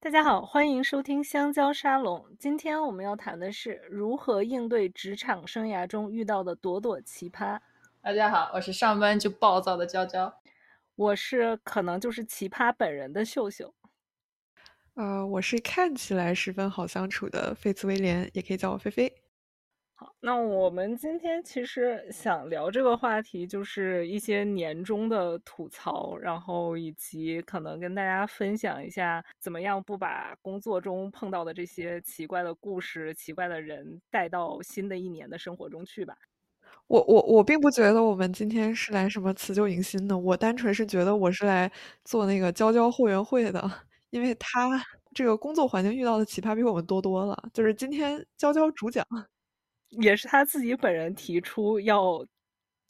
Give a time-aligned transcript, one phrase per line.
[0.00, 2.26] 大家好，欢迎收听香蕉沙龙。
[2.38, 7.58] 今天我们要谈的是如何应对职场生涯中遇到的朵朵奇葩。
[8.02, 10.32] 大家好，我是上班就暴躁的娇娇，
[10.94, 13.74] 我是可能就是奇葩本人的秀秀。
[14.94, 19.12] 呃，我是看起来十分好相处的费茨威廉，也可以叫我菲菲。
[19.96, 36.16] 好，那我们今天其实想聊这个话题，就是一些年终的吐槽，然后以及可能跟大家分享一下，怎么样不把工作中碰到的这些奇怪的故事、奇怪的人带到新的一年的生活中去吧。
[36.88, 41.70] 我我我并不觉得我们今天是来什么辞旧迎新的，我单纯是觉得我是来
[42.04, 43.70] 做那个娇娇后援会的，
[44.10, 44.68] 因为他
[45.14, 49.06] 这个工作环境遇到的奇葩比我们多多了，就是今天娇娇主讲。
[50.00, 52.24] 也是他自己本人提出要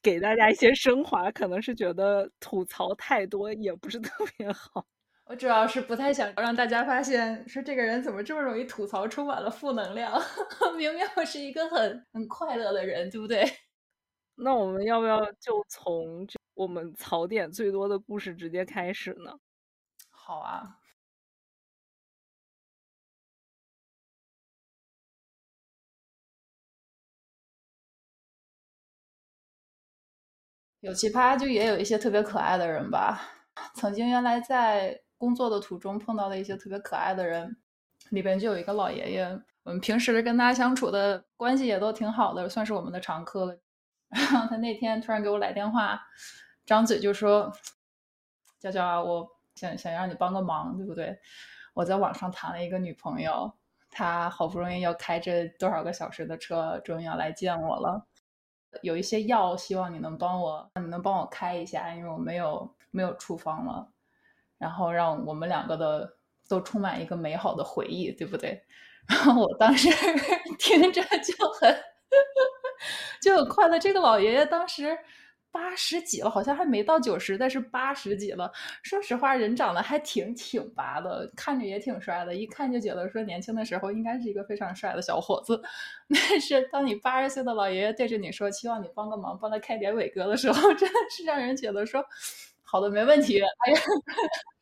[0.03, 4.85] 给大家一些升华，可能是觉得吐槽太多也不是特别好。
[5.27, 10.13] 我主要是不太想让大家发现，说这个人怎么这么容易吐槽，充满了负能量。
[10.77, 13.43] 明明我是一个很很快乐的人，对不对？
[14.37, 19.33] 那我们要不要就从我们槽点最多的故事直接开始呢？
[20.11, 20.79] 好啊。
[30.85, 33.19] 有奇葩，就也有一些特别可爱的人吧。
[33.75, 37.57] 曾经原来在工作的途中碰到了一些特别可爱的人，
[38.11, 39.25] 里边就有一个老爷爷。
[39.63, 43.59] 我们平时跟他相处的关系也都挺好的，算是我们的常客了。
[44.13, 45.99] 然后他那天突然给我来电话，
[46.67, 47.51] 张嘴就说
[48.61, 51.19] ：“娇娇啊，我想想让你帮个忙，对不对？
[51.73, 53.51] 我在网上谈了一个女朋友，
[53.91, 58.07] 她好不容易要开着多少个小时的车，终于要来见我了。”
[58.83, 63.89] 有一些药，希望你能帮我，你能帮我开一下，因为我没有没有处方了，
[64.59, 66.17] 然后让我们两个的
[66.49, 68.63] 都充满一个美好的回忆，对不对？
[69.09, 69.89] 然后我当时
[70.59, 71.85] 听着就很
[73.21, 73.79] 就很快乐。
[73.79, 74.99] 这个老爷爷当时。
[75.55, 78.51] 八十几了，好像还没到九十，但是八十几了。
[78.83, 85.63] 说实话，人长得还挺挺拔的，看着也挺帅的，一看就觉得说年轻的时候应该是一个非常帅的小伙子。
[86.11, 92.05] 但是当你八十岁的老爷爷对着你说希望你帮个忙，帮他开点伟哥的时候， 真的是让人觉得说
[92.65, 93.41] 好的没问题。
[93.41, 93.81] 哎呀，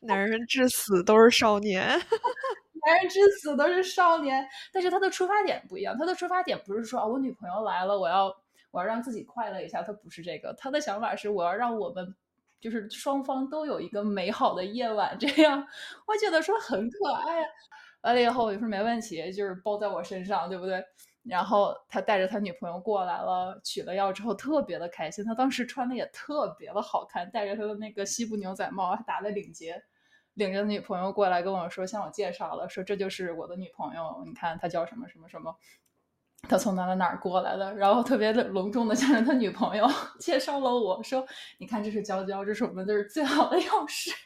[0.01, 1.83] 男人至死都是少年，
[2.87, 4.47] 男人至死都是少年。
[4.71, 8.42] 但是他的出发点不一样，他的出发点不是说啊，我女朋友来了，我要。
[8.73, 12.13] 我要让自己快乐一下，他不是这个，他的想法是我要让我们
[12.61, 15.65] 就是双方都有一个美好的夜晚，这样
[16.07, 17.45] 我觉得说很可爱。
[18.03, 20.85] 完了以后我就说没问题，就是包在我身上，对不对？
[21.23, 29.81] 然后他带着他女朋友过来了，取了药之后特别的开心，他当时穿的也特别的好看，戴着他的那个西部牛仔帽，还打了领结，
[30.35, 35.55] 领着女朋友过来跟我说，向我介绍了，说这就是我的女朋友，你看她叫什么什么什么。
[36.49, 37.75] 他从哪哪儿过来的？
[37.75, 39.87] 然后特别的隆重的向着他女朋友
[40.19, 41.27] 介绍了我说
[41.59, 44.11] ：“你看，这是娇娇，这是我们这是最好的药师。”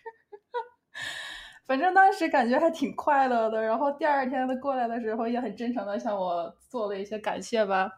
[1.66, 3.60] 反正当时感觉还挺快乐的。
[3.62, 7.90] 然后第二天他过来的时候，也很真诚的向我做了一些感谢吧。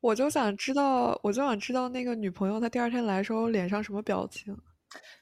[0.00, 4.56] 我就想知道，我就想知道那个女朋友她第二天来的时候脸上什么表情。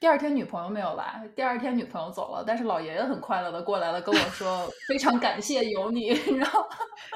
[0.02, 6.66] 第二天女朋友没有来，第二天女朋友走了，但是老爷爷很快乐的过来了，跟我说非常感谢有你， 然后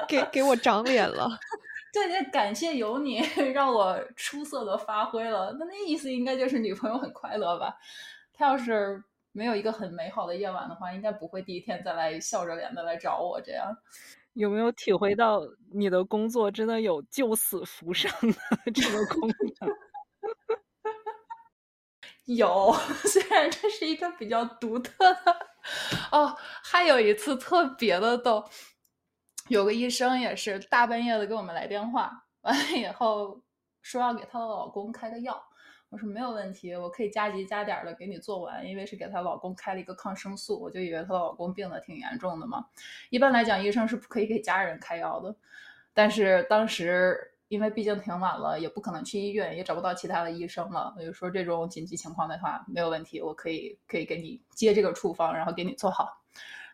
[0.07, 1.27] 给给我长脸了。
[1.91, 3.17] 对 对，感谢有你，
[3.53, 5.53] 让我出色的发挥了。
[5.59, 7.75] 那那意思应该就是女朋友很快乐吧？
[8.33, 13.41] 他要是没有一个很美好的夜晚的话，应该不会第一天再来笑着脸的来找我。
[13.41, 13.67] 这样
[14.31, 15.41] 有没有体会到
[15.73, 19.27] 你的工作真的有救死扶伤的这个功
[19.59, 19.75] 能？
[22.27, 22.73] 有，
[23.07, 25.47] 虽然这是一个比较独特的
[26.11, 28.43] 哦，还有一次特别的逗，
[29.47, 33.41] 有个医生也是大半夜的给我们来电话，完了以后
[33.81, 35.41] 说要给她的老公开个药，
[35.89, 42.65] 我说没有问题，我可以加急加点的给你做完，因为是给她老公开了一个抗生素，我就以为她老公病的挺严重的嘛。
[43.09, 45.33] 一般来讲，医生是不可以给家人开药的，
[45.93, 47.33] 但是当时。
[47.49, 50.93] 因为毕竟挺晚了，也不可能去医院，也找不到其他的医生了。
[50.97, 56.09] 我就说这种紧急情况的话，没有问题，我可以可以给你接这个处方，然后给你做好。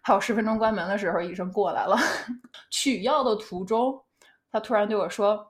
[0.02, 1.96] 还有十分钟关门的时候，医生过来了。
[2.70, 4.04] 取药的途中，
[4.52, 5.48] 他突然对我说：“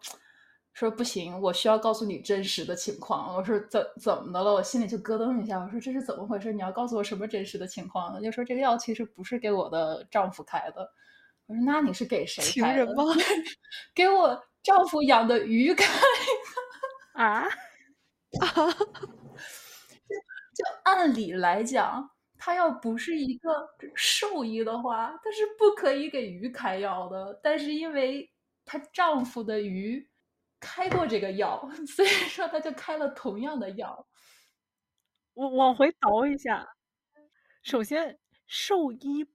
[0.74, 5.58] 说不行，我需要告诉你真实的情况。”我说：“怎怎么的了？”我心里就咯噔一下。
[5.60, 6.52] 我说：“这是怎么回事？
[6.54, 10.92] 你要告诉我什么真实的情况？”就说这个药其实不是给我的丈夫开的。
[11.48, 12.86] 我说：“那你是给谁开的？”
[13.96, 14.44] 给我。
[14.64, 15.84] 丈夫养的鱼开
[17.16, 17.50] 啊啊！
[18.72, 18.80] 就
[20.56, 27.38] 就按理来讲，他要不是一个兽医的话，他是不可以给鱼开药的。
[27.44, 28.32] 但是因为
[28.64, 30.10] 她丈夫的鱼
[30.62, 34.08] 开过这个药， 所以说他就开了同样的药。
[35.34, 36.66] 我往回倒一下，
[37.64, 38.18] 首先，
[38.48, 39.26] 兽医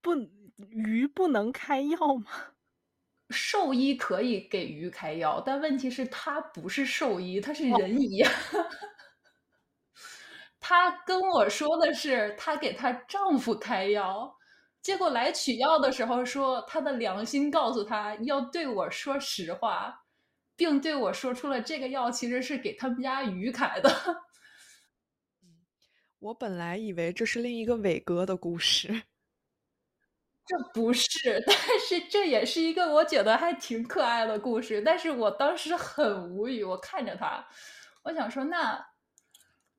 [0.00, 0.14] 不
[0.70, 2.30] 鱼不能开药吗？
[3.30, 8.24] 兽医可以给鱼开药，但问题是，他不是兽医，他是人医。
[10.58, 14.36] 他跟我说的是，她给她丈夫开药，
[14.82, 20.04] 结果来取药的时候说，她的良心告诉她要对我说实话，
[20.56, 23.90] 并对我说出了这个药其实是给他们家鱼开的。
[26.18, 29.02] 我本来以为这是另一个伟哥的故事，
[30.50, 34.82] 这不是， 但是这也是一个我觉得还挺可爱的故事。
[34.82, 37.46] 但是我当时很无语，我看着他，
[38.02, 38.84] 我想说那。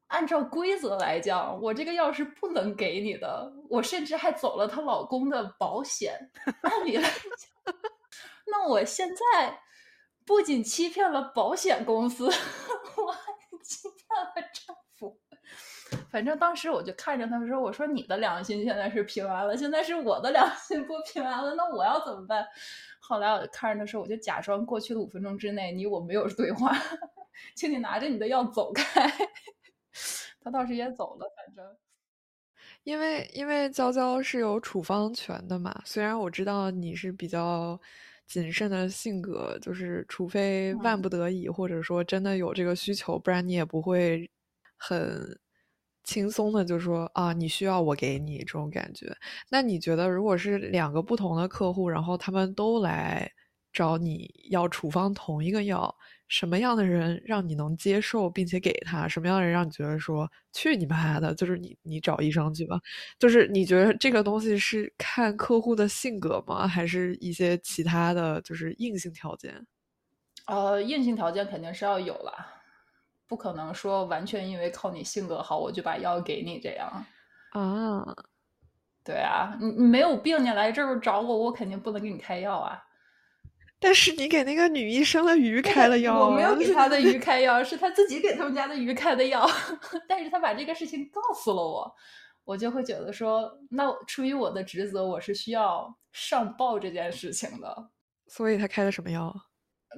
[0.07, 3.49] 按照规则来讲，我这个药是不能给你的。
[3.69, 6.29] 我甚至还走了她老公的保险。
[6.63, 7.19] 按理来讲，
[8.47, 9.61] 那我现在
[10.25, 12.25] 不仅欺骗了保险公司，
[12.97, 13.33] 我还
[13.63, 14.90] 欺骗了政府。
[16.09, 22.45] 反正当时我就看着他说：“我说你的良心现在是平安了，现在是我的良心不平安了，那我要怎么办？”
[22.99, 26.71] 后来我就看着他说：“我就假装过去的五分钟之内你我没有对话，
[27.55, 29.11] 请你拿着你的药走开。
[30.43, 31.65] ”他倒是也走了，反正，
[32.83, 35.81] 因为因为娇娇是有处方权的嘛。
[35.85, 37.79] 虽然我知道你是比较
[38.25, 44.29] 谨慎的性格，就是除非万不得已，或者说真的有这个需求，不然你也不会
[44.77, 45.37] 很
[46.03, 49.15] 轻松的就说啊，你需要我给你这种感觉。
[49.49, 53.31] 那你觉得，如果是两个不同的客户，然后他们都来
[53.73, 55.93] 找你要处方同一个药？
[56.27, 59.05] 什么样的人让你能接受并且给他？
[59.05, 62.79] 什么样的人让你觉得说去你妈的，就是你你找医生去吧？
[63.19, 66.65] 就是你觉得这个东西是看客户的性格吗？
[66.65, 69.53] 还是一些其他的就是硬性条件？
[70.47, 72.33] 呃，硬性条件肯定是要有了，
[73.31, 77.05] 不可能说完全因为靠你性格好我就把药给你这样
[77.53, 78.03] 啊？
[79.05, 82.77] 对啊，你你没有病你来这儿找我，我肯定不能给你开药啊。
[83.79, 89.49] 但是你给那个女医生的鱼开了药，我没有给她的鱼开药，是她自己给他们家的鱼开的药。
[90.09, 91.95] 但是她把这个事情告诉了我，
[92.43, 97.89] 我就会觉得说，那出于我的职责，我是需要上报这件事情的。
[98.27, 99.33] 所以她开的什么药？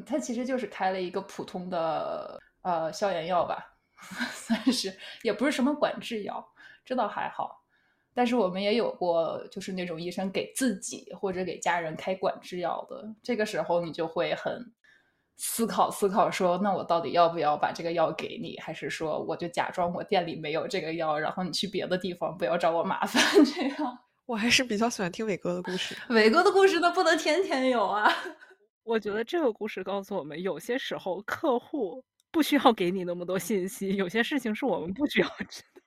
[0.06, 3.76] 她其实就是开了一个普通的呃消炎药吧，
[4.34, 6.46] 算是也不是什么管制药，
[6.84, 7.64] 这倒还好。
[8.16, 14.64] 但是我们也有过，就是那种医生给自己或者给家人开管制药的，这个时候你就会很
[15.36, 23.20] 思考思考，说那我到底要不要把这个药给你，还是说我就假装我店里没有这个药，然后你去别的地方不要找我麻烦？
[23.44, 25.98] 这样， 我还是比较喜欢听伟哥的故事。
[26.14, 28.14] 伟哥的故事那不能天天有啊。
[28.84, 35.82] 我觉得这个故事告诉我们，有些时候客户不需要给你那么多信息，有些事情是我们不需要知道。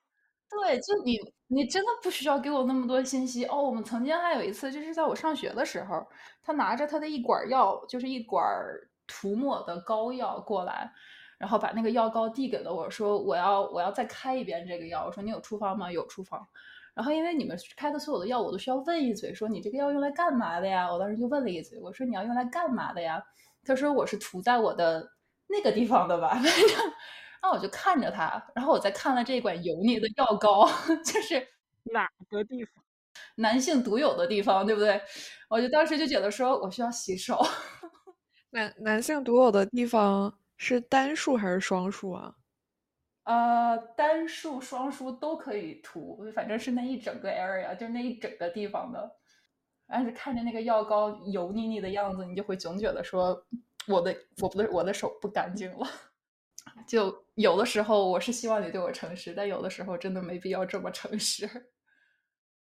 [0.48, 3.60] 对，就你，你真的不需要给我那么多信息哦。
[3.60, 6.06] 我们曾经还有一次，就是在我上学的时候，
[6.40, 8.42] 他拿着他的一管药，就是一管
[9.08, 10.90] 涂抹的膏药过来，
[11.36, 15.04] 然后把那个药膏递给了我，说我要我要再开一遍这个药。
[15.04, 15.90] 我说你有处方吗？
[15.90, 16.46] 有处方。
[16.94, 20.90] 然后因为你们开的所有的药，我都需要问一嘴，说你这个药用来干嘛的呀？
[20.90, 23.22] 我当时就问了一嘴，我说你要用来干嘛的呀？
[23.64, 25.10] 他说我是涂在我的
[25.48, 26.52] 那个地方的吧， 反正。
[27.42, 30.66] 然后我就看着他，然后我再看了这管油腻的药膏，
[31.04, 31.46] 就是
[31.92, 32.82] 哪个地方？
[33.36, 35.00] 男性独有的地方，对不对？
[35.48, 37.40] 我就当时就觉得说我需要洗手。
[38.50, 42.34] 男男性独有的地方是单数还是双数啊？
[43.24, 49.18] 呃，单数、双数都可以涂，反正是那一整个 area，就是那一整个地方的。
[49.86, 53.46] 但是看着那个药膏油腻腻的样子，你就会总觉得说
[53.88, 55.86] 我的我不的我的手不干净了。
[56.86, 61.48] 就有的时候我是希望你对我诚实，但有的时候真的没必要这么诚实。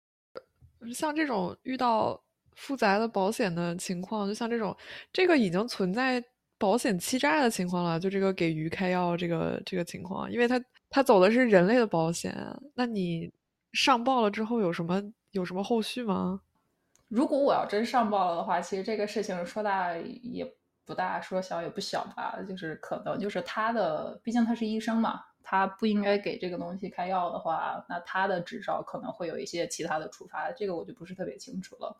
[0.93, 2.21] 像这种遇到
[2.55, 4.75] 复杂的保险的情况，就像这种
[5.11, 6.23] 这个已经存在
[6.57, 7.99] 保险欺诈的情况了。
[7.99, 12.35] 就这个给鱼开药这个这个情况，因为他他走的是人类的保险，
[12.75, 13.31] 那你
[13.71, 15.01] 上报了之后有什么
[15.31, 16.41] 有什么后续吗？
[17.07, 20.45] 如果我要真上报了的话，其实这个事情说大也。
[20.85, 31.95] 不大说小也不小吧，就是可能就是他的，毕竟他是医生嘛，他不应该给这个东西开药的话，那他的执照可能会有一些其他的处罚，这个我就不是特别清楚了。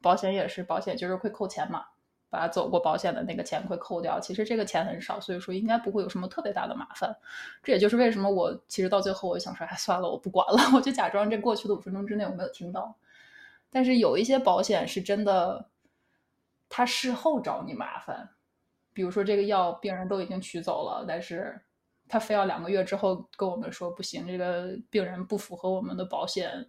[0.00, 1.84] 保险也是保险，就是会扣钱嘛，
[2.28, 4.18] 把走过保险的那个钱会扣掉。
[4.18, 7.14] 其实这个钱很少，所以说应该不会有什么特别大的麻烦。
[7.62, 12.96] 这也就是为什么我其实到最后我想说，哎，算了，我不管了， 我就假装这过去的五分钟之内我没有听到。
[13.70, 15.68] 但是有一些保险是真的，
[16.74, 18.30] 他事后找你麻烦，
[18.94, 21.60] 比如说这个药病人都已经取走了，但是
[22.08, 26.66] 他非要两个月之后跟我们说不行，这个病人不符合我们的保险。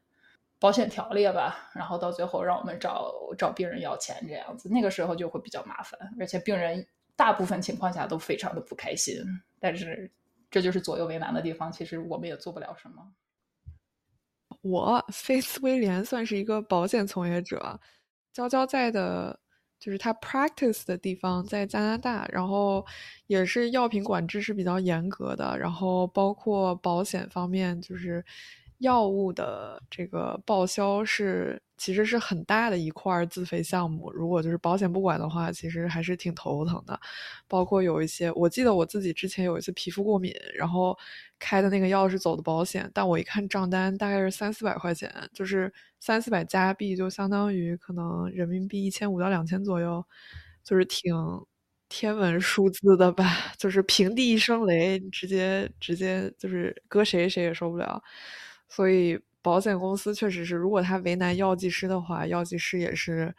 [0.60, 9.16] 保险条例吧，然后到最后让我们找找病人要钱，这样子，那个时候就会比较麻烦，而且病人大部分情况下都非常的不开心。
[9.60, 10.10] 但是
[10.50, 13.14] 这就是左右为难的地方，其实我们也做不了什么。
[14.62, 17.82] 我 菲斯威廉算是一个保险从业者，
[18.32, 19.38] 娇娇在的，
[19.84, 22.86] 就是他 practice 的地方在加拿大，然后
[23.28, 28.24] 也是药品管制是比较严格的，然后包括保险方面就是。
[28.80, 37.00] 药物的这个报销是其实是很大的一块自费项目，如果就是保险不管的话，其实还是挺头疼的。
[37.48, 40.98] 包括有一些，我记得我自己之前有一次皮肤过敏，然后
[41.44, 50.02] 开的那个药是走的保险，但我一看账单大概是三四百块钱，就是三四百加币，就相当于可能人民币一千五到两千左右，
[50.64, 51.14] 就是挺
[51.90, 58.02] 天文数字的吧，就是平地一声雷，直接直接就是搁谁谁也受不了。
[58.70, 63.36] 所以保险公司确实是，如果他为难药剂师的话，药剂师也是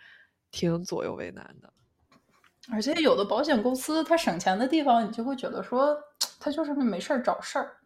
[0.50, 1.73] 挺左右为难的。
[2.70, 5.96] 而且有的保险公司，他省钱的地方，你就会觉得说，
[6.38, 7.76] 他就是没事儿找事儿。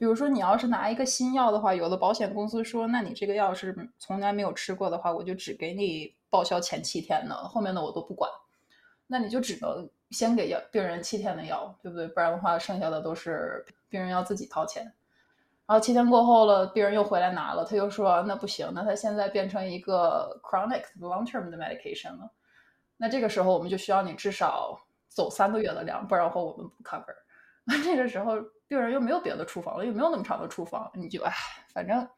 [0.00, 8.30] 比如说，你要是拿一个新药的话，有的保险公司说，那你这个药是从来没有吃过的话，我就只给你报销前七天的，后面的我都不管。
[9.06, 12.08] 那你就只能先给药病人七天的药，对不对？
[12.08, 14.84] 不然的话，剩下的都是病人要自己掏钱。
[15.66, 22.30] 然后七天过后了，病人又回来拿了，他又说那不行，那他现在变成一个 chronic long term 的 medication 了，
[22.96, 27.14] 那这个时候我们就需要你至少走三个月的量，不然的话我们不 cover。
[27.64, 28.36] 那这个时候
[28.66, 31.32] 病人又没有别的处方了，又没有那么长的处方，你就哎，
[31.74, 32.08] 反正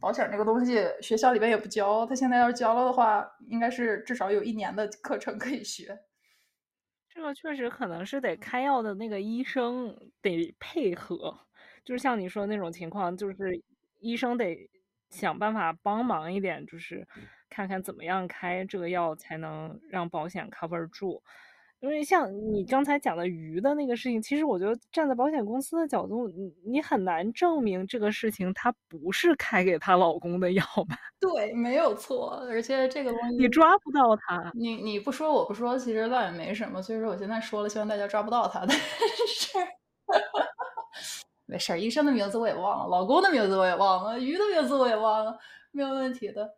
[0.00, 5.98] 保险这个东西学校里边也不教，他现在要是教了的话，应该是至少有一年的课程可以学。
[7.08, 11.36] 这个确实可能是得开药的那个医生得配合。
[11.84, 13.36] 就是像你说的那种情况，就是
[13.98, 14.70] 医生得
[15.10, 17.06] 想办法帮忙一点，就是
[17.48, 21.22] 看看怎么样开这个药才能让保险 cover 住。
[21.80, 30.96] 因为像你刚才讲的鱼的那个事情，其实我觉得站在保险公司的角度，你你很难证明这个事情她不是开给她老公的药吧？
[31.20, 32.30] 对，没有错。
[32.48, 36.82] 而且这个东西你抓不到他，你你不说我不说，其实倒也没什么。
[36.82, 38.60] 所以说我现在说了，希望大家抓不到他。
[38.66, 38.82] 但是。
[41.46, 45.38] 没事儿，医生的名字我也忘了，老公的名字我也忘了，鱼的名字我也忘了，
[45.70, 46.48] 没有问题的。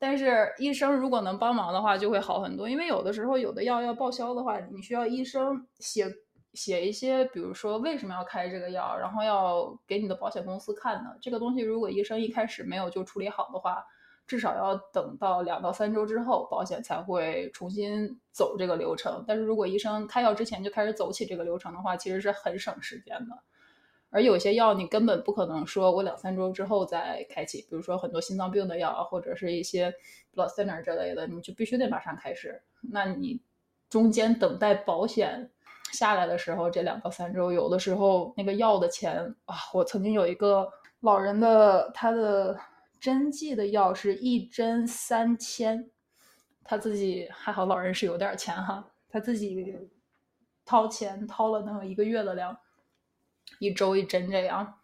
[0.00, 2.66] 但是医生如果能帮忙的话，就会好很多。
[2.66, 6.10] 因为有的时候有的药要报销的话，你需要医生写
[6.54, 11.18] 写一些，比如说为什么要开这个药，然后要给你的保险公司看的。
[11.20, 13.84] 这个东西如果医生一开始没有就处理好的话，
[14.26, 19.22] 至少要等到两到三周之后，保险才会重新走这个流程。
[19.28, 23.36] 但是如果医生开药之前就开始走起这个流程的话，其实是很省时间的。
[24.10, 29.94] 而有些药你根本不可能说，我两三周之后再开启，比如说很多心脏病的药，或者是一些
[30.34, 32.60] blood thinner 之类的，你就必须得马上开始。
[32.80, 33.40] 那你
[33.88, 35.48] 中间等待保险
[35.92, 40.68] 下来的时候，这两到三周，有的时候那个药的钱啊，我曾经有一个
[41.00, 42.58] 老人的，他的
[42.98, 45.88] 针剂的药是一针三千，
[46.64, 49.88] 他自己还好，老人是有点钱哈，他自己
[50.64, 52.58] 掏钱掏了那么一个月的量。
[53.58, 54.80] 一周一针这样，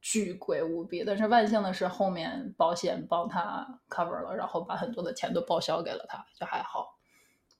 [0.00, 1.04] 巨贵无比。
[1.04, 6.96] 但是万幸的是，后面保险帮他 cover 了，然后把很多的钱都报销给了他，就还好。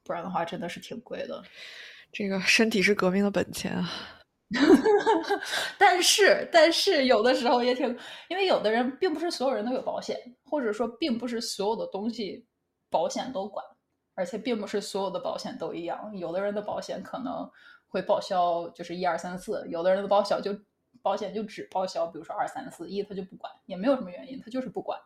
[0.04, 1.42] 不然的话，真的是挺贵的。
[2.12, 3.90] 这个身体是革命的本钱啊。
[5.76, 7.86] 但是，但是有的时候也挺，
[8.28, 12.46] 因为有的人并不是所有人都有保险，或者说并不是所有的东西
[12.88, 13.62] 保险都管，
[14.14, 16.10] 而且并不是所有的保险都一样。
[16.16, 17.50] 有的人的保险可能。
[17.88, 20.56] 会报销就是一二三四，有的人的报销就
[21.02, 24.98] 保险就只报销，比如说二三四一，他就不管，也没有什么原因，他就是不管。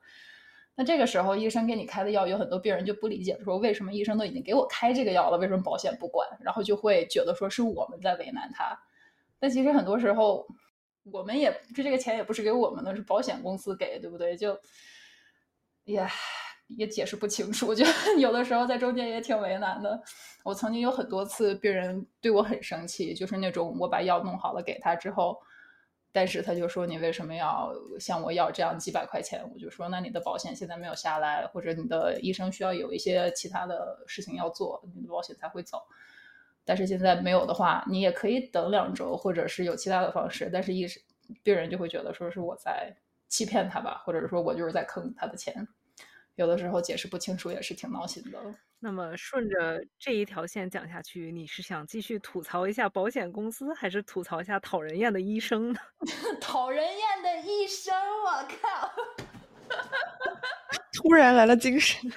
[0.75, 6.29] 那这个时候医生给你开的药，有很多病人就不理解，说为什么医生都已经给我开这个药了，为什么保险不管？
[6.41, 8.79] 然后就会觉得说是我们在为难他。
[9.39, 10.47] 但其实很多时候
[11.05, 14.37] 我们也这这个钱也不是给我们的，是保险公司给，对不对？
[14.37, 14.59] 就
[15.85, 16.11] 呀。
[16.77, 20.03] 也解释不清楚，我觉得 有的时候在中间也挺为难的。
[20.43, 25.39] 我曾经有很多次病人对我很生气，就是那种我把药弄好了给他之后，
[26.11, 29.43] 但是他就说你为什么要向我要这样几百块钱？
[29.53, 35.79] 我就说那你的保险现在没有下来，或者你的医生需要有一些其他的事情要做，你的保险才会走。
[36.65, 40.49] 但是现在没有的话，你也可以等两周，或者是有其他的方式。
[40.53, 41.03] 但是医生
[41.43, 42.95] 病人就会觉得说是我在
[43.29, 45.67] 欺骗他吧，或者说我就是在坑他的钱。
[46.37, 48.39] 有的时候解释不清楚也是挺闹心的。
[48.85, 55.79] 那么顺着这一条线讲下去，你是想继续吐槽一下保险公司，还是吐槽一下讨人厌的医生呢？
[56.41, 58.91] 讨人厌的医生，我靠！
[60.93, 62.11] 突然来了精神。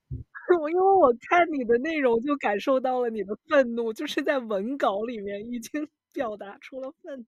[0.60, 7.24] 我因为我看你的内容就感受到了你的愤怒，就是在文稿里面已经表达出了愤怒。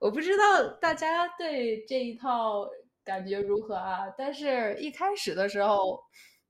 [0.00, 2.66] 我不知道大家对这一套。
[3.04, 4.04] 感觉如何啊？
[4.16, 6.02] 但是一开始的时候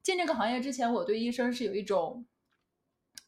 [0.03, 2.27] 进这个行业之前，我对医生是有一种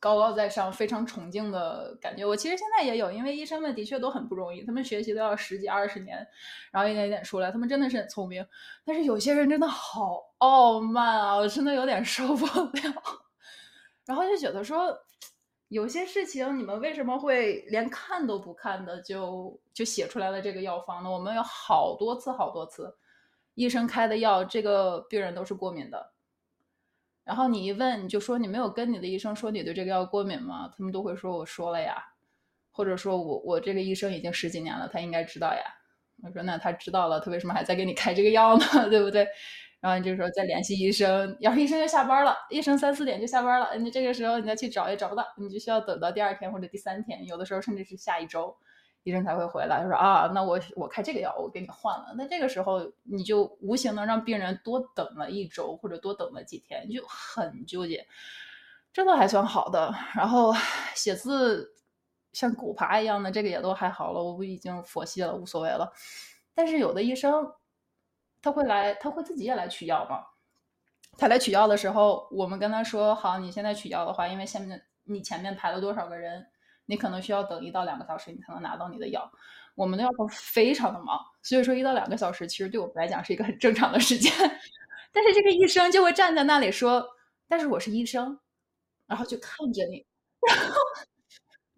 [0.01, 2.27] 高高在上、非常崇敬的感觉。
[2.27, 6.27] 我其实现在也有，因为医生们的确都很不容易，他们学习都要十几二十年，
[6.71, 8.47] 然后一点一点出来，他们真的是很聪明。
[8.85, 12.73] 但是有些人真的好傲慢啊，我真的有点受不了。
[14.05, 14.95] 然后就觉得说，
[15.69, 21.11] 有些事情你们为什么会连看都不看的就就写出来了这个药方呢？
[21.11, 22.95] 我们有好多次、好多次。
[23.55, 26.13] 医生开的药，这个病人都是过敏的。
[27.25, 30.71] 然后你一问，你就说你没有跟你的医生说你对这个药过敏吗？
[30.77, 32.03] 他们都会说我说了呀，
[32.71, 35.63] 或者说我我这个医生已经十几年了，他应该知道呀。
[36.23, 38.65] 我说那他知道了，他为什么还在给你开这个药呢？
[38.91, 39.27] 对不对？
[39.81, 48.57] 然后你就说再联系医生，要是医生就下班了，医生三四点就下班了，你这个时候你再去找也找不到，你就需要等到第二天或者第三天，有的时候甚至是下一周。
[49.05, 52.15] 医生才会回来，说啊，那我我开这个药，我给你换了。
[52.17, 58.07] 那这个时候你就无形的让病人多等了一周，或者多等了几天，你就很纠结。
[58.95, 60.55] 这都还算好的，然后
[60.95, 61.75] 写字
[62.33, 65.93] 像狗爬一样的，这个也都还好了，我不已经佛系了，无所谓了。
[66.55, 67.53] 但是有的医生
[68.41, 70.25] 他会来，他会自己也来取药嘛。
[71.19, 76.47] 他来取药的时候，我们跟他说好，你现在取药的话，因为下面你前面排了多少个人。
[76.87, 79.31] 你可能需要等一到两个小时，你才能拿到你的药。
[79.75, 84.33] 我们的药房非常的忙，所以说一到两个小时其实对我们来讲是一个很正常的时间。
[85.13, 87.07] 但是这个医生就会站在那里说
[87.49, 88.39] ：“但是我是医生。”
[89.07, 90.07] 然后就看着你，
[90.47, 90.75] 然后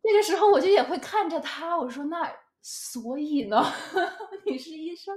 [0.02, 3.64] 这个时候我就也会看着他，我说：“那所以呢？
[4.44, 5.14] 你是医生，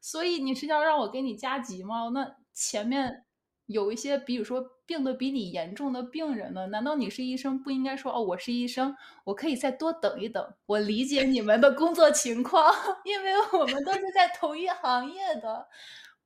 [0.00, 2.10] 所以你是要让我给你加急吗？
[2.12, 3.24] 那前面。”
[3.66, 8.94] 有一些，比如说病得比你严重的病人呢，难道你是医生不应该说哦，我是医生，
[9.24, 12.72] 我可以再多等一等，我理解你们的工作情况，
[13.04, 15.66] 因为我们都是在同一行业的。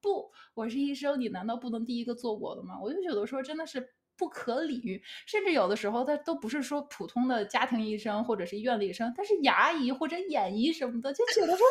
[0.01, 2.79] 不，我是医生，你难道不能第一个做我的吗？
[2.83, 11.67] 我就觉得说真的是不可理喻，甚至有的时候他都不是说普通的家庭医生或者是医院的医生，他是牙医或者眼医什么的，就觉得说。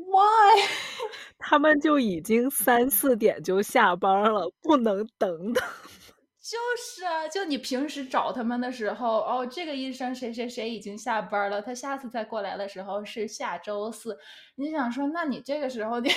[0.00, 0.62] Why？
[1.40, 5.64] 他们就已经三四点就下班了，不能等等。
[6.48, 14.18] 就是啊，就你平时找他们的时候，哦，这个医生谁谁谁已经下班了，他下次再过来的时候是下周四。
[14.54, 16.08] 你想说，那你这个时候 你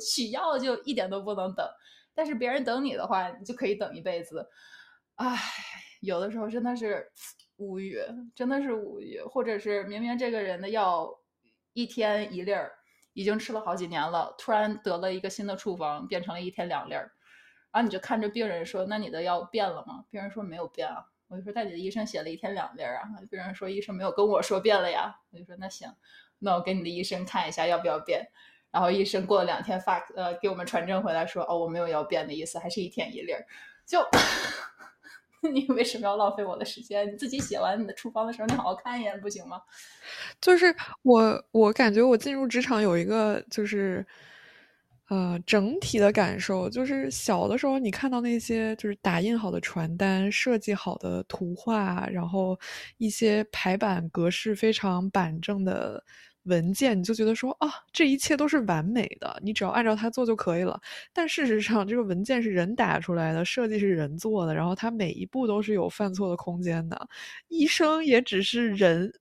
[0.00, 1.64] 取药就一点都不能等，
[2.16, 4.44] 但是别人等你的话，你就可以等一辈子。
[5.14, 5.38] 唉，
[6.00, 7.06] 有的时候真的是
[7.56, 8.00] 无语，
[8.34, 9.20] 真的是无语。
[9.22, 11.08] 或者是明明这个人的药
[11.74, 12.72] 一天一粒儿。
[13.12, 17.10] 已经吃了好几年了，突然得了一个新的处方，变成了一天两粒儿，
[17.72, 25.88] 然后你就看着病人说：“那你的药变了吗？”病人说：“没有变啊。”我就说：“但你的医生写了一天两粒儿啊。”病人说：“医生没有跟我说变了呀。”我就说：“那行，
[26.38, 28.28] 那我给你的医生看一下要不要变。”
[28.72, 33.44] 然后医生过了两天发呃给我们传真回来说：“哦，我没有要变的意思，还是一天一粒儿。”
[33.86, 34.04] 就。
[35.54, 37.10] 你为什么要浪费我的时间？
[37.10, 39.58] 你自己写完你的处方的时候，你好好看一眼不行吗？
[40.38, 40.66] 就是
[41.00, 44.06] 我，我感觉我进入职场有一个就是，
[45.10, 52.58] 呃，整体的感受就是，小的时候你看到那些就是打印好的传单、设计好的图画，然后
[52.96, 56.02] 一些排版格式非常板正的。
[56.44, 60.80] 文件你就觉得说啊，这一切都是完美的，你只要按照它做就可以了。
[61.12, 67.08] 但事实上，这个文件是人打出来的，设计是人做的，然后它每一步都是有犯错的空间的。
[67.48, 69.12] 医生也只是人，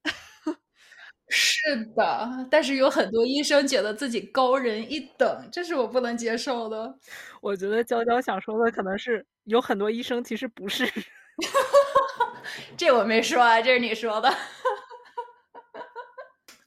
[1.30, 2.48] 是的。
[2.50, 7.00] 但是有很多医生觉得自己高人一等，这是我不能接受的。
[7.42, 10.86] 我觉得娇娇想说的可能是有很多医生其实不是，
[12.78, 14.30] 这我没说啊，这是你说的。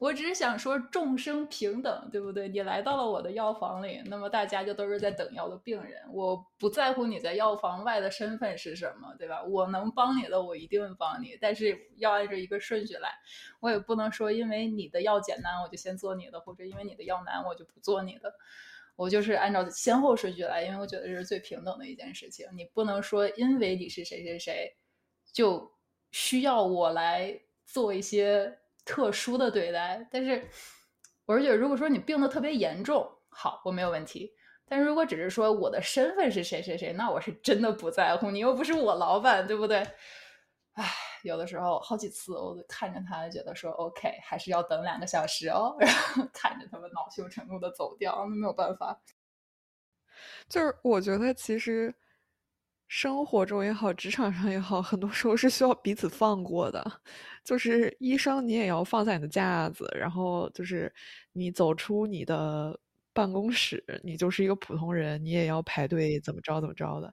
[0.03, 2.49] 我只是想说众生平等，对不对？
[2.49, 9.45] 你来到了我的药房里，那么大家就都是在等药的病人，我不在乎你在药房外的身份是什么，对吧？
[9.45, 13.11] 我能帮你的，我一定帮你，但是要按照一个顺序来，
[13.61, 18.35] 我也不能说因为你的药简单，我就先做你的，或者因为你的药难，我就不做你的。
[18.97, 22.49] 我就是按照先后顺序来，因为我觉得这是最平等的一件事情。
[22.57, 24.75] 你不能说因为你是谁谁谁，
[25.33, 25.73] 就
[26.11, 30.07] 需要我来做一些特殊的对待。
[30.11, 30.49] 但是
[31.25, 34.33] 我是觉得，如果说你病得特别严重，好，我没有问题。
[34.65, 38.31] 但是如果只是说我的身份是谁谁谁，那我是真的不在乎。
[38.31, 39.87] 你又不是我老板，对不对？
[40.73, 40.91] 唉，
[41.23, 45.77] 有的时候好几次，我都看着他，觉得说 OK，还是要等两个小时哦。
[45.79, 48.99] 然后看着他们恼羞成怒的走掉，那没有办法。
[50.49, 51.95] 就是我觉得，其实
[52.95, 57.01] 生活中也好，职场上也好，很多时候是需要彼此放过的。
[57.43, 60.93] 就是医生，你也要放下你的架子，然后就是
[61.33, 62.79] 你走出你的
[63.15, 67.13] 办公室，你就是一个普通人，你也要排队，怎么着怎么着的。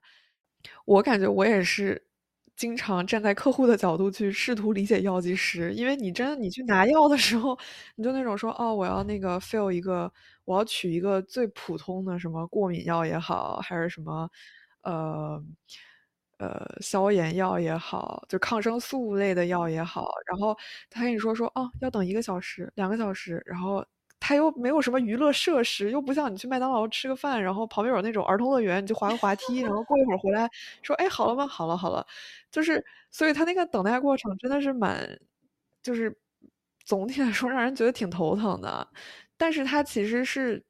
[0.84, 2.06] 我感觉我也是。
[2.56, 7.58] 经常站在客户的角度去试图理解药剂师，因为你真的你去拿药的时候，
[7.96, 10.12] 你就那种说哦，我要那个 fill 一个，
[10.44, 14.28] 我要取一个最普通的什么过敏药也好，还是什么
[14.82, 15.42] 呃
[16.38, 20.56] 呃消炎药也好，就抗生素类的药也好，然后
[20.88, 23.84] 他跟你说说哦，要等一个小时、两个小时，然后。
[24.22, 30.46] 他又没有什么娱乐设施，又不像你去麦当劳吃个饭，然后旁边有那种儿童乐园，你就滑个滑梯，然后过一会儿回来
[30.82, 31.46] 说：“哎，好了吗？
[31.46, 32.06] 好了，好了。”
[32.52, 35.18] 就是，所以他那个等待过程真的是蛮，
[35.82, 36.14] 就是
[36.84, 38.86] 总体来说让人觉得挺头疼的。
[39.38, 40.62] 但是他其实是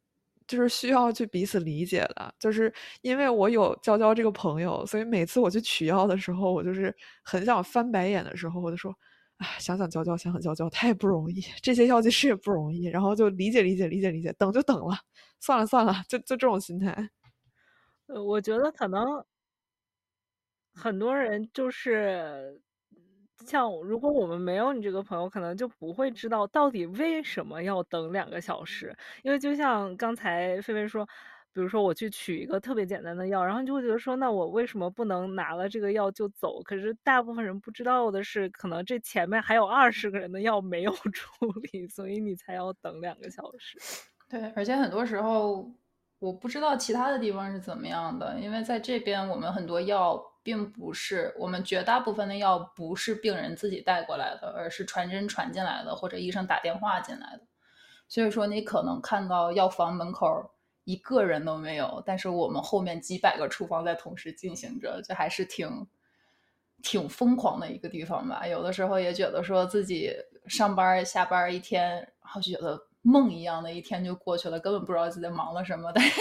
[0.50, 8.94] 就是需要去彼此理解的，就是因为我有娇娇这个朋友，所以每次我去取药的时候，我就是很想翻白眼的时候，我就说。
[9.40, 11.40] 哎，想想娇娇，想想娇娇，太不容易。
[11.62, 14.94] 这些药剂师也不容易，然后就理解理解理解理解，等就等了，
[15.40, 16.94] 算了算了，就就这种心态。
[18.08, 19.24] 呃，我觉得可能
[20.74, 22.60] 很多人就是
[23.46, 28.96] 像，如果我们没有你这个朋友，可能就不会知道到底为什么要等两个小时。
[29.22, 31.06] 因为就像刚才菲菲说。
[31.52, 36.62] 比如说我去取一个特别简单的药，然后你就会觉得说，那我为什么不能拿了这个药就走？
[36.62, 41.34] 可是大部分人不知道的是，可能这前面还有二十个人的药没有 处
[41.72, 43.76] 理，所以你才要等两个小时。
[44.28, 45.68] 对，而且很多时候
[46.20, 57.42] 我不知道其他的地方是怎么样的，因为在这边我们很多药并不是我们绝大部分的药不是病人自己带过来的，而是传真传进来的，或者医生打电话进来的。
[58.08, 60.50] 所以说你可能看到药房门口。
[60.84, 65.86] 一个人都没有，但是我们后面几百个处方在同时进行着，这还是挺
[66.82, 68.44] 挺疯狂的一个地方吧。
[68.44, 70.10] 有的时候也觉得说自己
[70.48, 75.92] 上班下班一天，然后觉得梦一样的一天就过去了，根本不知道自己在忙了什么。
[75.94, 76.20] 但是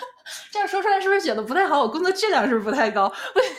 [0.50, 1.82] 这样说出来是不是觉得不太好？
[1.82, 3.12] 我工作质量是不是不太高？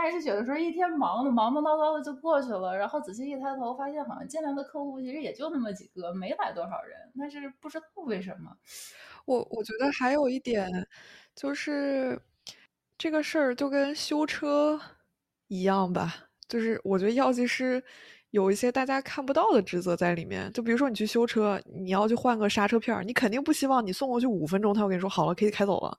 [0.00, 6.96] 但是觉得说一天忙的忙忙叨叨的就过去了，然后仔细一抬头，发现好像进来的客户其实也就那么几个，没来多少人。
[7.18, 8.56] 但是不知道为什么，
[9.24, 10.70] 我我觉得还有一点
[11.34, 12.16] 就是
[12.96, 14.80] 这个事儿就跟修车
[15.48, 16.14] 一样吧，
[16.48, 17.82] 就是我觉得药剂师
[18.30, 20.50] 有一些大家看不到的职责在里面。
[20.52, 25.98] 就比如说你去修车，你要去换个刹车片，你肯定不希望你送过去五分钟，他就跟你说好了，可以开走了。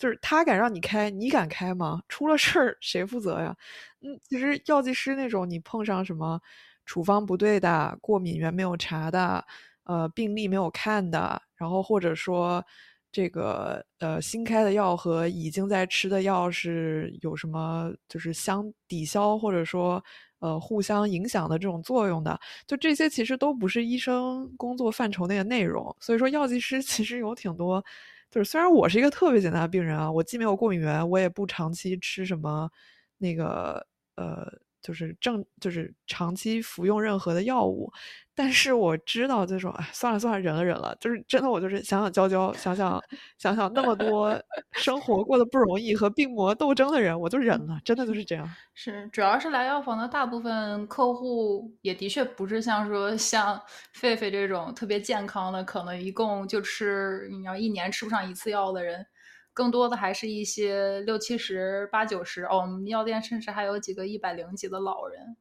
[0.00, 2.02] 就是他敢让你开，你敢开吗？
[2.08, 3.54] 出了事儿谁负责呀？
[4.00, 6.40] 嗯，其实药剂师那种，你碰上什么
[6.86, 9.44] 处方不对的、过敏源没有查的、
[9.84, 12.64] 呃病历没有看的，然后或者说
[13.12, 20.02] 这个呃新开的药和已经在吃的药是有什么就是相抵消或者说
[20.38, 25.94] 呃互相影响的这种作用的，就这些其实都不是医生工作范畴内的内容。
[26.00, 27.84] 所以说，药剂师 其实有挺多。
[28.30, 32.70] 就是虽然我是一个特别简单的病人啊，我既没有过敏源，我也不长期吃什么
[33.18, 34.49] 那个呃，
[34.82, 37.92] 就是正就是长期服用任何的药物。
[38.32, 40.96] 但是我知道这种，哎，算了算了，忍了忍了。
[40.98, 42.98] 就是真的，我就是想想娇娇，想想
[43.36, 44.34] 想想那么多
[44.72, 47.78] 生活过得不容易和病魔斗争的人，我就忍了。
[47.84, 48.48] 真的就是这样。
[48.72, 53.60] 是，主要是来药房的大部分客户也的确不是像说像
[53.94, 59.04] 狒狒这种特别健康的，可能一共就吃你要一年吃不上一次药的人，
[59.52, 62.58] 更多的还是一些六七十、八九十哦。
[62.58, 65.36] 我们药店甚至还有几个一百零几的老人，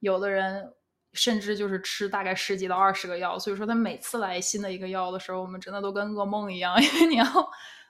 [0.00, 0.74] 有的人。
[1.14, 7.26] 甚至就是吃大概十几到二十个药，所以说他每次来新的一个药的时候，我们真的都跟噩梦一样， 因为你要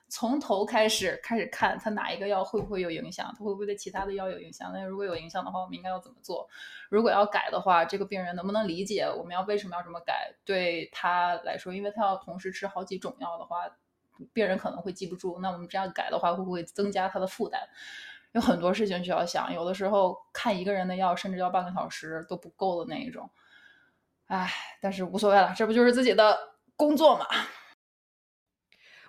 [0.09, 4.73] 从头开始开始看他哪一个药会不会有影响，他会不会对其他的药有影响？
[4.73, 6.45] 那如果有影响的话，我们应该要怎么做？
[6.89, 10.35] 如果要改的话，这个病人能不能理解我们要为什么要这么改？
[10.43, 13.69] 对他来说，因为他要同时吃好几种药的话，
[14.33, 15.39] 病人可能会记不住。
[15.41, 17.59] 那我们这样改的话，会不会增加他的负担？
[18.33, 23.29] 有很多事情需要想，有的时候看一个人的药，甚至要半个小时都不够的那一种。
[24.25, 26.35] 唉，但是无所谓了，这不就是自己的
[26.75, 27.27] 工作嘛。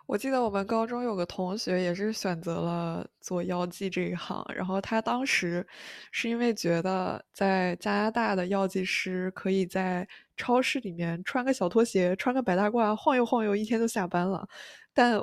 [0.07, 5.67] 我记得我们高中有个同学也是选择了做药剂这一行，然后他当时
[6.13, 14.47] 是因为觉得在加拿大的药剂师可以在超市里面穿个小拖鞋、穿个白大褂晃悠晃悠，一天就下班了。
[14.95, 15.21] 但，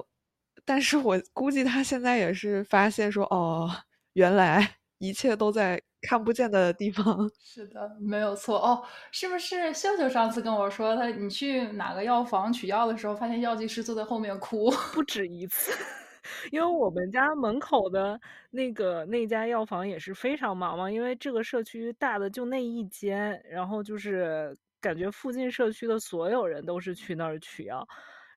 [0.66, 3.70] 但是我估计他现在也是发现说，哦，
[4.14, 5.82] 原来一切都在。
[6.04, 8.84] 看不见的地方是的，没有错哦。
[9.12, 15.72] 是不是秀秀上次跟我说，他你去哪个药房取药的时候，发现药剂师坐在后面哭 不止一次？
[16.50, 27.88] 因为我们家门口的那个那家药房也是非常忙嘛，因为这个社区大的就那一间，然后就是感觉附近社区的所有人都是去那儿取药，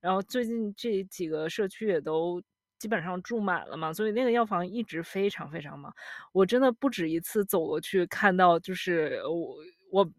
[0.04, 2.42] 然后最近这几个社区也都。
[2.76, 5.94] 基本上住满了嘛，所以那个药房一直非常非常忙。
[6.32, 9.56] 我真的不止一次走过去看到，就是我
[9.90, 10.10] 我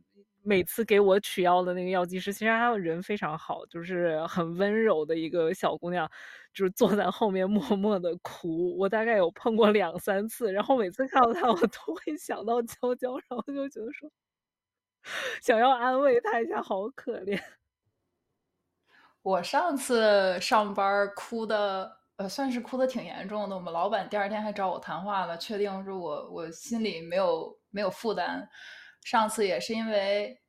[0.41, 6.09] 每次给我取药的那个药剂师，其实他人非常好，就是很温柔的一个小姑娘，
[6.55, 8.75] 就是坐在后面默默的哭。
[8.79, 14.09] 我大概有碰过两三次，然后每次看到她，我都会想到娇娇，然后就觉得说
[15.43, 17.39] 想要安慰她一下，好可怜。
[19.25, 21.97] 我上次上班哭的。
[22.17, 23.53] 呃，算是哭的挺严重的。
[23.53, 28.47] 我们老板第二天还找我谈话了，确定说我我心里没有没有负担。
[29.03, 30.39] 上次也是因为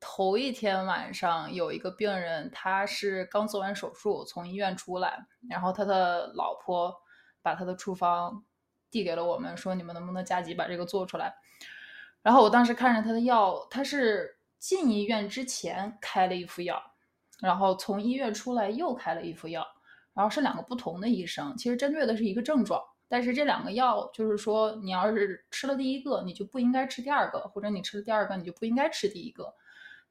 [0.00, 6.92] 头一天晚上有一个病人，他是刚做完手术从医院出来，然后他的老婆
[7.42, 8.44] 把他的处方
[8.90, 11.32] 递给了我们，说你们能不能加急把这个做出来。
[12.22, 16.82] 然后我当时看着他的药，他是进医院之前开了一副药，
[17.40, 19.66] 然后从医院出来又开了一副药。
[20.16, 29.52] 然后是两个不同的医生，其实针对的是一个症状，但是这两个药就是说，你要是吃了第一个，你就不应该吃第二个，或者你吃了第二个，你就不应该吃第一个。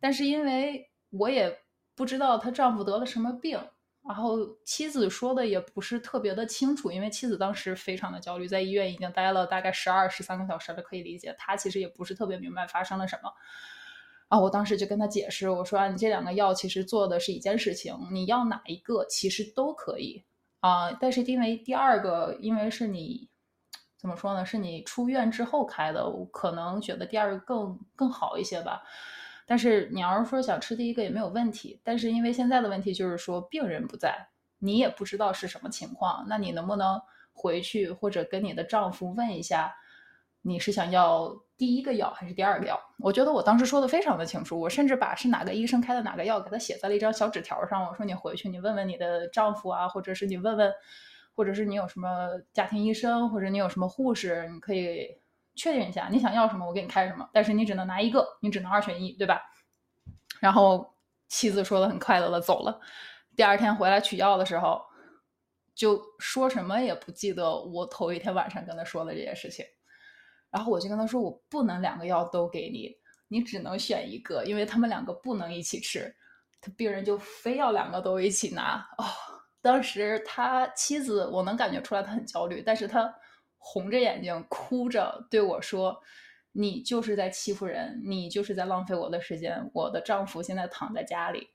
[0.01, 1.57] 但是因为我也
[1.95, 3.57] 不知道她丈夫得了什么病，
[4.05, 13.31] 然后妻子说的也不是特别的清楚，因为妻子当时非常的焦虑，在医院已经待了大概十二十三个小时了，可以理解，她其实也不是特别明白发生了什么。
[14.33, 14.39] 啊！
[14.39, 20.23] 我当时就跟他解释，我说，你这两个药其实做的是一件事情，你要哪一个其实都可以
[20.59, 20.91] 啊。
[20.93, 23.29] 但是因为第二个，因为是你
[23.95, 24.43] 怎么说呢？
[24.43, 28.81] 是你出院之后开的，我可能觉得第二个更更好一些吧。
[29.45, 31.79] 但是你要是说想吃第一个也没有问题。
[31.83, 36.99] 但是因为现在的问题就是说病人不在，你也不知道是什么情况，那你能不能
[37.33, 39.75] 回去或者跟你的丈夫问一下？
[40.45, 42.79] 你是想要第一个药还是第二个药？
[42.99, 47.83] 我觉得我当时说的非常的清楚，我甚至把是哪个医生开的哪个药给他写在了一张小纸条上。
[47.85, 50.71] 我说你回去你问问你的丈夫啊，或者是你问问，
[51.33, 55.17] 或者是你有什么家庭医生，或者你有什么护士，你可以
[55.55, 57.29] 确定一下你想要什么，我给你开什么。
[57.31, 59.41] 但是你只能拿一个，你只能二选一，对吧？
[60.41, 60.93] 然后
[61.29, 62.81] 妻子说的很快乐的走了。
[63.37, 64.81] 第二天回来取药的时候，
[65.73, 69.65] 就说什么也不记得我头一天晚上跟他说的这些事情。
[70.53, 72.95] 然后我就跟他说，我不能两个药都给你，
[73.27, 76.15] 你只能选一个，因为他们两个不能一起吃。
[76.61, 78.87] 他病人就非要两个都一起拿。
[78.99, 79.03] 哦，
[79.63, 83.11] 当时他妻子，我能感觉出来他很焦虑，但是他
[83.57, 85.99] 红着眼睛哭着对我说
[86.53, 89.71] ：“你就是在欺负人，你就是在浪费我的时间。
[89.73, 91.49] 我的丈夫现在躺在家里，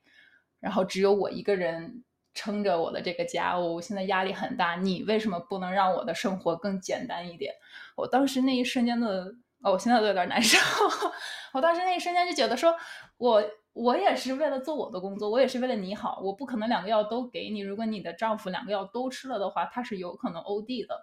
[0.59, 2.03] 然后只有我一个人。”
[2.39, 4.77] 撑着我的这个家，我现在压力很大。
[4.77, 7.53] 你为什么不能让我的生活更简单一点？
[7.97, 9.25] 我当时那一瞬间的，
[9.61, 10.57] 哦，我现在都有点难受。
[11.51, 12.73] 我当时那一瞬间就觉得，说
[13.17, 17.59] 我我也是为了做我的工作，我也是为了你好，我不可能两个药都给你。
[17.59, 20.95] 如果你的丈夫两个药都吃了的话，他是有可能 OD 的，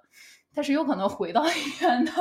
[0.55, 2.12] 他是有可能回到医院的。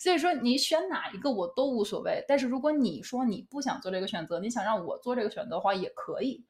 [0.00, 2.24] 所以说，你选哪一个我都无所谓。
[2.26, 6.44] 但是如果你说你不想做这个选择，你想让我做这个选择的话，也可以。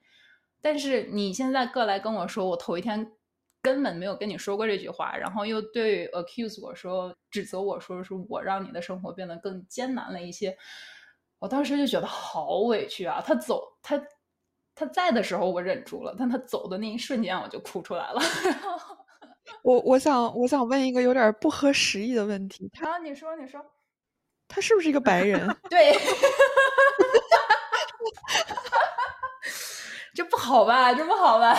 [0.61, 3.12] 但是你现在过来跟我说，我头一天
[3.62, 10.57] 根本没有跟你说过这句话，然后又对 accuse 我说，指责我说是我让你的生活变得更艰难了一些，
[11.38, 13.23] 我当时就觉得好委屈啊！
[13.25, 14.01] 他走，他
[14.75, 18.21] 他在的时候我忍住了，但他走的那一瞬间我就哭出来了。
[19.62, 23.64] 我我想我想问一个有点不合时宜的问题，他你说你说，
[24.47, 25.49] 他是不是一个白人？
[25.71, 25.94] 对。
[30.19, 30.93] 这不好吧？
[30.93, 31.57] 这不好吧？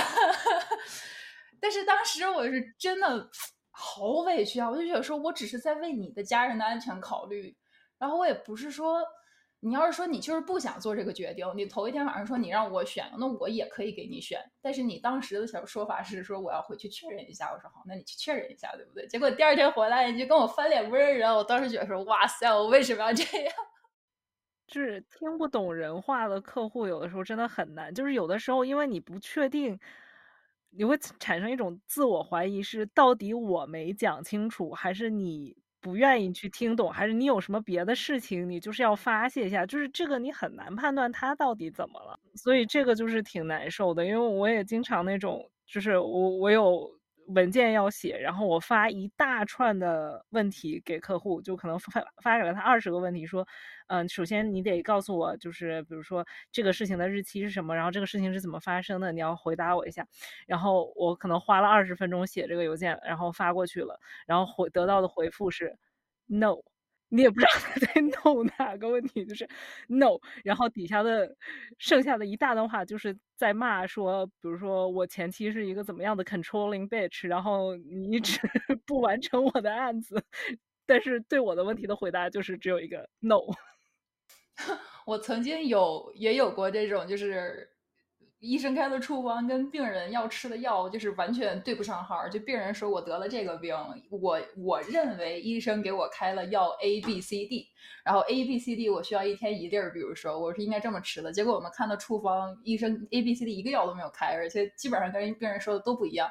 [1.62, 3.30] 但是当时我是真的
[3.72, 4.70] 好委屈啊！
[4.70, 7.56] 我就觉得说我只是在为你的家人的安全考虑，
[7.98, 9.02] 然后我也不是说。
[9.62, 14.40] 你要是说你就是不想做这个决定，你头一天晚上说你让我选，那我也可以给你选。
[14.62, 19.06] 但是你当时的小说法是说我要回去确认一下，我说好，那你去确认一下，对不对？
[19.08, 23.54] 结果第二天回来你就跟我翻脸不认人，我当时觉得说哇塞，我为什么要这样？
[24.70, 27.94] 就是听不懂人话的客户，有的时候真的很难。
[27.94, 29.78] 就是有的时候因为你不确定，
[30.70, 35.58] 你会产生一种自我怀疑，是到底我没讲清楚，还是你？
[35.82, 44.06] 不愿意去听懂，还是你有什么别的事情，你就是要发泄一下，就是这个你很难判断他到底怎么了，所以这个就是挺难受的。
[44.06, 46.99] 因为我也经常那种，就是我我有。
[47.34, 53.48] 文件要写，然后我发一大串的问题给客户，就可能发发给了他二十个问题，说，
[53.88, 60.06] 嗯，首先你得告诉我，就是比如说这个事情的日期是什么，然后这个事情是怎么发生的，你要回答我一下。
[60.48, 65.78] 然后我可能花了二十分钟写这个邮件，然后发过去了，然后回得到的回复是
[66.28, 66.58] ，no。
[67.10, 69.48] 你也不知道他在 no 哪个问题，就是
[69.88, 71.36] no，然后底下的
[71.78, 78.40] 剩下的一大段话就是在骂说，比如说我前期是一个怎么样的 controlling bitch，然后你一直
[78.86, 80.24] 不完成我的案子，
[80.86, 83.40] 但是对我的问题的回答就是只有一个 no。
[85.06, 87.70] 我曾经有也有过这种，就是。
[88.40, 92.28] 医生开的处方跟病人要吃的药就是完全对不上号。
[92.30, 93.76] 就病人说我得了这个病，
[94.10, 97.68] 我我认为医生给我开了药 A B C D，
[98.04, 101.34] 然后 A B C D 我需要一天一粒儿，比如说我是应该这么吃的。
[101.34, 106.30] 结果我们看到处方，医生 A B C D 一个药都没有开，而且基本上跟病人说的都不一样。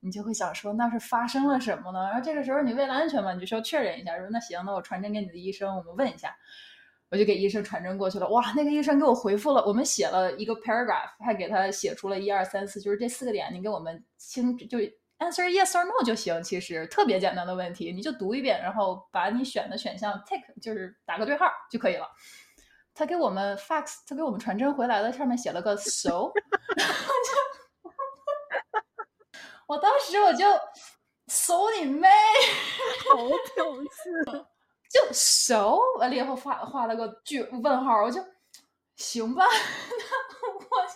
[0.00, 2.04] 你就会想说那是发生了什么呢？
[2.04, 6.34] 然后这个时候你为了安全嘛，你就需要确认一下，说那行，那我传真给你的医生，我们问一下。
[7.14, 14.78] 我就给医生传真过去了，哇，那个医生给我回复了，我们写了一个 paragraph，还给他写出了一二三四，就是这四个点，你给我们清就
[15.20, 22.08] answer yes or no 就行，其实特别简单的问题，你就读一遍，然后把你选的选项 tick，就是打个对号就可以了。
[22.92, 26.32] 他给我们 fax，他给我们传真回来的，上面写了个 so，
[26.76, 27.14] 然后
[27.84, 27.90] 就，
[29.68, 30.46] 我当时我就
[31.28, 32.08] so 你妹，
[33.12, 34.46] 好挑刺。
[34.94, 38.24] 就熟完了以后画画了个句问号，我就
[38.94, 40.94] 行吧， 那我就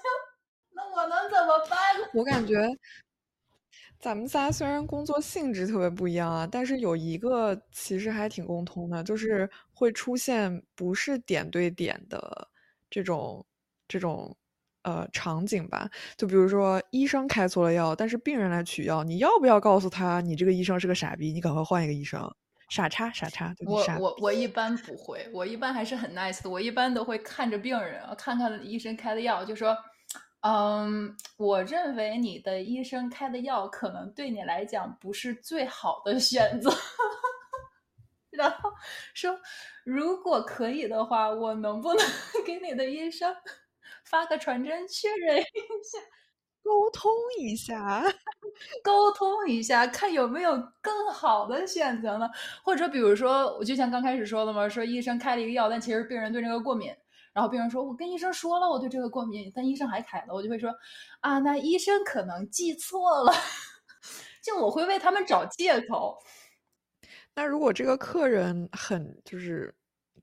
[0.71, 1.79] 那我能怎么办？
[2.15, 2.55] 我感觉
[3.99, 12.49] 咱们仨虽然工作性质特别不一样啊，但是有一个其实还挺共通的，就是会出现不是点对点的
[12.89, 13.45] 这种
[13.89, 14.37] 这种
[14.83, 15.91] 呃场景吧。
[16.17, 21.33] 就比如说医生开错了药，但是病人来取药，你要不要告诉他你这个医生是个傻逼？
[21.33, 22.33] 你赶快换一个医生。
[22.69, 26.51] 傻叉，傻叉，我我我一般不会，我一般还是很 nice 的。
[26.51, 29.77] 我一般都会看着病人，看看医生开的药，就说，
[30.43, 36.71] 嗯，我认为你的医生开的药可能对你来讲不是最好的选择。
[38.31, 38.71] 然后
[39.15, 39.41] 说，
[39.85, 42.07] 如果可以的话，我能不能
[42.47, 43.35] 给你的医生
[44.05, 45.99] 发个传真确认一下？
[46.69, 48.05] 沟通一下，
[48.85, 50.53] 沟通一下，看有没有
[50.83, 52.29] 更好的选择呢？
[52.63, 56.93] 或者比如说，我就像刚开始说的嘛，说医生开了一个药，但其实病人对这个过敏，
[57.33, 60.71] 然后病人说：“我跟医生说了，我对这个过敏，但医生还开了。”我就会说
[61.23, 63.33] ：“啊，那医生可能记错了。”
[64.45, 66.19] 就我会为他们找借口。
[67.35, 69.75] 那如果这个客人很就是。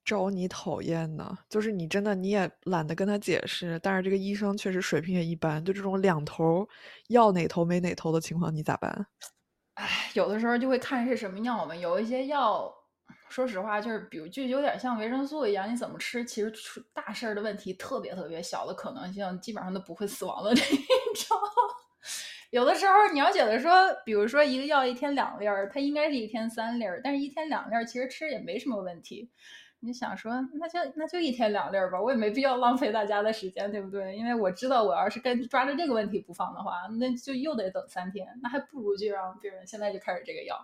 [0.06, 1.38] 招你讨厌呢？
[1.50, 6.68] 就是你真的你也懒得跟他解释，但是这个医生确实水平也一般，就这种两头
[7.08, 9.08] 要哪头没哪头的情况，你咋办？
[9.74, 11.76] 哎，有的时候就会看是什么药嘛。
[11.76, 12.74] 有一些药，
[13.30, 21.38] 说实话，就是比如就有点像维生素一样，你怎么吃，其实出大事儿的问题特别特别小的可能性，基本上都不会死亡的 这种。
[22.52, 23.72] 有的时候你要觉得说，
[24.06, 29.30] 比如说一个药一天两粒儿，它应该是一天三粒儿，但是一天两粒儿其实吃也没什么问题。
[29.82, 34.16] 你想说，那就那就一天两粒儿吧，我也没必要浪费大家的时间，对不对？
[34.16, 40.58] 因为我知道，我要是跟抓着这个问题不放的话，那就又得等三天，那还不如就让病人现在就开始这个药，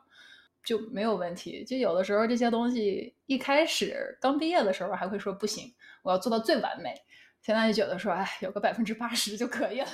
[0.64, 1.64] 就没有问题。
[1.64, 5.72] 就有的时候这些东西一开始刚毕业的时候还会说不行，
[6.02, 6.96] 我要做到最完美，
[7.44, 9.88] 现在就觉得说，哎，有个百分之八十就可以了。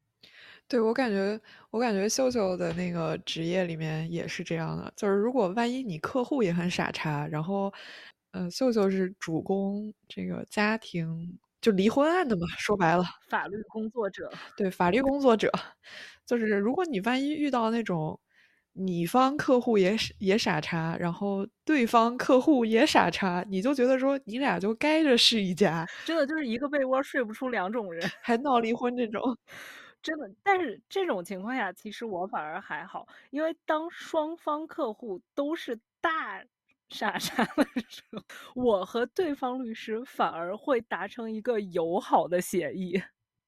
[0.66, 1.38] 对我感觉，
[1.70, 7.70] 我感觉秀秀的那个职业里面也是这样的，就是如果万一你客户也很傻叉，然后。
[8.34, 12.42] 嗯，秀秀是主攻这个家庭，就离婚案的嘛。
[12.58, 14.28] 说白了，法律工作者。
[14.56, 15.48] 对，法律工作者，
[16.26, 18.18] 就是如果你万一遇到那种
[18.72, 25.86] 你方客户也也傻叉，然后对方客户也傻叉，你就觉得说你俩就该着是一家。
[26.04, 29.22] 真的就是一个被窝睡不出两种人，还闹离婚这种。
[30.02, 36.44] 真的，但是这种情况下，其实我反而还好，因为当双方客户都是大
[36.94, 38.22] 傻傻的时候，
[38.54, 43.02] 我和对方律师反而会达成一个友好的协议，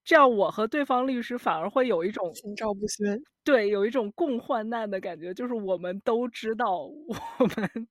[0.04, 7.14] 这样我和对方律师反而会有一种心照不宣，对，有一种共患难的感觉，就是我们都知道我
[7.56, 7.88] 们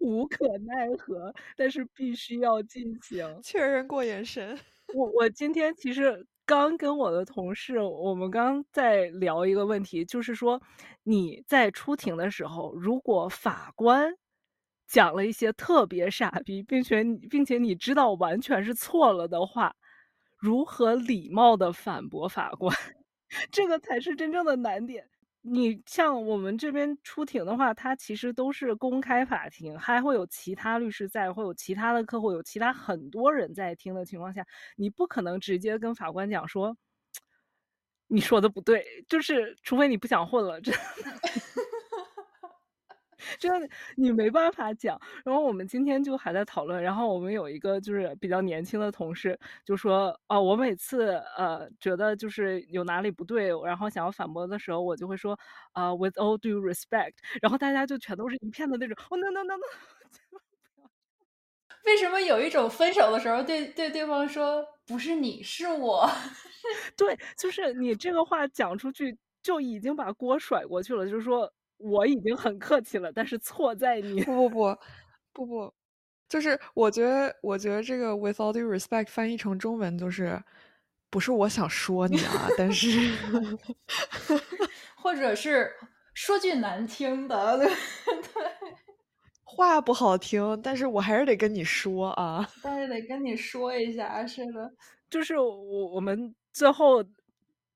[0.00, 4.58] 无可奈何，但是必须要进行确认过眼神。
[4.94, 6.26] 我我今天其实。
[6.46, 10.60] 刚跟我的同事，我们刚在聊一个问题，就是说
[11.04, 14.12] 你在出庭的时候，如果法官
[14.90, 19.72] 讲了一些特别傻逼，并且并且你知道完全是错了的话，
[20.36, 22.76] 如何礼貌的反驳法官？
[23.52, 25.08] 这个才是真正的难点。
[25.42, 34.44] 你像我们这边出庭的话，它其实都是公开法庭，还会有其他律师在，会有其他的客户，有其他很多人在听的情况下，
[34.76, 36.76] 你不可能直接跟法官讲说，
[38.08, 40.80] 你说的不对，就是除非你不想混了，真的。
[43.38, 45.00] 真的，你没办法讲。
[45.24, 46.82] 然后我们今天就还在讨论。
[46.82, 55.38] 然后我们有一个就是比较年轻的同事就说：“哦，我每次呃觉得就是有哪里不对，然后想要反驳的时候，我就会说
[55.72, 58.96] 啊，with all due respect。”然后大家就全都是一片的那种。
[59.10, 59.60] 哦，no no no no！
[61.84, 66.08] 为什么有一种分手的时候对对对方说不是你是我？
[66.96, 71.52] 对，就是你这个话讲出去就已经把锅甩过去了，就是说。
[71.80, 74.22] 我已经很客气了，但是错在你。
[74.24, 74.76] 不不不
[75.32, 75.74] 不不，
[76.28, 80.40] 就是我觉得，我觉得这个 with all due respect 翻译成中文就是，
[81.10, 82.88] 不是我想说你啊，但是，
[84.96, 85.72] 或者是
[86.14, 87.66] 说句难听的，对
[88.34, 88.44] 对，
[89.44, 94.70] 话不好听，但是我还是得跟你说啊，但是得跟你说一下，是的，
[95.10, 97.04] 就是我我们最后。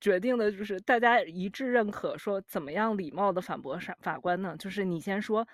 [0.05, 4.55] 决定的就是大家一致认可，说怎么样礼貌的反驳法法官呢？
[4.59, 5.47] 就是你先说，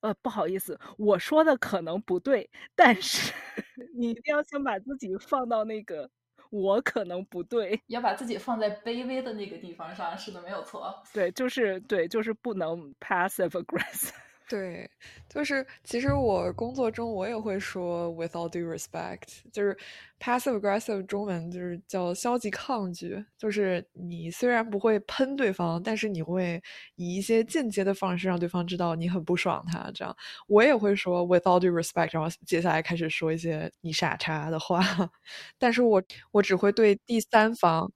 [0.00, 3.32] 呃，不好意思，我说的可能不对，但是
[3.96, 6.10] 你一定要先把自己放到那个
[6.50, 10.16] 我可能不对，要把自己放在卑微的那个地方上。
[10.16, 11.04] 是的，没有错。
[11.14, 14.10] 对，就是对，就是不能 passive aggressive。
[14.48, 14.88] 对，
[15.28, 19.74] 就是其实我工作中我也会说 with all due respect，就是
[20.20, 26.62] passive aggressive 中文就是叫消极抗拒，就是你虽然不会喷对方，但是你会
[26.96, 29.90] 以一些间接的方式让对方知道你很不爽他。
[29.94, 30.14] 这样
[30.46, 34.80] 我也会说 with all due respect，然后接下来开始说一些你傻叉的话，
[35.58, 37.90] 但是我我只会对第三方。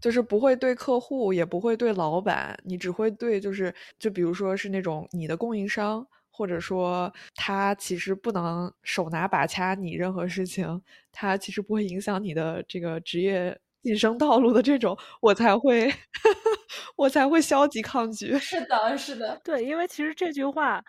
[0.00, 10.80] 就是不会对客户，也不会对老板，你只会对就是，就比如说是那种你的供应商，或者说他其实不能手拿把掐你任何事情，
[11.12, 15.92] 他其实不会影响你的这个职业晋升道路的这种，我才会
[16.96, 18.38] 我才会消极抗拒。
[18.38, 20.84] 是的，是的，对，因为其实这句话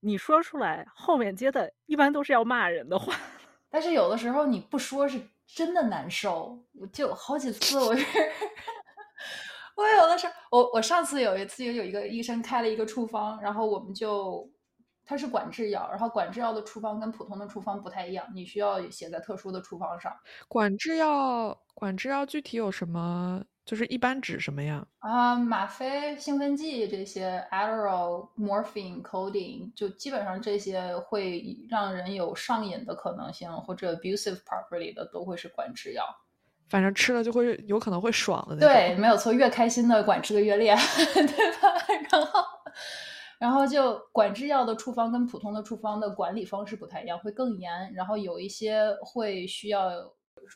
[0.00, 3.14] 你说出来，后面接的一般都是要骂人的话，
[3.70, 5.20] 但是有的时候你不说是。
[5.54, 8.06] 真的难受，我就好几次，我是
[9.76, 14.50] 我有的时候，我我上次有一次有有一个医生开了一个处方，然后我们就
[15.04, 20.12] 他是管制药，然后管制药的处方跟普通的处方不太一样，你需要写在特殊的处方上。
[20.48, 23.44] 管制药，管制药具体有什么？
[23.64, 24.84] 就是一般指什么呀？
[24.98, 36.04] 啊，吗啡、兴奋剂这些，Adderall、Morphine、Codeine，就基本上这些会让人有上瘾的可能性或者 abusive property 的都会是管制药。
[36.68, 38.68] 反正吃了就会有可能会爽的那种。
[38.68, 41.68] 对，没有错，越开心的管制的越厉害， 对吧？
[42.10, 42.44] 然后，
[43.38, 47.92] 然后就管制药的处方跟普通的处方的管理方式不太一样，会更严。
[47.94, 49.92] 然后有一些会需要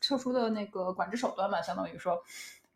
[0.02, 2.18] 特殊的那个管制手段吧，相当于说。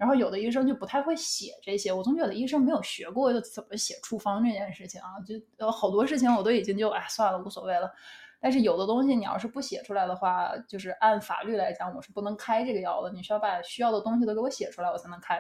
[0.01, 7.93] 然后有的医生就不太会写这些，我总觉得医生没有学过就怎么写处方这件事情啊，就有好多事情我都已经就哎算了无所谓了。
[8.41, 15.39] 但是有的东西你要是不写出来的话，就是按法律来讲我是不能开这个药的，你需要把需要的东西都给我写出来我才能开。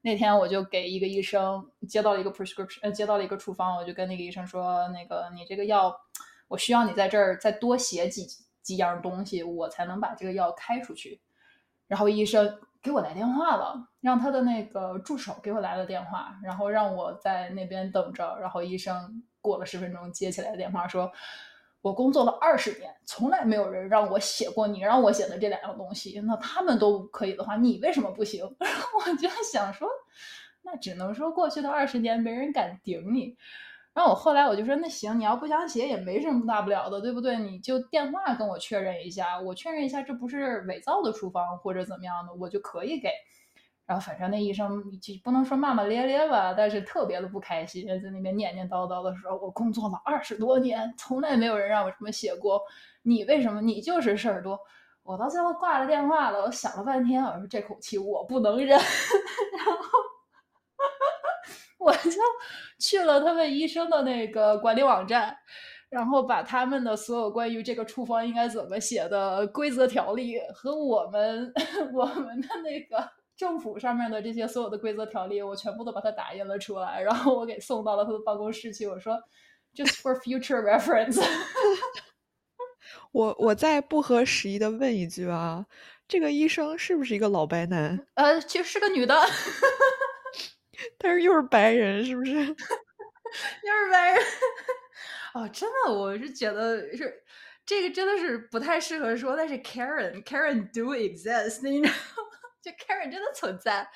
[0.00, 5.96] 那天我就给一个医生接到了一个 prescription，呃接到了一个处方，我就跟那个医生说，那个你这个药
[6.48, 8.26] 我需要你在这儿再多写几
[8.62, 11.20] 几样东西，我才能把这个药开出去。
[11.86, 12.58] 然后医生。
[12.82, 18.36] 给我来电话了，让他的那个助手给我来了电话，然后让我在那边等着。
[18.40, 21.12] 然后医生过了十分钟接起来电话，说
[21.80, 26.20] ：“我工作了二十年，从来没有人让我写过你让我写的这两样东西。
[26.24, 29.88] 那他们都可以的话，你为什么不行？” 我就想说，
[30.62, 33.36] 那只能说过去的二十年没人敢顶你。
[33.94, 37.36] 然后我后来我就说，那行，你要不想写也没什么大不了的，对不对？
[37.38, 43.10] 你就电话跟我确认一下，我确认一下这不是伪造的处方或者怎么样的，我就可以给。
[43.84, 52.62] 然后反正那医生就不能说骂骂咧咧吧，但是特别的不开心，在那边念念叨叨的说：“我工作了二十多年，从来没有人让我这么写过，
[53.02, 54.58] 你为什么你就是事儿多？”
[55.02, 59.82] 我到最后挂了电话了，我想了半天，我说这口气我不能忍， 然后
[61.82, 62.20] 我就
[62.78, 65.36] 去了他们医生的那个管理网站。
[65.90, 71.52] 然后把他们的所有关于这个处方应该怎么写的规则条例和我们
[71.92, 73.06] 我们的那个
[73.36, 78.86] 政府上面的这些所有的规则条例，我全部都把它打印了出来，然后我给送到了他的办公室去。
[78.86, 79.22] 我说
[79.74, 81.22] ，just for future reference。
[83.12, 85.66] 我我再不合时宜的问一句啊，
[86.08, 88.06] 这个医生是不是一个老白男？
[88.14, 89.14] 呃，其实是个女的，
[90.98, 92.32] 但是又是白人，是不是？
[92.34, 94.22] 又是白人。
[95.34, 97.22] 哦，真的，我是觉得是
[97.64, 103.88] 这个真的是不太适合说，但是 Karen，Karen do exist，你知道吗， 就 Karen 真的存在，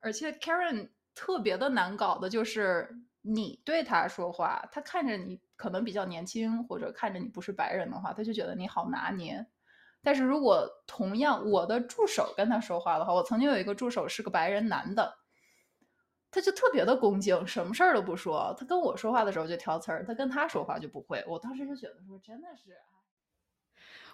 [0.00, 2.88] 而且 Karen 特别的难搞的就是
[3.22, 9.44] 你对他说话，他看着你可能比较年轻，或者看着你不是白人的话，他就觉得你好拿捏。
[10.02, 15.18] 但是如果同样我的助手跟他说话的话，我曾经有一个助手是个白人男的。
[16.30, 18.54] 他就特别的恭敬，什么事儿都不说。
[18.58, 21.24] 他跟我说话的时候就挑刺儿，他跟他说话就不会。
[21.26, 22.76] 我当时就觉得说，真的是。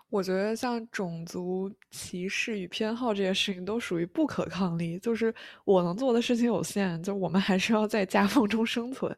[0.08, 9.14] 我觉得像种族歧视与偏好这些事情都属于不可抗力，就是我能做的事情有限，就我们还是要在夹缝中生存。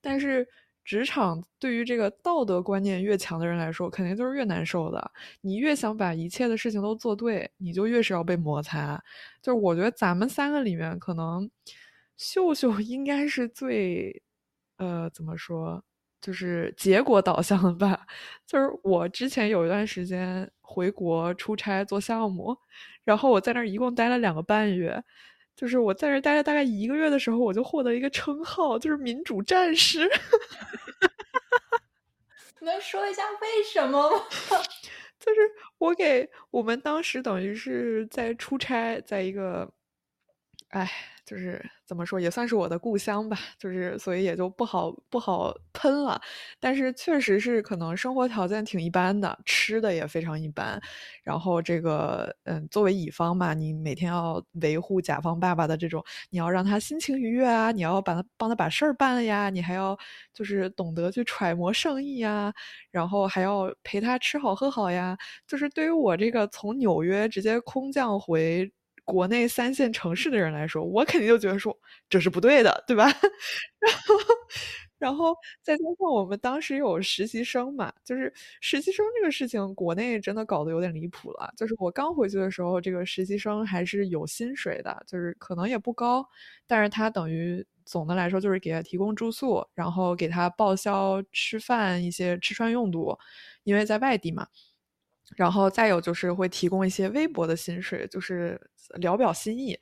[0.00, 0.48] 但是
[0.82, 5.12] 职场对于这个道德观念越强的人来说，肯定就是越难受的。
[5.42, 9.00] 你越想把一切的事情都做对，你就越是要被摩擦。
[9.42, 11.48] 就是我觉得咱们三个里面可能。
[12.20, 14.22] 秀秀应该是最，
[14.76, 15.82] 呃，怎么说，
[16.20, 18.06] 就是结果导向的吧。
[18.46, 22.54] 就是我之前有一段时间回国出差做项目，
[23.04, 25.02] 然后我在那儿一共待了两个半月。
[25.56, 30.06] 就是我在这待了大概一个月的时候，我就获得一个称号，就是民主战士。
[32.60, 34.26] 能说一下为什么吗？
[35.18, 35.40] 就是
[35.78, 39.72] 我给我们当时等于是在出差，在一个，
[40.68, 40.86] 哎。
[41.26, 46.20] 就是怎么说也算是我的故乡吧，就是所以也就不好不好喷了，
[46.60, 50.80] 但是确实是可能生活条件挺一般的，吃的也非常一般，
[51.24, 59.98] 然后这个嗯，作为乙方嘛，你每天要维护甲方爸爸的这种，你要让他心情愉悦啊，你要把他帮他把事儿办了呀，你还要
[60.32, 62.54] 就是懂得去揣摩圣意呀，
[62.92, 65.18] 然后还要陪他吃好喝好呀，
[65.48, 68.70] 就是对于我这个从纽约直接空降回。
[69.10, 71.76] 国内三线城市的人来说，我肯定就觉得说
[72.08, 73.06] 这是不对的，对吧？
[73.80, 74.24] 然后，
[74.98, 81.52] 然后再加上我们当时有实习生嘛，就是实习生这个事情，国内真的搞得有点离谱了。
[81.56, 86.26] 就是我刚回去的时候，这个实习生还是有薪水的，就是可能也不高，
[86.66, 93.18] 但是他等于总的来说就是给他提供住宿，然后给他报销吃饭一些吃穿用度，
[93.64, 94.46] 因为在外地嘛。
[95.36, 98.60] 然后再有就是会提供一些微薄的薪水，就是
[98.96, 99.78] 聊表心意，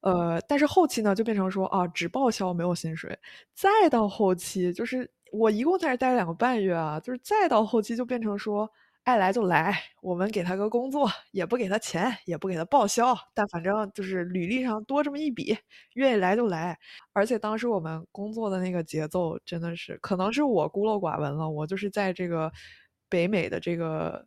[0.00, 3.18] 呃，但是后期呢就变成说啊，只报销没有薪水。
[3.54, 8.70] 再到后期，就是我一共在这待了两个半月啊，就是再到后期就变成说，
[9.04, 15.56] 爱来就来，我们给他个工作，也不给他钱，也不给他报销，但反正就是履历上多这么一笔，
[15.94, 16.78] 愿意来就来。
[17.14, 22.52] 而且当时我们工作的那个节奏真的是，可能是我孤陋寡闻了，我就是在这个
[23.08, 24.26] 北美的这个。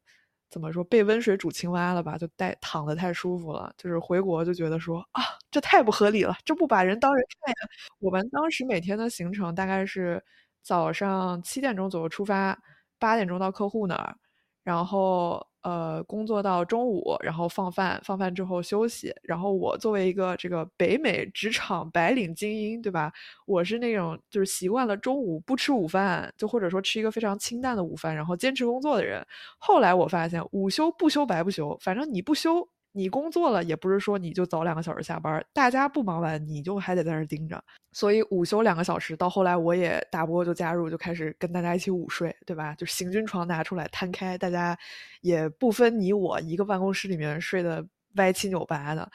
[0.49, 2.17] 怎么说被温水煮青蛙了吧？
[2.17, 7.69] 就待躺的太舒服了，就是回国就觉得说啊，这太不合理了，这不把人当人看呀。
[7.99, 10.23] 我们当时每天的行程大概是
[10.61, 12.57] 早上七点钟左右出发，
[12.99, 14.15] 八点钟到客户那儿，
[14.63, 15.48] 然后。
[15.61, 19.13] 呃，工作到中午，然后放饭，放饭之后休息。
[19.23, 23.11] 然后我作为一个这个北美职场白领精英，对吧？
[23.45, 29.25] 我是那种就是习惯了中午不吃午饭，就或者说吃一个非常清淡的午饭，然后坚持工作的人。
[29.57, 32.67] 后来我发现，午休不休白不休，反正你不休。
[32.99, 39.15] 你工作了也不是说你就早两个小时下班，大家不忙完你就还得在那盯着，所以午休两个小时。
[39.15, 42.75] 到后来我也大波就加入，就开始跟大家一起午睡，对吧？
[42.75, 44.77] 就行军床拿出来摊开，大家
[45.21, 47.85] 也不分你我，一个办公室里面睡的
[48.15, 49.09] 歪七扭八的。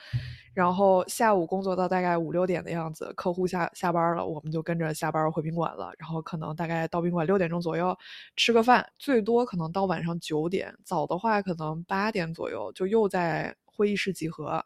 [0.55, 5.93] 然后下午工作到大概五六点的样子，客户下下班了，我们就跟着下班回宾馆了。
[5.99, 7.95] 然后可能大概到宾馆六点钟左右
[8.37, 13.55] 吃个饭，最多可能到晚上九点，早的话可能八点左右就又在。
[13.77, 14.65] 会议室集合，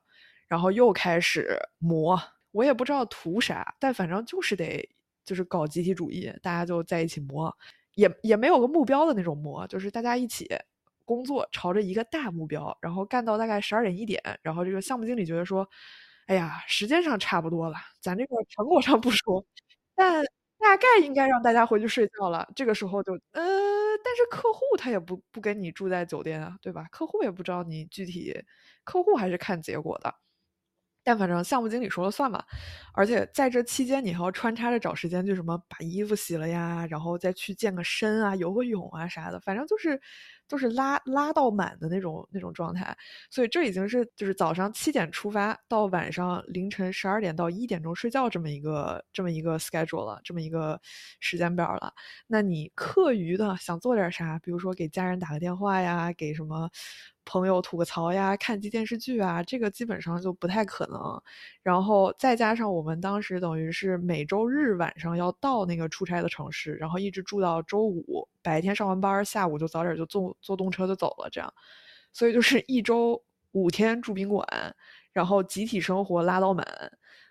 [0.48, 2.20] 然后又开始磨，
[2.52, 4.88] 我也不知道图啥，但反正就是得
[5.24, 7.54] 就是搞集体主义，大家就在一起磨，
[7.94, 10.48] 也也没有个目标的那种磨，就是大家一起
[11.04, 15.68] 工作，朝着一个大目标，然后干到大概十二点一点，然后这个项目经理觉得说，
[16.26, 19.44] 哎呀，时间上差不多了，咱这个成果上不说，
[19.94, 20.24] 但
[20.61, 22.46] 大概应该让大家回去睡觉了。
[22.54, 23.42] 这个时候就，呃，
[24.04, 26.84] 但是客户他也不不跟你住在酒店啊，对吧？
[26.90, 28.34] 客户也不知道你具体，
[28.84, 30.12] 客户还是看结果的。
[31.04, 32.44] 但反正项目经理说了算嘛，
[32.94, 40.00] 而且在这期间你还要穿插着找时间，就什么把衣服洗了呀，然后再去健个身啊、游个泳啊啥的，反正就是。
[40.49, 42.96] 就是拉拉到满的那种那种状态，
[43.30, 50.80] 所以这已经是就是早上七点出发到晚上凌晨十二点到一点钟睡觉这么一个这么一个 schedule 了，这么一个
[51.20, 51.92] 时间表了。
[52.26, 56.68] 那你课余的想做点啥，比如说给家人打个电话呀，给什么？
[57.30, 61.22] 朋友吐个槽呀，看集电视剧啊，这个基本上就不太可能。
[61.62, 71.53] 然后再加上我们当时等于是每周日晚上要到那个出差的城市，然后一直住到周五白天上完班，下午就早点就坐坐动车就走了，这样。
[72.14, 73.22] 所以就是一周
[73.53, 74.46] 五天住宾馆，
[75.12, 76.66] 然后集体生活拉到满。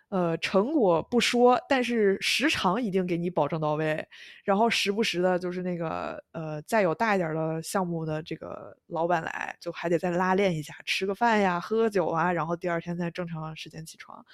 [0.10, 4.08] 呃，成果不说，但是时长一定给你保证到位。
[4.45, 14.26] 然后时不时的，就是那个呃，再有大一点的项目的这个老板来，就还得再拉练一下，吃个饭呀，喝个酒啊，然后第二天再正常时间起床。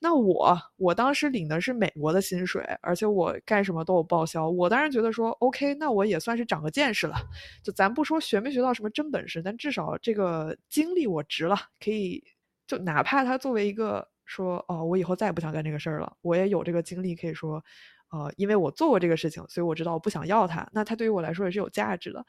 [0.00, 4.50] 那我我当时领的是美国的薪水，而且我干什么都有报销。
[4.50, 7.14] 我当然觉得说，OK，那我也算是长个见识了。
[7.62, 12.24] 就咱不说学没学到什么真本事，但至少这个经历我值了，可以
[12.66, 14.08] 就哪怕他作为一个。
[14.30, 16.16] 说哦，我以后再也不想干这个事儿了。
[16.22, 17.62] 我也有这个经历，可以说，
[18.10, 20.68] 呃，因为我做过这个事情，所以我知道我不想要它。
[20.72, 22.24] 那它对于我来说也是有价值的。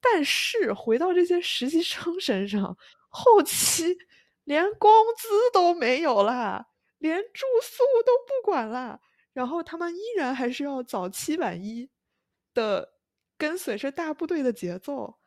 [0.00, 2.76] 但是回到这些实习生身上，
[3.08, 3.98] 后期
[4.44, 9.00] 连工资都没有了，连住宿都不管了，
[9.32, 11.90] 然后他们依然还是要早七晚一
[12.54, 12.92] 的，
[13.36, 15.19] 跟随着大部队的节奏。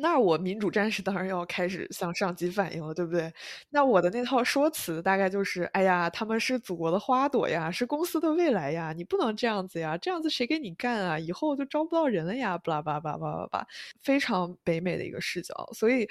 [0.00, 3.32] 那我民主战士当然要开始向上级反映了，对不对？
[3.70, 11.18] 那我的那套说辞大概就是：哎呀，他们是祖国的花朵呀，是公司的未来呀，你不能这样子呀，这样子谁给你干啊？
[11.18, 13.66] 以后就招不到人了呀，巴拉巴拉巴拉巴拉，
[14.02, 15.54] 非常北美的一个视角。
[15.74, 16.08] 所以，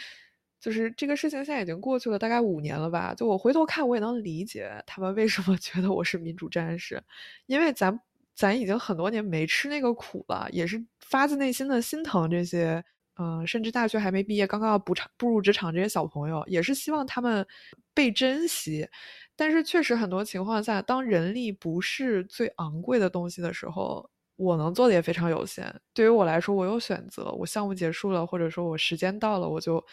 [0.62, 3.14] 就是这个事情现在已经过去了大概五年了吧？
[3.16, 7.02] 就我回头看，我也能理解他们为什么 觉得我是民主战士，
[7.48, 8.00] 因为咱
[8.36, 12.84] 咱已经很多年没吃那个苦了，也是发自内心的心疼这些。
[13.20, 17.45] 嗯，甚至大学还没毕业，刚刚要步场步入职场这些小朋友，也是希望他们
[17.93, 18.88] 被珍惜。
[19.36, 25.74] 但是确实很多情况下，当人力不是最昂贵的东西的时候，我能做的也非常有限。
[25.93, 29.84] 对于我来说，我有选择，我项目结束了，或者说我时间到了，我就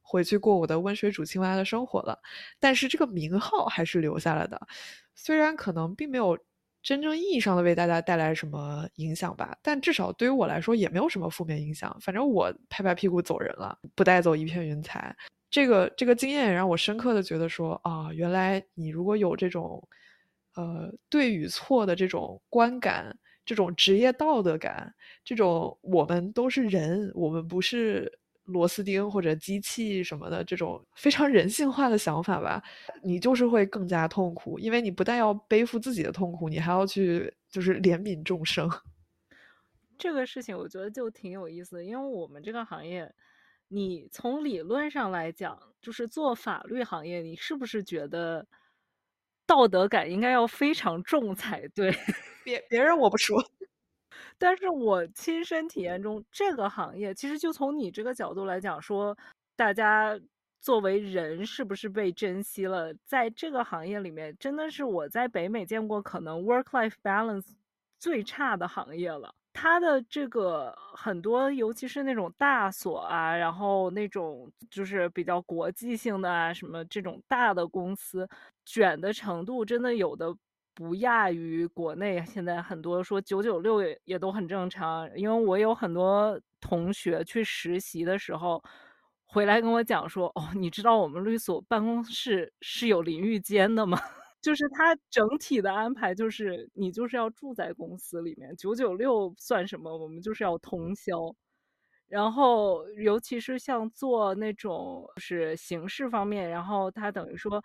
[0.00, 2.16] 回去过我的温水煮青蛙的生活了。
[2.60, 4.60] 但是这个名号还是留下来的，
[5.16, 6.38] 虽然可能并没有。
[6.86, 9.58] 真正意义上的为大家带来什么影响吧？
[9.60, 11.94] 但至少对于我来说也没有什么负面影响。
[12.00, 15.12] 反正我拍拍屁股走人了，不带走一片云彩。
[15.50, 19.82] 这个这个经验也让我深刻的觉得说啊，原来你如果有这种，
[20.54, 28.20] 呃，对与错的这种观感，这种职业道德感，这种我们都是人，我们不是。
[28.46, 32.62] 螺丝钉或者机器什么的这种非常人性化的想法吧，
[33.02, 38.70] 你就是会更加痛苦，因为你不但要背负自己的痛苦，你还要去就是怜悯众生。
[39.98, 43.12] 这个事情我觉得就挺有意思的，因为我们这个行业，
[43.68, 48.46] 你从理论上来讲，就是做法律行业，你是不是觉得
[49.46, 51.92] 道德感应该要非常重才对？
[52.44, 53.42] 别别人我不说。
[54.38, 59.16] 但是我亲身体验中，这个行业其实就从你这个角度来讲，说
[59.56, 60.18] 大家
[60.60, 62.92] 作为人是不是被珍惜了？
[63.04, 67.46] 在这个行业里面，真的是我在北美见过可能 work-life balance
[67.98, 69.34] 最差的行业了。
[69.54, 78.28] 它的这个很多，尤其是那种大所啊，然后那种就是比较国际性的啊，什么这种大的公司，
[78.66, 80.36] 卷的程度真的有的。
[80.76, 85.10] 不亚于国内，现在很多说九九六也也都很正常。
[85.16, 88.62] 因为我有很多同学去实习的时候，
[89.24, 93.98] 回来跟我讲说：“哦，你知道我们律所办公室是有淋浴间的吗？
[94.42, 98.54] 就是它整体的安排，就是你就是要住在公司里面。
[98.54, 99.96] 九九六算什么？
[99.96, 101.34] 我们就是要通宵。
[102.08, 107.64] 然后，尤其是像做那种就是形式方面，然后他等于说。”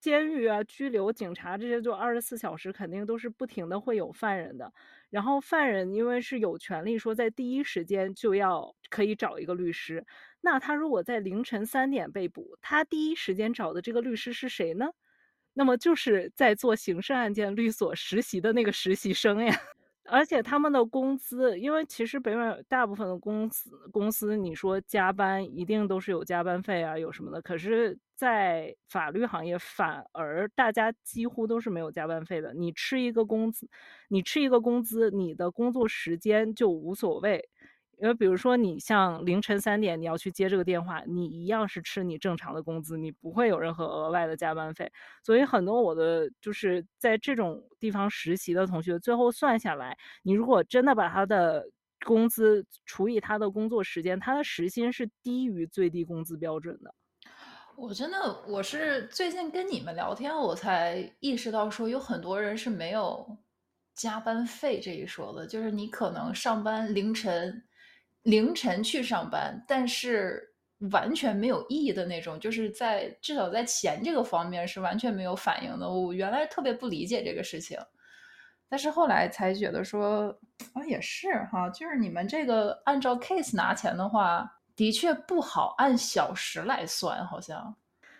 [0.00, 4.72] 监狱啊，拘留、警察这些，就二十四小时肯定都是不停的会有犯人的。
[5.10, 10.06] 然后犯人因为是有权利说在第一时间就要可以找一个律师，
[10.40, 14.90] 那他如果在凌晨三点被捕，他第一时间找的这个律师是谁呢？
[15.52, 19.54] 那么就是在做刑事案件律所实习的那个实习生呀。
[20.04, 27.40] 而且他们的工资，因为其实北美大部分的公司公司，你说加班一定都是有加班费啊，有什么的。
[27.42, 32.52] 可是，在法律行业，反而大家几乎都是没有加班费的。
[32.54, 33.68] 你吃一个工资，
[34.08, 37.48] 你吃一个工资，你的工作时间就无所谓。
[38.00, 44.90] 因为比如说，你像凌晨三点你要去接这个电话，你一样是吃你正常的工资，你不会有任何额外的加班费。
[45.22, 51.62] 所以很多我的就是在这种地方实习的同学，最后算下来，你如果真的把他的
[52.06, 56.94] 工资除以他的工作时间，他的时薪是低于最低工资标准的。
[57.76, 63.36] 我真的，我是最近跟你们聊天，我才意识到说有很多人是没有
[63.94, 67.62] 加班费这一说的，就是你可能上班凌晨。
[68.22, 70.54] 凌晨去上班，但是
[70.90, 75.88] 完全没有意义的那种，就是在至少在钱这个方面是完全没有反应的。
[75.88, 77.78] 我原来特别不理解这个事情，
[78.68, 80.28] 但是后来才觉得说，
[80.74, 87.74] 啊也是哈，就是你们这个按照 case 拿钱的话，的确不好按小时来算，好像。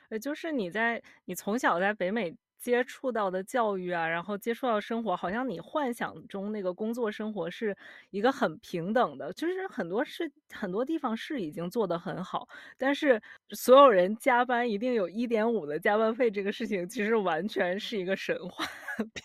[0.09, 2.35] 呃，就是你在你从小在北美。
[2.61, 7.77] 接触到的教育啊，然后接触到生活，好像你幻想中那个工作生活是
[8.11, 12.47] 一个很平等的，就是很多是很多地方是已经做得很好，
[12.79, 18.65] 但是所有人加班一定有一点五的加班费，这个事情其实完全是一个神话，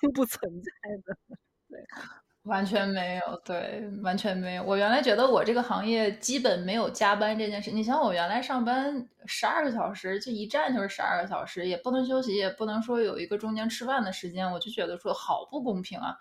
[0.02, 0.72] 并不存在
[1.06, 1.18] 的。
[1.70, 2.25] 对。
[2.46, 4.64] 完全没有，对，完全没有。
[4.64, 7.72] 我原来觉得我这个行业基本没有加班这件事。
[7.72, 16.16] 你想，我原来上班十二个小时，就一站就是十二个小时，也不能休息，也不能说有一个中间吃饭的时间，我就觉得说好不公平啊。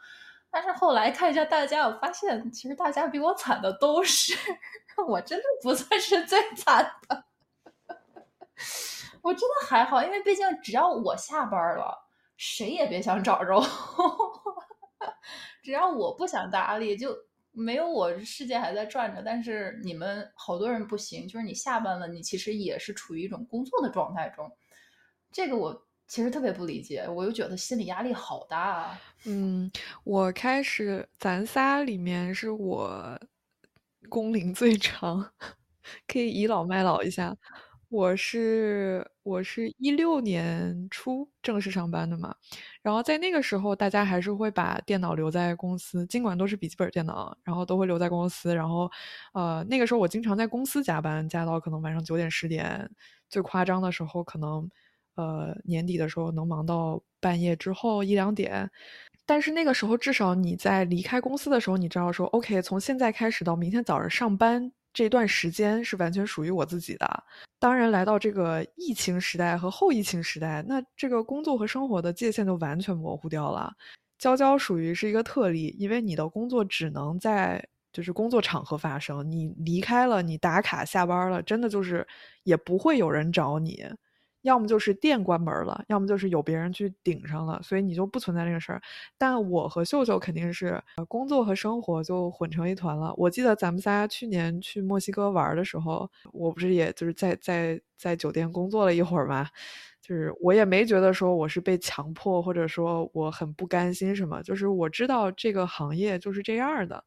[0.51, 4.35] 但是后来看一下大家，我发现其实大家比我惨的都是，
[5.07, 7.25] 我真的不算是最惨的。
[9.21, 12.07] 我真的还好，因为毕竟只要我下班了，
[12.37, 13.65] 谁也别想找着我。
[15.65, 17.17] 只要我不想搭理，就
[17.51, 19.23] 没有我世界还在转着。
[19.23, 24.49] 但是你们好多人不行，就是你下班了，你其实也是处于一种工作的状态中。
[25.33, 28.97] 这个我其实特别不理解，我又觉得心理压力好大。
[29.25, 29.73] 嗯，
[30.05, 33.19] 我开始咱仨里面是我
[34.11, 35.33] 工龄最长，
[36.07, 37.35] 可以倚老卖老一下。
[37.91, 42.35] 我是我是一六年初正式上班的嘛，
[42.83, 48.55] 然后在那个时候，大家还是会把电脑留在公司，尽管都是笔记本电脑，然后都会留在公司。
[48.55, 48.91] 然后，
[49.33, 52.91] 呃，那个时候我经常在公司加班，加到可能晚上九点十点，
[53.29, 54.69] 最夸张的时候可能，
[55.15, 58.69] 呃，年底的时候能忙到半夜之后一两点。
[59.27, 64.73] 但是那个时候，至少你在离开公司的时候，你知道说，OK，从现在开始到明天早上上班。
[64.93, 67.25] 这段时间是完全属于我自己的。
[67.59, 73.73] 当然，来到这个疫情时代和后疫情时代，那这个工作和生活的界限就完全模糊掉了。
[74.19, 82.07] 娇娇属于是一个特例，因为你的工作只能在就是工作场合发生，你离开了，你打卡下班了，真的就是
[82.43, 83.85] 也不会有人找你。
[84.45, 88.81] 要么就是店关门了，要么就是有别人去顶上了，所以你就不存在这个事儿。
[89.19, 93.13] 但我和秀秀肯定是工作和生活就混成一团了。
[93.17, 99.49] 我记得咱们仨去年去墨西哥玩的时候，我不是也就是在在在酒店工作了一会儿嘛，
[100.03, 107.03] 就是我也没觉得说我是被强迫，或者说我很不甘心什么，就是我知道这个行业就是这样的，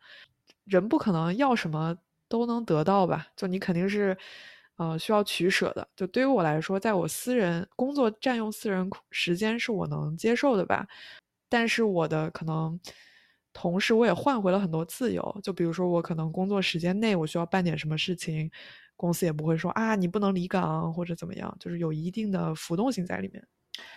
[0.65, 1.95] 人不可能要什么
[2.27, 3.27] 都能得到吧？
[3.35, 4.17] 就你肯定是。
[4.77, 10.87] 呃，需要取舍的，就对于我来说，在我私人工作占用私人时间是我能接受的吧。
[11.49, 12.79] 但是我的可能，
[13.53, 15.39] 同时我也换回了很多自由。
[15.43, 18.51] 就比如说，我可能工作时间内我需要办点什么事情，
[18.95, 23.43] 公司也不会说啊你不能离岗或者怎么样，就是有一定的浮动性在里面。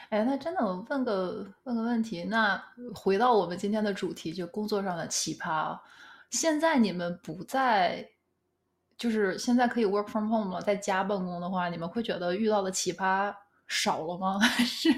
[0.08, 2.62] 哎，那真的，我问个问个问题，那
[2.94, 5.78] 回到我们今天的主题，就工作上的奇葩，
[6.30, 8.08] 现在你们不在。
[9.00, 13.34] 就是现在可以 work from home 了，在家办公的话，你们会觉得遇到的奇葩
[13.66, 14.38] 少了吗？
[14.44, 14.90] 还是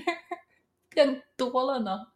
[0.89, 2.09] 变多了呢？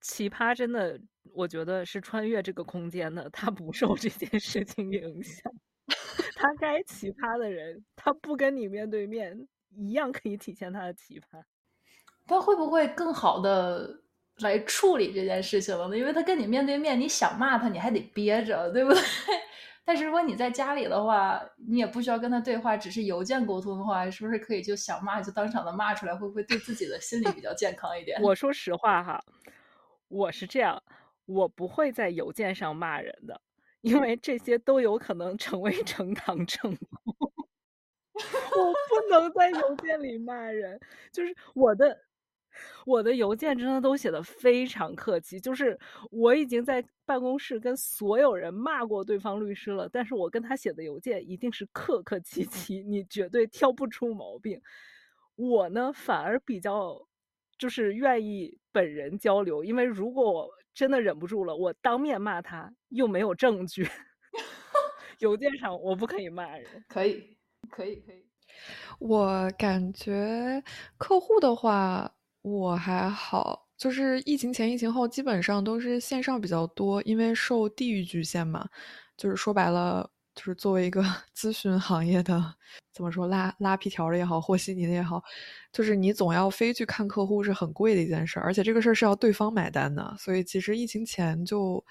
[0.00, 1.00] 奇葩真的，
[1.34, 5.52] 我觉得是穿越这个空间的，他不受这件事情影响。
[6.36, 11.42] 他该奇葩的人，他不跟你面对面，一样可以体现他的奇葩。
[12.24, 14.00] 他会不会更好的
[14.38, 15.98] 来处理这件事情了呢？
[15.98, 19.02] 因为他跟你面对面，你想骂他，你还得憋着，对不对？
[19.84, 26.14] 但是如果你在家里的话，你也不需要跟他对话，只是邮件沟通的话，是不是可以就想骂就当场的骂出来？
[26.14, 28.20] 会不会对自己的心理比较健康一点？
[28.22, 29.20] 我说实话哈，
[30.08, 30.82] 我是这样，
[31.26, 33.40] 我不会在邮件上骂人的，
[33.80, 37.32] 因为这些都有可能成为呈堂证供。
[38.14, 40.78] 我不能在邮件里骂人，
[41.12, 41.98] 就是我的。
[42.84, 45.78] 我的邮件真的都写的非常客气，就是
[46.10, 54.60] 我已经在办公室跟所有人骂过对方律师了，但是我跟他写的邮件一定是客客气气，你绝对挑不出毛病。
[55.34, 57.06] 我呢，反而比较
[57.58, 63.88] 就是愿意本人交流，因为如果我真的忍不住了，我当面骂他又没有证据，
[65.20, 66.84] 邮件上我不可以骂人。
[66.88, 67.36] 可以，
[67.70, 68.26] 可以，可以。
[68.98, 70.62] 我感觉
[70.98, 72.14] 客户的话。
[72.44, 78.68] 我还好，就是疫情前、疫情后，基本上都是线上比较多，因为受地域局限嘛。
[79.16, 81.00] 就是说白了，就是作为一个
[81.36, 82.54] 咨询行业的，
[82.92, 85.22] 怎么说拉拉皮条的也好，和稀泥的也好，
[85.72, 90.16] 就是你总要飞去看客户，是很贵的一件事，而且这个事儿是要对方买单的。
[90.18, 91.84] 所以其实疫情前就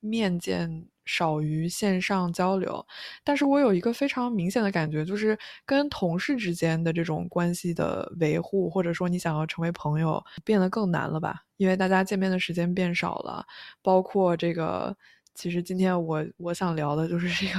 [0.00, 0.88] 面见。
[1.08, 2.86] 少于线上交流，
[3.24, 11.42] 但是我有一个非常明显的感觉，就是跟同事之间的这种关系的维护，或者说你想要成为朋友，变得更难了吧？
[11.56, 13.44] 因为大家见面的时间变少了，
[13.82, 14.94] 包括这个，
[15.34, 17.58] 其实今天我我想聊的就是这个，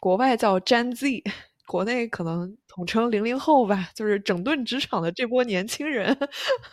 [0.00, 1.22] 国外叫 Gen Z，
[1.66, 6.16] 国内可能统称零零后吧，就是整顿职场的这波年轻人，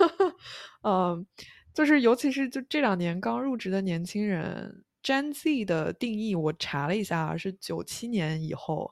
[0.84, 1.26] 嗯，
[1.74, 4.84] 就是尤其是就这两年刚入职的年轻人。
[5.04, 8.90] Gen Z 的定义，我查了一下，是九七年以后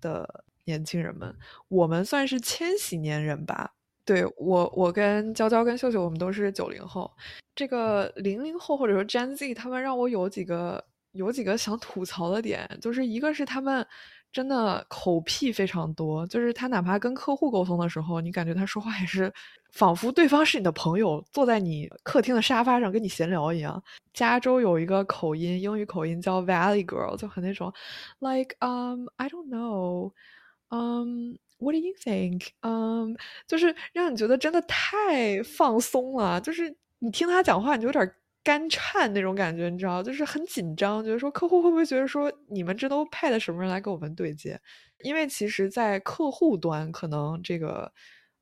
[0.00, 1.36] 的年轻人们。
[1.68, 3.74] 我们算是千禧年人吧？
[4.04, 7.10] 对我，我跟娇娇跟秀秀，我们都是九零后。
[7.54, 10.82] 这个零零后或者说 Gen Z，他们让我有几个
[11.12, 13.86] 有几个想吐槽的点，就是一个是他们。
[14.32, 19.24] 真的口癖非常多，就是他哪怕跟客户沟通的时候，你感觉他说话也是
[19.72, 23.82] 仿佛对方是你的朋友，坐在你客厅的沙发上跟你闲聊一样。
[24.12, 27.72] 加州有一个口音，英语口音叫 Valley Girl，就很那种
[28.18, 30.12] ，like um I don't know
[30.68, 33.14] um what do you think um
[33.46, 38.12] 就是让你觉得真的太放松了，就是你听他讲话，你就有点。
[38.42, 44.58] 干颤那种感觉，你知道，就是很紧张，觉得说客户会不会觉得说你们这都派的什么人来跟我们对接？
[45.02, 47.92] 因为其实，在客户端，可能这个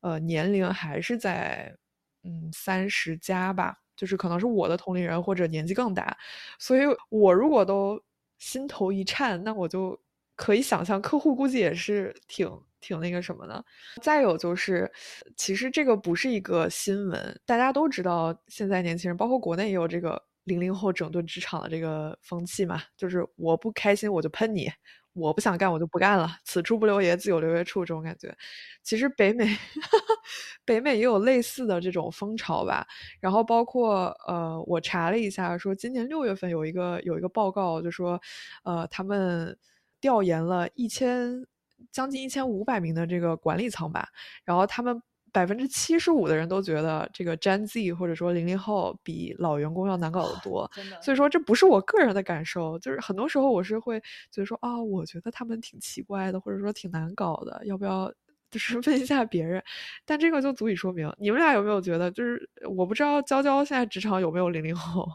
[0.01, 1.75] 呃年龄还是在
[2.23, 6.17] 嗯三十加吧，就是可能是我的同龄人或者年纪更大，
[6.57, 8.01] 所以我如果都
[8.37, 9.99] 心头一颤，那我就
[10.35, 12.49] 可以想象客户估计也是挺。
[12.81, 13.65] 挺那个什么的，
[14.01, 14.89] 再有就是，
[15.35, 24.71] 其实这个不是一个新闻，大家都知道，现在年轻人，包括国内也有这个零零后整顿职场的这个风气嘛，就是我不开心我就喷你，
[25.19, 28.35] 我不想干我就不干了，此处不留爷自有留爷处这种感觉。
[28.83, 29.45] 其实北美，
[30.65, 32.85] 北美也有类似的这种风潮吧。
[33.19, 38.19] 然后包括呃，我查了一下，说今年六月份有一个有一个报告，就说
[38.63, 39.57] 呃，他们
[39.99, 41.45] 调研了一千。
[41.93, 44.09] 将近一千五百名的这个管理层吧，
[44.43, 45.01] 然后他们
[45.39, 50.69] 百分之七十五的人都觉得这个 Gen Z 或者说零零后比老员工要难搞得多。
[51.01, 53.97] 所以说这不是我个人的感受，就是很多时候我是会
[54.29, 58.11] 觉得说啊，我觉得他们挺奇怪的，或者说挺难搞的，要不要
[58.51, 59.63] 就是 问一下别人？
[60.05, 65.07] 但这个就足以说明你们俩有没有觉得，就是我不知道娇娇现在职场有没有零零后？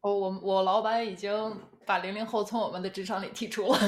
[0.00, 1.30] 哦，我我老板已经
[1.84, 3.78] 把零零后从我们的职场里剔除了。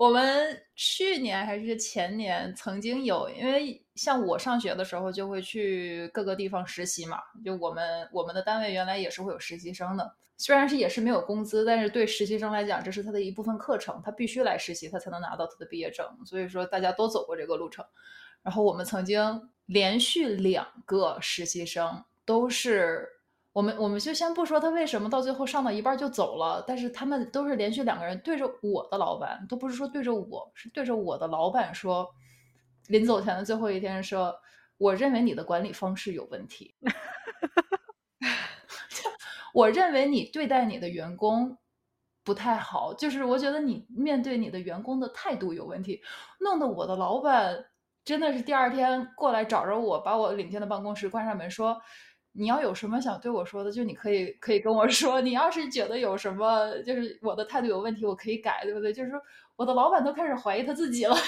[0.00, 17.84] 我们去年还是前年曾经有，因为像我上学的时候就会去各个地方实习嘛，就我们我们的单位原来也是会有实习生的，虽然是也是没有工资，但是对实习生来讲，这是他的一部分课程，他必须来实习，他才能拿到他的毕业证，所以说大家都走过这个路程。
[18.42, 23.06] 然后我们曾经连续两个实习生都是。
[23.52, 32.08] 我们我们就先不说他为什么到最后上到一半就走了，但是他们都是连续两个人对着我的老板，都不是说对着我，是对着我的老板说，
[32.86, 34.32] 临走前的最后一天说，
[34.78, 36.76] 我认为你的管理方式有问题，
[39.52, 41.58] 我认为你对待你的员工
[42.22, 46.00] 不太好，就是我觉得你面对你的员工的态度有问题，
[46.38, 47.66] 弄得我的老板
[48.04, 51.82] 真的是第二天过来找着我，把我领进了办公室，关上门说。
[52.32, 55.20] 你要有什么想对我说的，就你可以可以跟我 说。
[55.20, 58.92] 你要是觉得有什么就是我的态度有问题，我可以改，对不对？
[58.92, 59.20] 就是说
[59.56, 61.14] 我的老板都开始怀疑他自己了。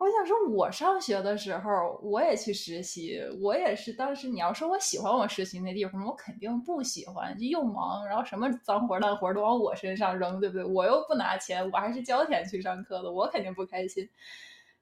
[0.00, 10.64] 我想说，我上学的时候我也去实习，我也是当时你要说我喜欢我实习那地方，我肯定不喜欢，又忙，然后什么脏活烂活都往我身上扔，对不对？
[10.64, 14.08] 我又不拿钱，我还是交钱去上课的，我肯定不开心。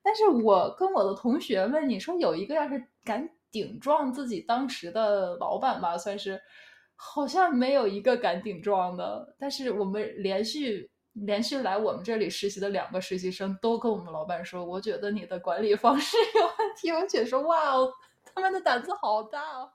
[0.09, 6.41] 但是我跟我的同学们，你说有一个要是敢顶撞自己当时的老板吧，算是
[6.97, 9.37] 好像没有一个敢顶撞的。
[9.39, 16.91] 但是我们连续连续来我们这里实习的两个实习生都跟我们老板说，我觉得你的管理方式有问题。
[16.91, 17.93] 我姐说，哇哦，
[18.35, 19.71] 他们的胆子好大哦。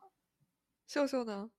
[0.87, 1.51] 秀秀呢？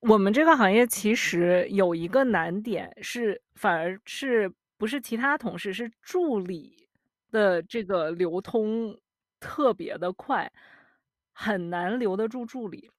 [0.00, 6.79] 我们这个行业其实有一个难点是，反而是不是其他同事，是助理
[7.30, 8.98] 的这个流通
[9.38, 10.50] 特别的快，
[11.32, 12.90] 很难留得住助理。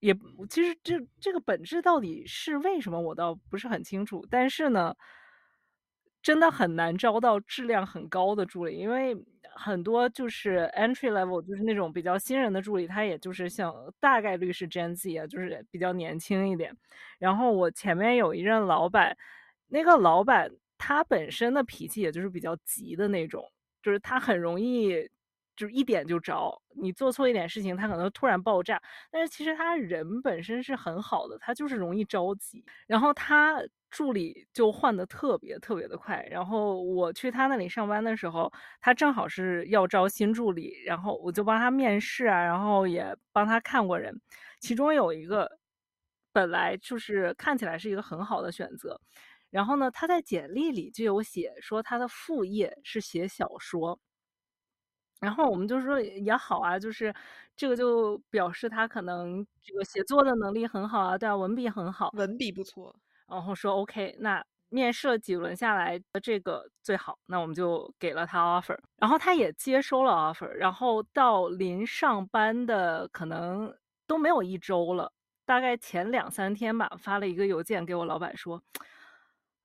[0.00, 0.14] 也
[0.50, 4.26] 其实这这个本质到底是为什么，我倒不是很清楚。
[4.30, 4.94] 但是呢，
[6.22, 9.16] 真的很难招到质量很高的助理，因为。
[9.58, 16.76] 很多就是 entry level，就是那种比较新人的助理，他也就是像大概率是 Gen Z 啊，就是比较年轻一点。
[17.18, 19.16] 然后我前面有一任老板，
[19.68, 23.50] 那个老板他本身的脾气也就是比较急的那种，
[23.86, 25.08] 就是他很容易
[25.54, 28.82] 就一点就着，你做错一点事情，他可能突然爆炸。
[29.12, 32.64] 但是其实他人本身是很好的，他就是容易着急。
[32.88, 33.62] 然后他。
[33.88, 44.20] 助理就换的特别特别的快，然后我去他那里上班的时候，他正好是要招新助理，然后我就帮他面试啊，然后也帮他看过人，
[44.60, 45.48] 其中有一个
[46.32, 49.00] 本来就是看起来是一个很好的选择，
[49.50, 53.98] 然后呢，他在简历里就有写说他的副业是写小说，
[55.20, 57.14] 然后我们就说也好啊，就是
[57.56, 62.94] 这个就表示他可能这个写作的能力很好啊，对啊，文笔很好，文笔不错。
[63.26, 73.74] 然后说 OK，那面试了几轮下来，这个最好，那我们就给了他 offer，然后他也接收了 offer，然后到临上班的可能
[74.06, 75.12] 都没有一周了，
[75.44, 78.62] 大概前两三天吧，发了一个邮件给我老板说：“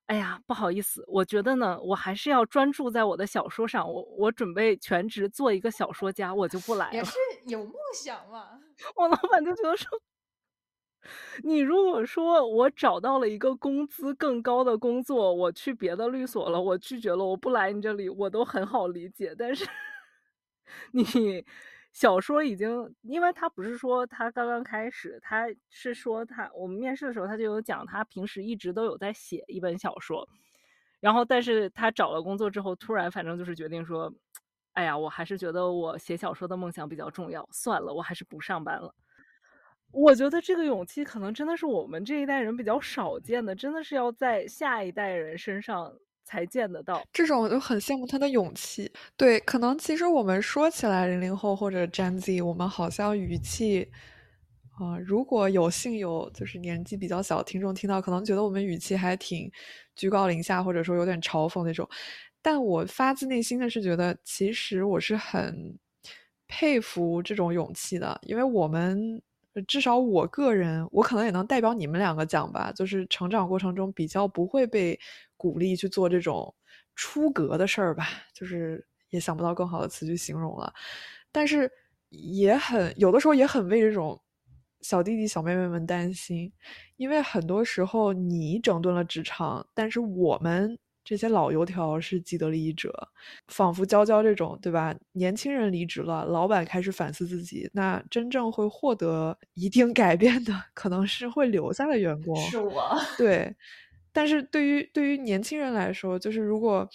[0.08, 7.12] 哎呀，不好意思，我觉得呢，我还是要专注在我的小说上，我我准备全职做一个小说家，我就不来了。”也是
[7.46, 8.60] 有梦想嘛，
[8.96, 9.88] 我老板就觉得说。
[11.42, 19.34] 你如果说我找到了一个工资更高的工作，我去别的律所了，我拒绝了，我不来你这里，我都很好理解。
[19.36, 19.66] 但是
[20.92, 21.04] 你
[21.92, 30.26] 小说已经，因为他不是说他刚刚开始，他是说他我们面试的时候他就有讲，他平时一直都有在写一本小说，
[31.00, 34.12] 然后但是他找了工作之后，突然反正就是决定说，
[34.72, 38.94] 哎呀，我还是觉得我写小说的梦想比较重要，算了，我还是不上班了。
[39.90, 45.92] 我觉得这个勇气可能真的是我们这一代人比较少见的，真的是要在下一代人身上
[46.24, 47.02] 才见得到。
[47.12, 48.90] 这种我就很羡慕他的勇气。
[49.16, 53.88] 对，可能其实我们说起来零零后或者 Gen Z，我们好像语气，
[54.78, 59.50] 啊，如果有幸有就是年纪比较小听众听到，可能觉得我们语气还挺
[59.94, 61.88] 居高临下，或者说有点嘲讽那种。
[62.40, 65.78] 但我发自内心的是觉得，其实我是很
[66.48, 69.22] 佩服这种勇气的，因为我们。
[69.68, 74.98] 至少我个人，我可能也能代表你们两个讲吧，就是成长过程中比较不会被
[75.42, 76.54] 鼓励去做这种
[76.94, 80.72] 出格的事儿吧，就是也想不到更好的词去形容了。
[81.32, 81.68] 但是
[82.10, 84.22] 也很有的时候也很为这种
[84.82, 86.52] 小弟弟小妹妹们担心，
[86.96, 90.78] 因为很多时候你整顿了职场，但是我们。
[91.04, 92.92] 这些老油条是既得利益者，
[93.48, 94.94] 仿佛娇娇这种，对吧？
[95.10, 102.36] 年轻人离职了，老板开始反思自己，那真正会获得一定改变的，可能是会留下的员工。
[102.48, 102.96] 是我。
[103.18, 103.52] 对，
[104.12, 106.88] 但是对于对于年轻人来说，就是如果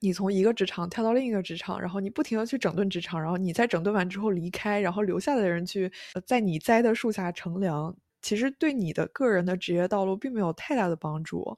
[0.00, 5.90] 你从一个职场跳到另一个职场，然后你不停的去整顿职场，然后你在整顿完之后离开，然后留下的人去
[6.26, 11.56] 在你栽的树下乘凉，其实对你的个人的职业道路并没有太大的帮助。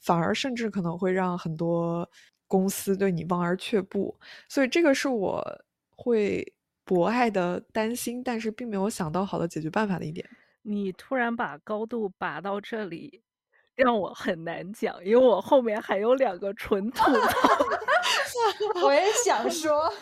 [0.00, 2.10] 反而甚至可能会让很多
[2.48, 5.40] 公司对你望而却步，所以这个是我
[5.90, 6.44] 会
[6.84, 10.28] 博爱的担心，但是并没有想到好的解决办法的一点。
[10.62, 13.22] 你突然把高度拔到这里，
[13.76, 17.48] 让我很难讲，因为我后面还有两个纯吐槽。
[18.84, 19.92] 我也想说，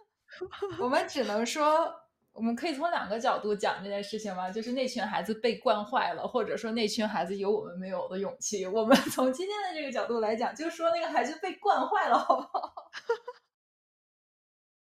[0.78, 1.92] 我们只能说。
[2.34, 4.48] 我们可以从两个角度讲这件事情吗？
[4.48, 8.64] 就是那群孩子被惯坏了，或者说那群孩子有我们没有的勇气。
[8.64, 12.72] 我们从今天的这个角度来讲，就说那个孩子被惯坏了，好不好？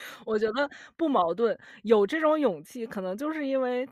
[0.25, 3.87] 我觉得不矛盾，有这种勇气，可能就是因为，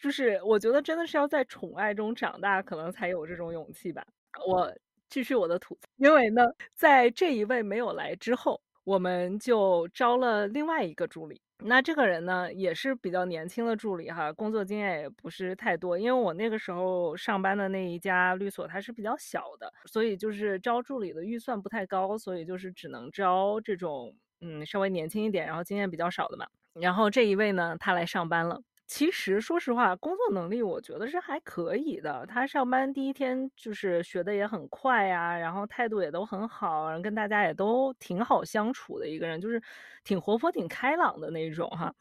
[0.00, 4.04] 就是我觉得真的是要在宠爱中长大，可能才有这种勇气吧。
[4.46, 4.72] 我
[5.08, 6.42] 继续我的吐槽，因为呢，
[6.74, 11.40] 在这一位没有来之后，我们就招了另外一个助理。
[11.64, 15.98] 那这个人呢，也是比较年轻的助理哈，工作经验也不是太多。
[15.98, 26.46] 因为我那个时候上班的那一家律所，它是比较小的，所以就是招助理的预算不太高，所以就是只能招这种嗯稍微年轻一点，然后经验比较少的嘛。
[26.74, 32.24] 然后这一位呢，他来上班了，其实说实话，工作能力我觉得是还可以的。
[32.26, 39.60] 他上班第一天就是学的也很快呀，然后态度也都很好，然后跟大家也都挺好相处的一个人，就是
[40.04, 41.92] 挺活泼、挺开朗的那种哈。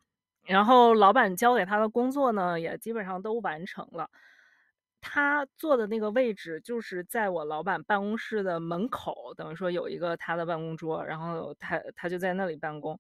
[0.46, 4.08] 然后老板交给他的工作呢，也基本上都完成了。
[5.02, 13.00] 他坐的那个位置就是在我老板办公室的门口，等于说有一个他的办公桌，然后他他就在那里办公。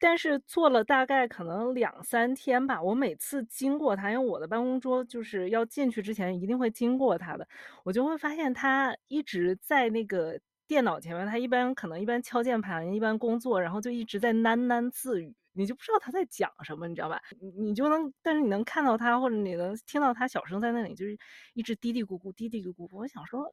[0.00, 7.46] 但是做了大概可能两三天吧，我每次经过他，因为我的办公桌就是要进去之前一定会经过他的，
[7.84, 17.20] 我就会发现他一直在那个电脑前面，他一般可能一般敲键盘，一般工作，然后就一直在喃喃自语，你就不知道他在讲什么，你知道吧？
[17.56, 21.18] 你就能，但是你能看到他，或者你能听到他小声在那里，就是
[21.54, 22.88] 一直嘀嘀咕咕，嘀嘀咕咕。
[22.92, 23.52] 我想说，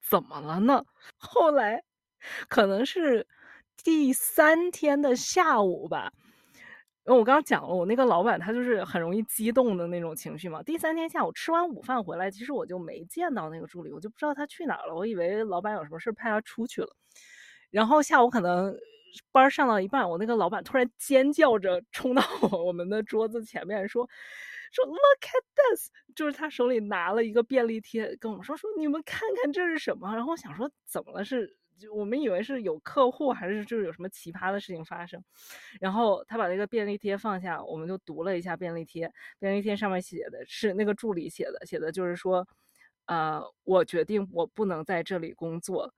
[0.00, 0.84] 怎么了呢？
[1.18, 1.82] 后来
[2.48, 3.26] 可能是。
[3.84, 6.12] 第三天的下午吧，
[7.06, 10.62] 因为我刚刚讲了，我那个老板他就是很容易激动的那种情绪嘛。
[10.62, 14.94] 第三天下午吃完午饭回来，其实我就没见到那个助理，我就不知道他去哪儿了。
[14.94, 16.88] 我以为老板有什么事派他出去了。
[17.70, 18.76] 然后下午可能
[19.32, 24.08] 班上到一半，我那个老板突然尖叫着冲到我我们的桌子前面说
[24.72, 31.24] ：“说 Look at this！” 就是他手里拿了一个便利贴，跟我们说：“说你们看看这是什么？”然后我想说怎么了？
[31.24, 31.56] 是？
[31.78, 35.22] 就我们以为是有客户，还是就是有什么奇葩的事情发生，
[35.80, 39.10] 然后他把那个便利贴放下，我们就读了一下便利贴。
[39.38, 42.46] 便利贴上面写的是那个助理写的，写的就是说，
[43.06, 45.92] 呃，我决定我不能在这里工作，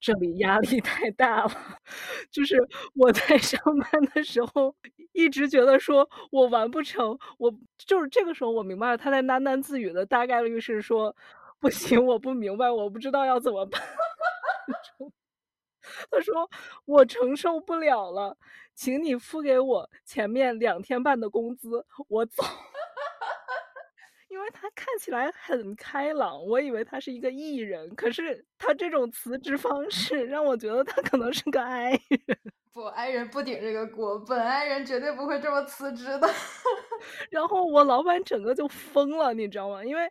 [0.00, 1.50] 这里压力太大了。
[2.30, 2.56] 就是
[2.94, 4.74] 我在上班的时候
[5.12, 11.14] 一直觉得说我完不成，我就是这个时候我明白了他在喃喃自语的大概率是说，
[11.60, 13.80] 不行，我不明白，我不知道要怎么办。
[16.10, 16.50] 他说
[16.84, 18.36] ：“我承受不了了，
[18.74, 22.42] 请你付给我前面两天半的工资，我走。”
[24.28, 31.92] 因为他看起来很开朗，我以为他是一个艺人，可是他这种辞职方式让我觉得他可能是个 I
[32.26, 32.38] 人。
[32.74, 36.28] 不，I 人不顶这个锅，本 I 人绝对不会这么辞职的。
[37.30, 39.84] 然后我老板整个就疯了，你知道吗？
[39.84, 40.10] 因为。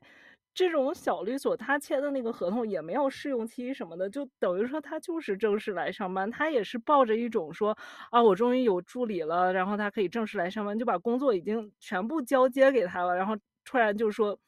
[0.56, 6.32] 这种小律所，他签的那个合同也没有试用期什么的，就等于说他就是正式来上班。
[6.32, 7.78] 他也是抱着一种说
[8.10, 13.14] 啊，我终于有助理了，然后他可以正式来上班，就把工作已经全部交接给他了。
[13.16, 13.36] 然后
[13.66, 14.40] 突然就说，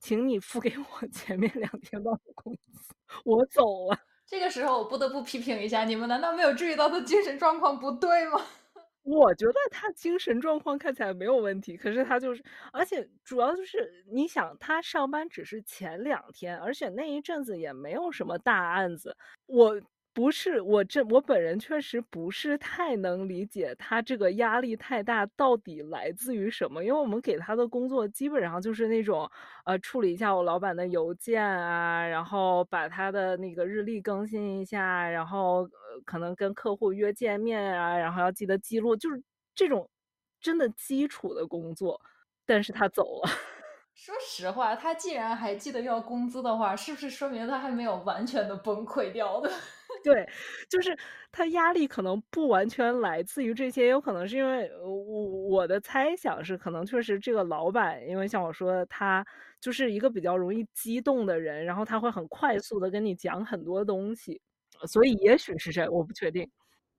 [0.00, 2.92] 请你付给我 前面两天半的工资，
[3.24, 3.96] 我走了。
[4.26, 8.40] 这个时候我不得不批评一下，你们难道没有注意到他精神状况不对吗？
[9.04, 12.42] 我觉得他精神状况看起来没有问题，可是他就是，
[12.72, 19.80] 而且主要就是你想，他上班只是前两天，而且那一阵子也没有什么大案子，我。
[20.14, 29.30] 不是我这我本人确实不是太能理解他这个压力太大到底来自于什么，因为我们给他的工作基本上就是那种，
[29.64, 35.66] 呃，处理一下我老板的邮件啊，然后把他的那个日历更新一下，然后
[36.04, 39.22] 可能跟客户约见面啊，然后要记得记录，就是
[39.54, 39.88] 这种
[40.40, 42.00] 真的基础的工作。
[42.44, 43.30] 但是他走了。
[43.94, 49.50] 说实话，他既然还记得要工资的话，是不是说明他还没有完全的崩溃掉的？
[50.02, 50.28] 对，
[50.68, 50.96] 就是
[51.30, 59.24] 他压力可能不完全来自于这些，也有可能是因为我我的猜想是，可能确实这个老板，因为像我说，他
[59.60, 64.40] 就是一个比较容易激动的人，然后他会很快速的跟你讲很多东西，
[64.86, 66.50] 所以也许是这，我不确定。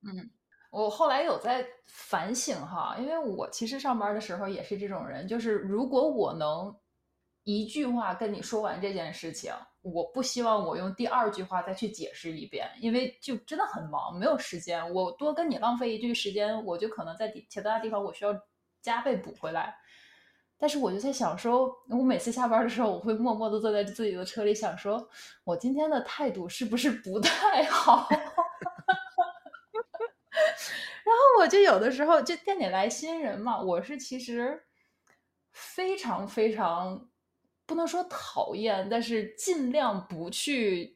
[0.02, 0.30] 嗯，
[0.72, 6.76] 我后来有在反省哈，因为我其实上班的时候也是这种人，就是如果我能。
[7.44, 14.94] 一句话跟你说完这件事情，我不希望我用第二句话再去解释一遍，因为就真的很忙，没有时间。
[14.94, 18.34] 我多跟你浪费一句时间，我就可能在其他地方我需要
[18.82, 19.76] 加倍补回来。
[20.58, 25.10] 但是我就在想说，我每次下班的时候，我会默默的坐在自己的车里，想说
[25.44, 28.08] 我今天的态度是不是不太好？
[31.04, 34.64] 然后我就有的时候就店里来新人嘛，我是其实
[35.52, 37.10] 非常非常。
[37.74, 40.96] 不能说讨厌，但是尽量不去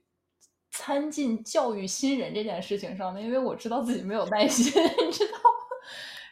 [0.69, 4.65] 参进教育新人这件事情上面，因为我知道自己没有耐心，
[5.03, 5.43] 你知道吗？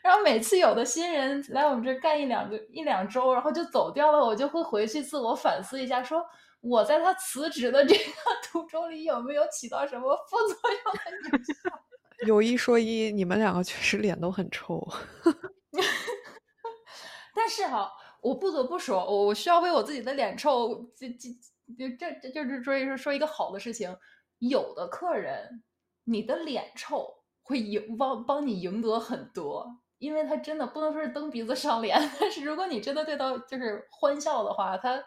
[0.03, 6.23] 然后每次有的新人来我们这干一两个一两周，然后就走掉了，我就会回去自我反思一下，说
[6.61, 8.03] 我在他辞职的这个
[8.43, 10.79] 途中里有没有起到什么副作用？
[12.27, 14.87] 有一说一，你们两个确实脸都很臭。
[17.33, 17.91] 但是哈。
[18.25, 23.95] 我不得不说，我我需要为我自己的脸臭，这这这这就是说一说说一个好的事情。
[24.39, 25.61] 有的客人，
[26.05, 27.07] 你的脸臭
[27.43, 35.03] 会赢帮帮你赢得很多，因为他真的不能说是蹬鼻子上脸，但是如果你真的对他就是欢笑的话，他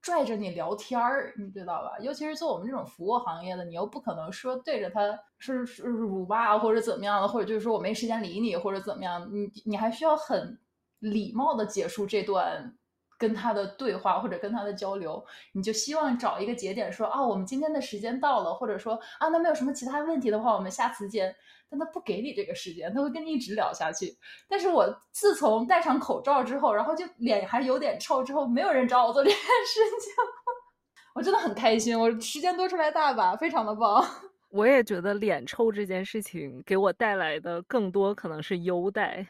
[0.00, 1.98] 拽着你聊天儿，你知道吧？
[1.98, 10.58] 尤其是做我们这种服务行业的，你又不可能说对着他是是辱骂或者怎么样的，或者就是说我没时间理你或者怎么样，你你还需要很
[11.02, 12.74] 礼貌的结束这段。
[13.18, 21.32] 跟他的对话或者跟他的交流，你就希望找一个节点说啊，我们今天的时间到了，或者说啊，那没有什么其他问题的话，我们下次见。
[21.70, 24.18] 但他不给你这个时间，他会跟你一直聊下去。
[24.48, 30.12] 但是我自从戴上口罩之后，然后就脸还有点臭之后，没有人找我做这件事情，
[31.14, 34.04] 我真的很开心，我时间多出来大把，非常的棒。
[34.50, 39.24] 我也觉得脸臭这件事情给我带来的更多可能是优待。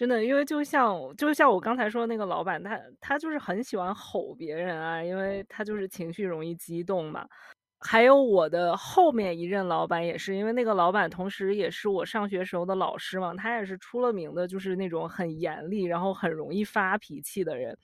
[0.00, 7.28] 真的，因为就像就像我刚才说那个老板，他他就是很喜欢吼别人啊，因为他就是情绪容易激动嘛。
[7.80, 17.76] 还有我的后面一任老板也是，因为那个老板同时也是我上学时候的老师嘛，他也是出了名的，就是那种很严厉，然后很容易发脾气的人。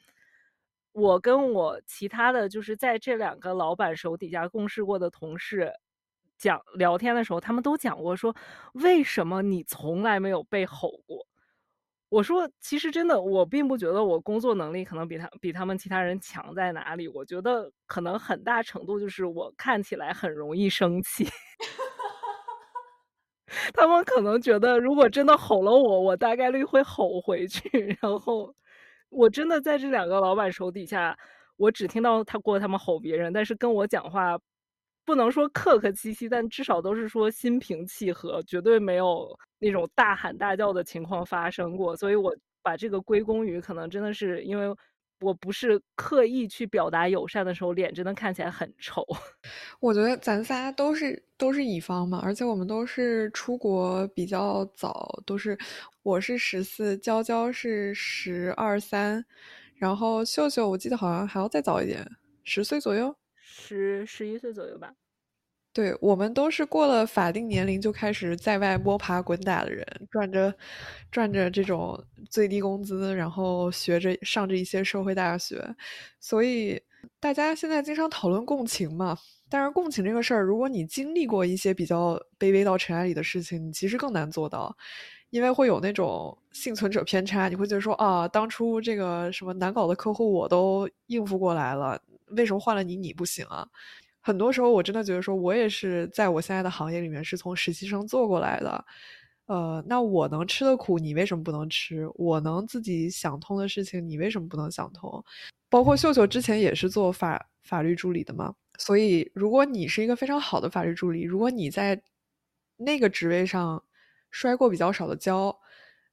[0.93, 5.71] 我跟我其他的就是在这两个老板手底下共事过的同事
[6.39, 8.35] 讲聊天的时候，他们都讲过说，
[8.73, 11.27] 为什么你从来没有被吼过？
[12.09, 17.09] 我说，其实真的，我并不觉得我工作能力可能比他比他们其他人强在哪里。
[17.09, 21.25] 我觉得可能很大程度就是我看起来很容易生气。
[23.75, 27.69] 他们可能觉得，如果真的吼了我，我大概率会吼回去。
[28.01, 28.55] 然后，
[29.11, 31.17] 我真的在这两个老板手底下，
[31.57, 34.39] 我只听到他过他们吼别人，但是跟我讲话。
[35.07, 41.97] 不能说客客气气，但至少都是说心平气和，绝对没有那种大喊大叫的情况发生过。
[41.97, 44.67] 所以我把这个归功于，可能真的是因为
[45.21, 49.07] 我不是刻意去表达友善的时候，脸真的看起来很丑。
[49.81, 55.57] 我觉得咱仨都是都是乙方嘛，而且我们都是出国比较早，都是
[56.03, 59.25] 我是十四，娇娇是十二三，
[59.77, 62.05] 然后秀秀我记得好像还要再早一点，
[62.43, 63.17] 十岁左右。
[63.49, 64.93] 十十一岁左右吧，
[65.73, 70.53] 对我们都是过了法定年龄就开始在外摸爬滚打的人，赚着
[71.13, 75.65] 赚着这种最低工资，然后学着上着一些社会大学，
[76.19, 76.83] 所以
[77.21, 79.17] 大家现在经常讨论共情嘛。
[79.49, 84.77] 但是共情这个事儿，如果你经历过一些比较卑微到尘埃里的事情，你其实更难做到，
[85.31, 92.01] 因为会有那种幸存者偏差，你会觉得说啊，当初这个什么难搞的客户我都应付过来了。
[92.29, 93.67] 为什么换了你你不行啊？
[94.21, 98.85] 很多时候我真的觉得说，我也是在我现在的行业里面是从实习生做过来的，
[99.47, 102.11] 呃，那我能吃的苦，你为什么不能吃？
[102.17, 105.25] 我能自己想通的事情，你为什么不能想通？
[105.71, 112.03] 包括秀秀之前也是做法法律助理的嘛，所以如果你是一个非常好的法律助理，如果你在
[112.77, 113.81] 那个职位上
[114.33, 115.57] 摔过比较少的跤，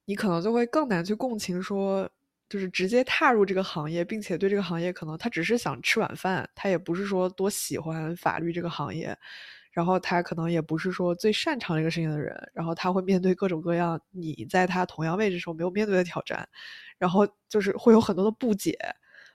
[0.04, 2.08] 你可能就会更难去共情说。
[2.54, 9.18] 就是直接踏入这个行业，并且对这个行业可能他只是想吃晚饭，他也不是说多喜欢法律这个行业，
[9.72, 16.48] 然后他可能也不是说最擅长这个事情的人，然后他会面对各种各样你在他同样位置时候没有面对的挑战，
[16.96, 18.78] 然后就是会有很多的不解，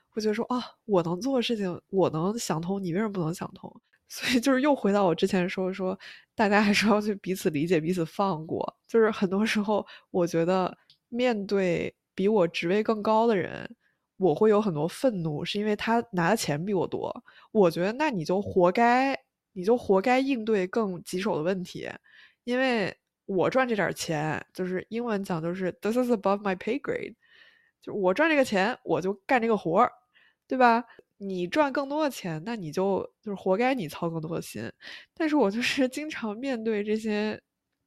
[0.08, 3.70] 会觉得说啊，我能做的事情我能想通，你为什么不能想通？
[4.08, 5.98] 所以就是又回到我之前说说，
[6.34, 8.78] 大家还是要去彼此理解、彼此放过。
[8.88, 10.74] 就是很多时候，我觉得
[11.10, 11.94] 面对。
[12.20, 13.74] 比我职位更高的人，
[14.18, 17.10] 我会有很多愤怒，是因为他拿的钱比我多。
[17.50, 19.18] 我觉得那你就活该，
[19.54, 21.88] 你就活该应对更棘手的问题。
[22.44, 22.94] 因为
[23.24, 27.14] 我赚这点钱，就是英文讲就是 this is above my pay grade，
[27.80, 29.90] 就我赚这个钱，我就干这个活儿，
[30.46, 30.84] 对吧？
[31.16, 34.70] 你赚更多的钱，那你就就是活该你操更多的心。
[35.14, 37.40] 但是我就是经常面对这些。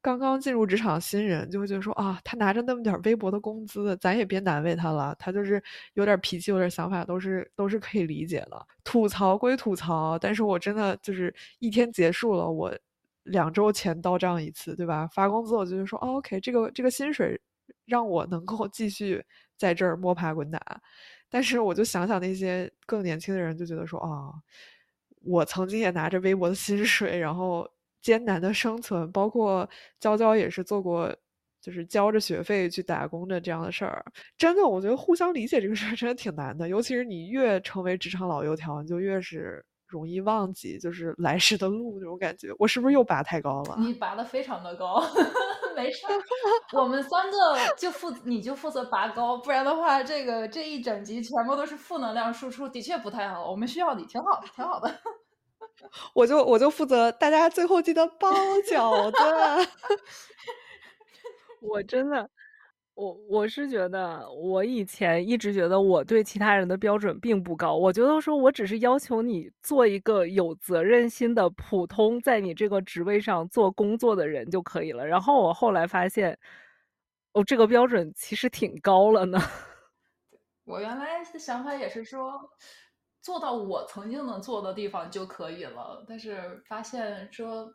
[0.03, 5.15] 刚刚进入职场新人就会觉得说啊，他拿着那么点微薄的工资，咱也别难为他了。
[5.17, 5.63] 他就是
[5.93, 8.67] 有点脾气，有点想法，都是都是可以理解的。
[8.83, 12.77] 吐槽归吐槽，但是我真的就是一天结束了，我
[13.23, 15.07] 两周前到账一次，对吧？
[15.07, 17.39] 发工资我就说，OK，这个这个薪水
[17.85, 19.23] 让我能够继续
[19.55, 20.59] 在这儿摸爬滚打。
[21.29, 24.33] 但是我就想想那些更年轻的人，就觉得说啊，
[25.21, 27.65] 我曾经也拿着微薄的薪水，然后。
[28.03, 29.67] 艰难的生存，包括
[29.99, 31.11] 娇娇也是做过，
[31.61, 34.05] 就是交着学费去打工的这样的事儿。
[34.37, 36.69] 真的，我觉得互相理解这个事儿真的挺难的。
[36.69, 42.49] 尤其是你越成为职场老油条，你就越是容易忘记就是来时的路那种感觉。
[42.59, 43.79] 我是不是又拔太高了？
[43.79, 45.01] 你拔的非常的高，
[45.75, 46.05] 没事。
[46.77, 53.49] 我们三个就负你就负责拔高，不然的话，这个这一整集全部都是负能量输出，的确不太好。
[53.49, 54.91] 我们需要你，挺好的，挺好的。
[56.13, 58.31] 我就我就负责大家最后记得包
[58.69, 59.17] 饺子。
[61.61, 62.29] 我真的，
[62.93, 67.75] 我我是觉得，我以前一直觉得我对其他人的标准并不高。
[67.75, 75.07] 我觉得说我只是要求你做一个有责任心的普通，在你这个职位上做工作的人就可以了。
[75.07, 76.37] 然后我后来发现，
[77.31, 79.39] 哦，这个标准其实挺高了呢。
[80.65, 82.49] 我原来的想法也是说，
[83.23, 86.05] 做到我曾经能做的地方就可以了。
[86.07, 87.73] 但是发现说。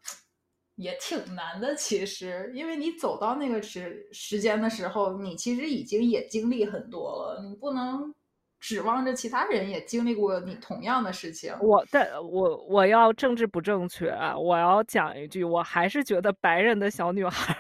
[0.81, 8.15] 也挺难的，其实，因为你走到那个时时间的时候，你其实已经也经历很多了，你不能
[8.61, 11.53] 指望着其他人也经历过你同样的事情。
[11.61, 14.39] 我但我我要政治不正确啊！
[14.39, 17.57] 我要讲一句，我还是觉得白人的小女孩，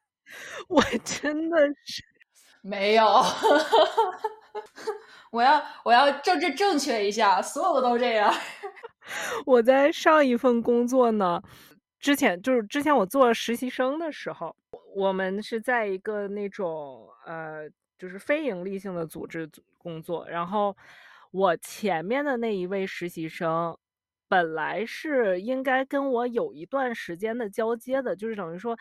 [0.70, 2.02] 我真的是
[2.62, 3.04] 没有。
[5.30, 8.32] 我要我要政治正确一下，所有的都这样。
[9.46, 11.42] 我在上一份工作呢。
[11.98, 14.54] 之前就是之前我做实习生的时候，
[14.94, 17.68] 我们是在一个那种呃，
[17.98, 20.28] 就是非盈利性的组织工作。
[20.28, 20.76] 然后
[21.32, 23.76] 我前面的那一位实习生，
[24.28, 28.78] 本来是应该跟我有一段时间的交接的，就是等于说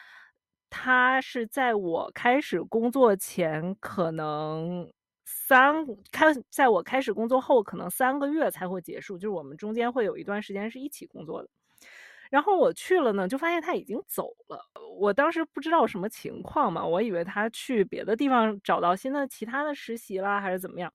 [0.70, 4.92] 他是在我开始工作前，可能
[5.26, 11.50] 三开在我开始工作后，可能三个月才会结束，就是我们中间会有一段时间是一起工作的。
[12.30, 14.60] 然后我去了呢，就发现他已经走了。
[14.98, 20.92] 我当时不知道什么情况嘛，我以为他去别的地方找到新的其他的实习啦，还是怎么样。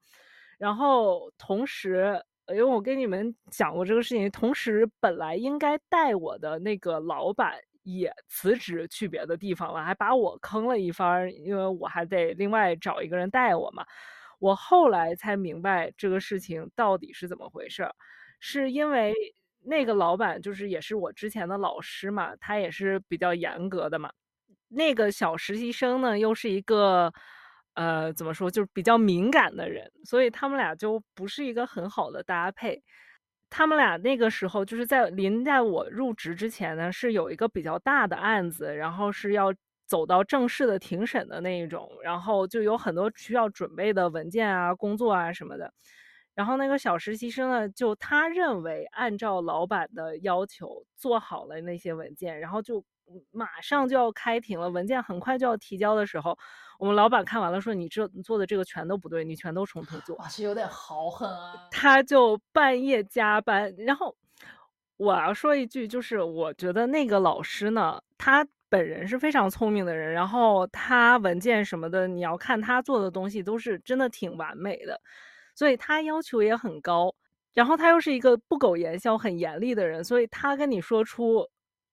[0.57, 13.85] 然后同时，因为我跟你们讲过这个事情，同时本来应该带我的那个老板也辞职去别的地方了，还把我坑了一番，因为我还得另外找一个人带我嘛。
[14.41, 17.89] 我后来才明白这个事情到底是怎么回事，
[18.41, 19.13] 是因为。
[19.63, 24.11] 那个老板就是也是我之前的老师嘛，他也是比较严格的嘛。
[24.69, 27.13] 那个小实习生呢，又是一个
[27.75, 32.81] 呃，怎么说，就是比较敏感的人，所以他们俩就不是一个很好的搭配。
[33.51, 39.53] 他们俩那个时候就是在临在我入职之前呢，是有一个比较大的案子，然后是要
[39.91, 45.73] 走到正式的庭审的那一种，然后就有很多需要准备的文件啊、工作啊什么的。
[46.33, 52.85] 然后那个小实习生呢，就他认为按照老板的要求做好了那些文件，然后就
[53.31, 56.39] 马上就要开庭了，文件很快就要提交的时候，
[56.79, 61.67] 我们老板看完了说：“你这做的这个全都不对，你全都重头做。”哇，这有点豪横啊！
[61.69, 63.75] 他就半夜加班。
[63.79, 64.15] 然后
[64.95, 74.99] 我要说一句，就是我觉得那个老师呢，他本人是非常聪明的人，然后他文件什么的，你要看他做的东西都是真的挺完美的。
[75.53, 77.13] 所以他要求也很高，
[77.53, 81.45] 然后他又是一个不苟言笑、很严厉的人，所以他跟你说出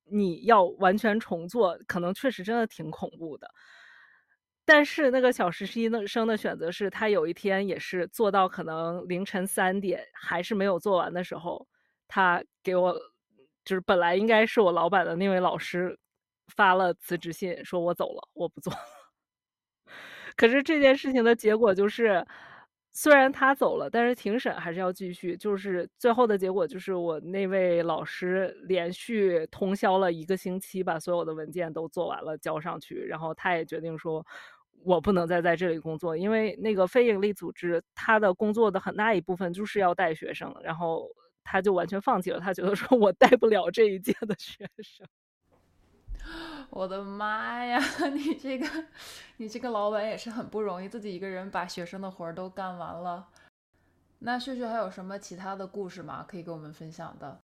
[0.05, 3.51] 你要完全重做，可能确实真的挺恐怖的。
[4.65, 11.67] 但是那个小实习生的选择是，他有一天也是做到可能凌晨三点还是没有做完的时候，
[12.07, 12.95] 他给我
[13.65, 15.99] 就是本来应该是我老板的那位老师
[16.49, 18.79] 发了辞职信，说我走了，我不做了。
[20.37, 22.27] 可是这件事情的结果就是。
[22.91, 25.37] 虽然他走了，但是庭审还是要继续。
[25.37, 32.97] 就是最后的结果，就是我那位老师连续通宵了一个星期，把所有的文件都做完了，交上去。
[32.97, 34.27] 然后他也决定说，
[34.83, 41.09] 我不能再在这里工作，因为那个非营利组织，他的工作的很大一部分就是要带学生，然后
[41.45, 42.41] 他就完全放弃了。
[42.41, 45.07] 他觉得说我带不了这一届的学生。
[46.71, 47.79] 我的妈呀，
[48.13, 48.67] 你这个，
[49.39, 53.27] 你这个老板也是很不容易，自己一个人把学生的活儿都干完了。
[54.19, 56.25] 那秀秀还有什么其他的故事吗？
[56.29, 57.41] 可以跟我们分享的？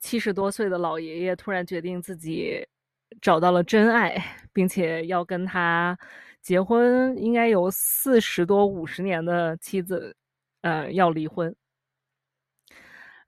[0.00, 2.66] 七十多岁的老爷爷突然决定自己
[3.20, 4.14] 找到了真爱，
[4.52, 5.98] 并且要跟他
[6.42, 10.14] 结婚，应该有四十多五十年的妻子，
[10.60, 11.54] 呃，要离婚。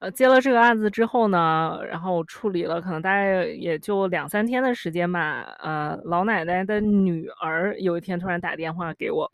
[0.01, 5.43] 呃，接了这个案子之后呢，然后处理了，可能大概也就两三天的时间吧。
[5.59, 9.29] 呃，老奶奶的女儿有一天突然打电话给我，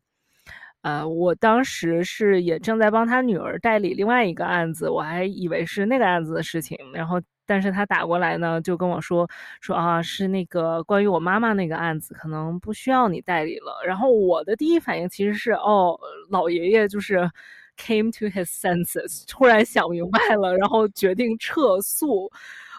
[0.83, 6.79] 呃，我当时是也正在帮他女儿代理另外一个案子，我还以为是那个案子的事情。
[6.95, 9.29] 然后，但是他打过来呢，就跟我说
[9.61, 13.83] 说啊，是那个关于我妈妈那个案子，可能不需要你代理了。
[13.87, 15.99] 然后我的第一反应其实是，哦，
[16.31, 17.31] 老爷爷就是。
[17.77, 22.31] Came to his senses，突然想明白了，然后决定撤诉，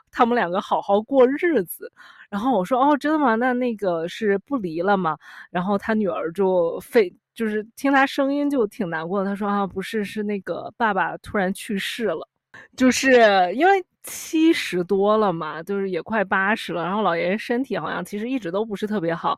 [0.10, 1.92] 他们两个好好过日子。
[2.30, 3.36] 然后我说：“哦，真的吗？
[3.36, 5.18] 那那个是不离了吗？”
[5.52, 9.30] 然后他女儿就非，就是听他声音就挺难过的。
[9.30, 12.28] 他说：“啊，不是，是那个爸爸突然去世了，
[12.76, 16.84] 就是因为七十多了嘛，就是也快八十了。
[16.84, 19.38] 然后老爷爷身体好像其实一直都不是特别好。”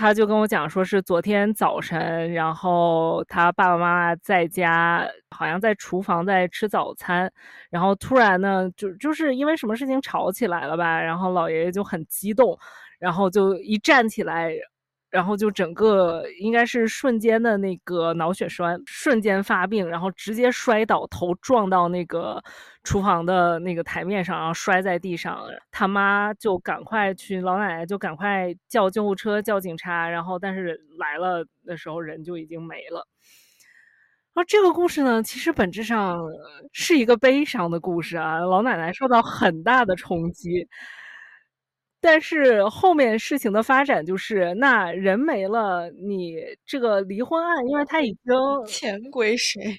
[0.00, 7.30] 他就跟我讲，说是昨天早晨，然后他爸爸妈妈在家，好像在厨房在吃早餐，
[7.68, 12.58] 然后突然呢，就就是因为什么事情吵起来了吧，然后老爷爷就很激动，
[12.98, 14.54] 然后就一站起来。
[15.10, 22.42] 然后就整个应该是瞬间的那个脑血栓，瞬间发病，然后直接摔倒，头撞到那个
[22.84, 25.42] 厨房的那个台面上，然后摔在地上。
[25.72, 33.06] 他妈就赶快去，老奶奶就赶快叫救护车、叫警察，然后但是来了的时候人就已经没了。
[34.32, 36.20] 然后这个故事呢，其实本质上
[36.72, 40.68] 是一个悲伤的故事啊，老奶奶受到很大的冲击。
[42.00, 48.32] 但是后面事情的发展就是，那人没了，你这个离婚案，因为他已经
[48.66, 49.78] 钱归谁？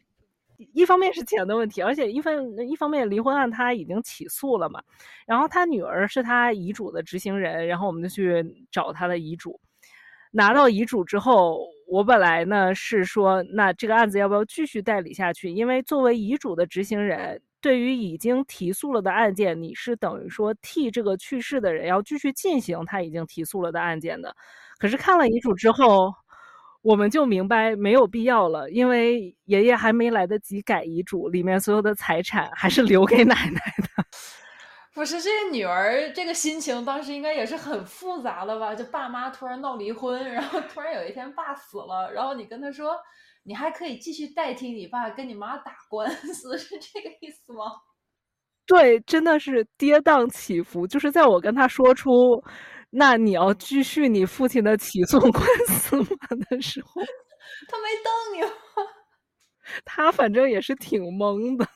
[0.73, 2.35] 一方面是钱的问题，而且一方
[2.67, 4.79] 一方面离婚案他已经起诉了嘛。
[5.25, 9.59] 然后他女儿是他遗嘱的执行人，然后我们就去找他的遗嘱，
[10.31, 15.49] 拿到遗嘱之后，我本来呢是说，那这个案子要不要继续代理下去？
[15.49, 17.41] 因为作为遗嘱的执行人。
[17.61, 24.35] 对于已经提诉了的案件，你是等于说替这个去世的人要继续进行他已经提诉了的案件的。
[24.79, 26.11] 可是看了遗嘱之后，
[26.81, 34.03] 我们就明白没有必要了，因为爷爷还没来得及改遗嘱，里面所有的财产还是留给奶奶的。
[34.93, 38.73] 不是这个女儿这个心情当时应该也是很复杂的吧？
[38.73, 42.95] 就爸妈突然闹离婚，然后突然有一天爸死了，然后你跟他说。
[43.43, 47.65] 你还可以继续代替你爸跟你妈打官司，是这个意思吗？
[48.65, 50.85] 对，真的是跌宕起伏。
[50.87, 52.11] 就是在我跟他说出
[52.91, 56.05] “那你要继续你父亲的起诉官司吗”
[56.49, 57.01] 的时候，
[57.67, 58.51] 他没瞪你吗？
[59.83, 61.67] 他反正也是挺懵的。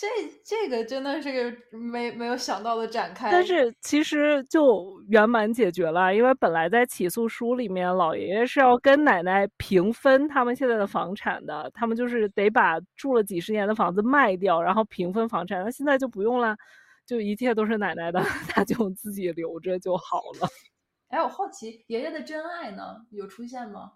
[0.00, 0.06] 这
[0.44, 15.64] 这个真的是个没没有想到的展开，但是其实就圆满解决了，因为本来在起诉书里面，老爷爷是要跟奶奶平分他们现在的房产的，他们就是得把住了几十年的房子卖掉，然后平分房产。
[15.64, 16.56] 那现在就不用了，
[17.04, 20.48] 就一切都是奶奶的， 他就自己留着就好了。
[21.10, 23.94] 哎，我好奇爷爷的真爱呢，有出现吗？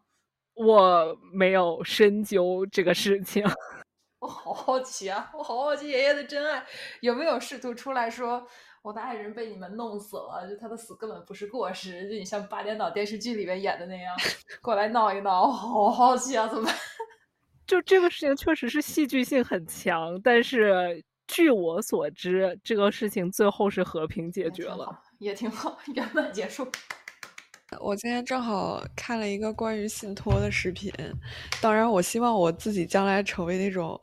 [0.55, 3.45] 我没有深究这个事情。
[4.23, 5.28] 我好好奇啊！
[5.36, 6.65] 我好好奇爷爷的真爱
[7.01, 8.47] 有没有试图出来说
[8.81, 14.15] 我的爱人被你们弄死了，就他的死根本不是过失，就你像八点档电视剧里面演的那样
[14.61, 15.43] 过来闹一闹。
[15.43, 16.74] 我好好奇啊，怎么办？
[17.66, 26.70] 就这个事情确实是戏剧性很强，但是据我所知，这个事情最后是和平解决了，也挺好， 圆满结束。
[27.81, 30.93] 我今天正好看了一个关于信托的视频，
[31.61, 34.01] 当然，我希望我自己将来成为那种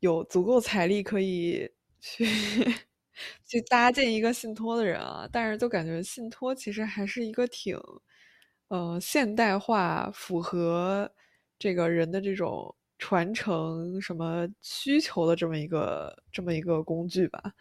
[0.00, 1.68] 有足够财力可以
[2.00, 2.24] 去
[3.46, 5.28] 去搭建一个信托的人啊。
[5.32, 7.76] 但是，就感觉信托其实还是一个挺
[8.68, 11.10] 呃现代化、符合
[11.58, 17.52] 这个人的这种传承什么需求的这么一个这么一个工具吧。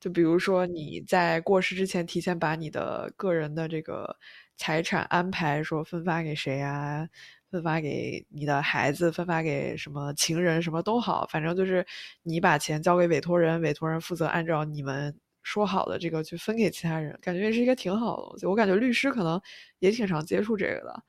[0.00, 4.16] 就比如说你在过世之前提前把你的个人的这个。
[4.60, 7.08] 财产安排说分发给谁啊？
[7.50, 11.84] 分发给你的孩子，分发给什么情人，什么都好，反正就是
[12.22, 18.44] 你把钱交给委托人，委托人负责按照你们说好的这个去分给其他人，感觉也是一个挺好的东西。
[18.46, 19.40] 我感觉律师可能
[19.78, 21.02] 也挺常接触这个的。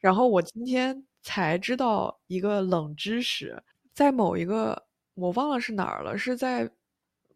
[0.00, 3.60] 然后我今天才知道一个冷知识，
[3.94, 6.64] 在某一个我忘了是哪儿了，是在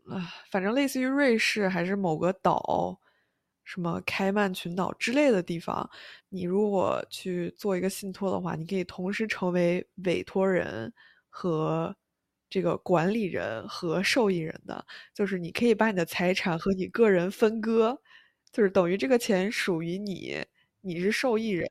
[0.08, 3.00] 啊，反正类似于瑞士还是某个岛。
[3.64, 5.88] 什么开曼群岛之类的地方，
[6.28, 10.92] 你如果去做一个信托的话，你可以同时成为委托人
[11.28, 11.94] 和
[12.50, 14.84] 这个管理人和受益人的，
[15.14, 17.98] 就是你可以把你的财产和你个人分割，
[18.52, 20.44] 就是等于这个钱属于你，
[20.80, 21.66] 你是受益人。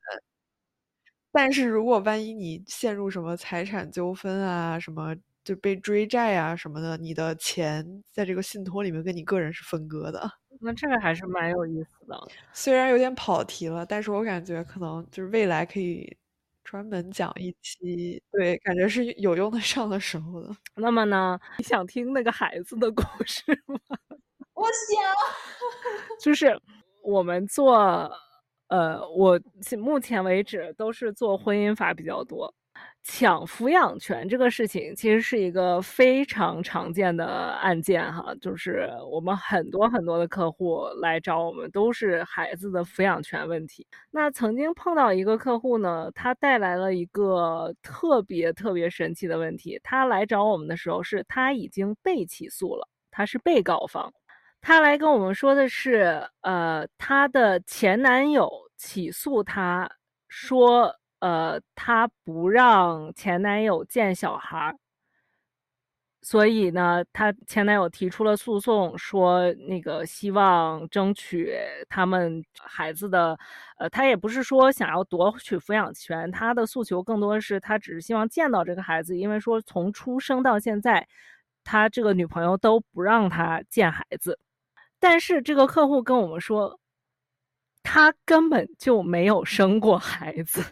[1.31, 5.15] 但是如果万一你陷入什么财产纠纷啊，什么
[5.53, 10.31] 就被追债啊什么的，你的钱在这个信托里面跟你个人是分割的。
[10.61, 12.17] 那这个还是蛮有意思的，
[12.53, 16.15] 虽然有点跑题了，但是我感觉可能就是未来可以
[16.63, 20.55] 专门讲一期，对，感觉是有用得上的时候的。
[20.75, 23.77] 那么呢，你想听那个孩子的故事吗？
[24.53, 25.03] 我想，
[26.21, 26.57] 就是
[27.03, 28.09] 我们做，
[28.67, 29.37] 呃，我
[29.79, 32.53] 目前为止都是做婚姻法比较多。
[33.03, 43.87] 抢抚养权这个事情其实是一个非常常见的案件哈，就是我们很多很多的客户来找我们都是孩子的抚养权问题。
[44.11, 49.79] 那曾经碰到一个客户呢，他带来了一个特别特别神奇的问题。
[49.83, 54.13] 他来找我们的时候是他已经被起诉了，他是被告方。
[54.61, 58.47] 他来跟我们说的是，呃，他的前男友
[58.77, 59.89] 起诉他。
[60.33, 64.77] 说，呃，她不让前男友见小孩儿。
[66.23, 71.51] 所以呢，她前男友提出了诉讼，说那个希望争取
[71.89, 73.37] 他们孩子的，
[73.77, 81.07] 呃，他也不是说想要夺取抚养权，他的诉求更多是他只是希望见到这个孩子，因为说从出生到现在，
[81.63, 84.37] 他这个女朋友都不让他见孩子，
[84.99, 86.79] 但是这个客户跟我们说，
[87.83, 90.63] 他根本就没有生过孩子。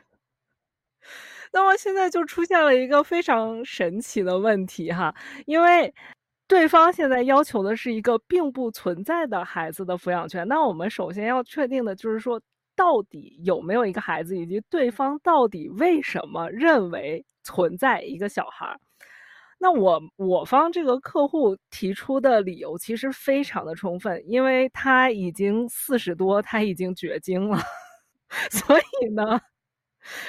[1.51, 5.13] 那么现在就出现了一个非常神奇的问题哈，
[5.45, 5.93] 因为
[6.47, 10.47] 对方现在要求的是一个并不存在的孩子的抚养权。
[10.47, 12.39] 那我们首先要确定的就是说，
[12.75, 18.77] 到底有没有一个孩子，以及对方到底为什么认为存在一个小孩。
[19.59, 27.59] 那我我方这个客户提出的理由其实非常的充分，因为他已经四十多，他已经绝经了，
[28.51, 29.39] 所以呢。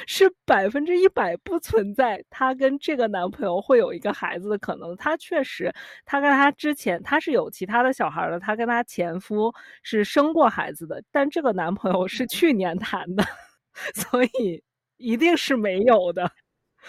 [0.06, 4.96] 是百分之一百不存在，她跟这个男朋友会有一个孩子的可能。
[4.96, 5.72] 她确实，
[6.04, 9.52] 她跟她之前她是有其他的小孩的，她跟她前夫
[9.82, 13.24] 是生过孩子的，但这个男朋友是去年谈的，
[13.94, 14.62] 所以
[14.96, 16.30] 一定是没有的。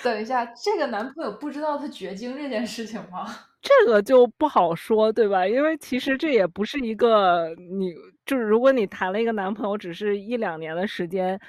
[0.02, 3.26] 等一下，这个男朋友不知道她绝经这件事情吗？
[3.62, 5.46] 这个就不好说，对吧？
[5.48, 7.94] 因为其实这也不是一个你，
[8.26, 11.40] 就是如果你谈了一个男朋友，只是一两年的时间。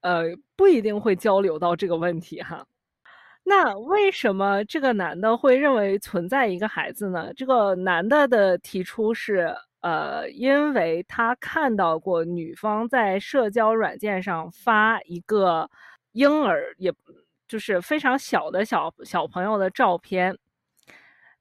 [0.00, 0.24] 呃，
[0.56, 2.66] 不一定会交流到这个问题哈。
[3.44, 7.32] 那为什么这个男的会认为存在一个孩子呢？
[7.34, 15.68] 这个男的的提出是，呃，因为他看到过女方在社交软件上发一个
[16.12, 16.90] 婴儿，也
[17.46, 20.38] 就是非常小的小小朋友的照片，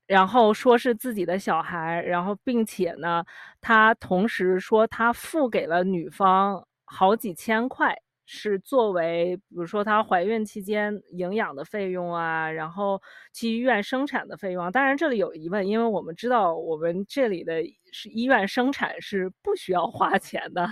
[0.05, 3.23] 然后说是自己的小孩，然后并且呢，
[3.61, 7.97] 他同时说他付给了女方好几千块。
[8.25, 13.01] 是作为，比如说她怀孕期间营养的费用啊，然后
[13.33, 14.63] 去医院生产的费用。
[14.63, 20.67] 啊当然，这里有疑问，因为我们知道我们这里的是医院生产是不需要花钱的。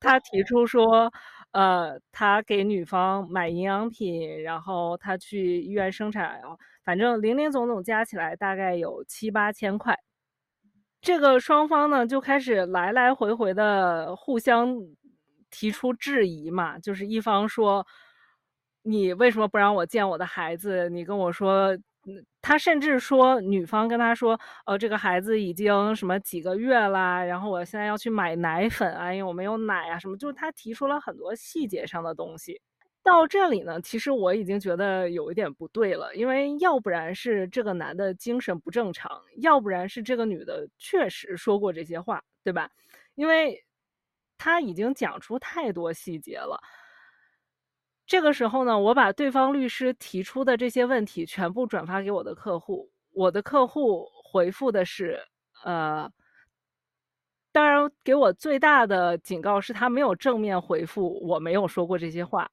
[0.00, 1.12] 他提出说，
[1.52, 6.40] 呃，他给女方买营养品，然后他去医院生产，
[6.84, 9.98] 反正零零总总加起来大概有七八千块。
[11.00, 14.74] 这个双方呢就开始来来回回的互相。
[15.54, 17.86] 提出质疑嘛，就是一方说，
[18.82, 20.90] 你为什么不让我见我的孩子？
[20.90, 21.78] 你跟我说，
[22.42, 32.60] 他甚至说女方跟他说，呃，这个孩子已经什么几个月啦，然后我现在要去买奶粉啊，因为我没有奶啊，什么，就是他提出了很多细节上的东西。
[33.04, 42.68] 到这里呢，其实我已经觉得有一点不对了，因为要不然是这个男的精神不正常，要不然是这个女的确实说过这些话，对吧？
[43.14, 43.64] 因为。
[44.38, 46.60] 他已经讲出太多细节了。
[48.06, 52.90] 这个时候呢，我把对方律师提出的这些问题全部转发给我的客户。
[53.12, 55.18] 我的客户回复的是：
[55.64, 56.10] 呃，
[57.52, 62.50] 当然，给我最大的警告是他没有正面回复，我没有说过这些话。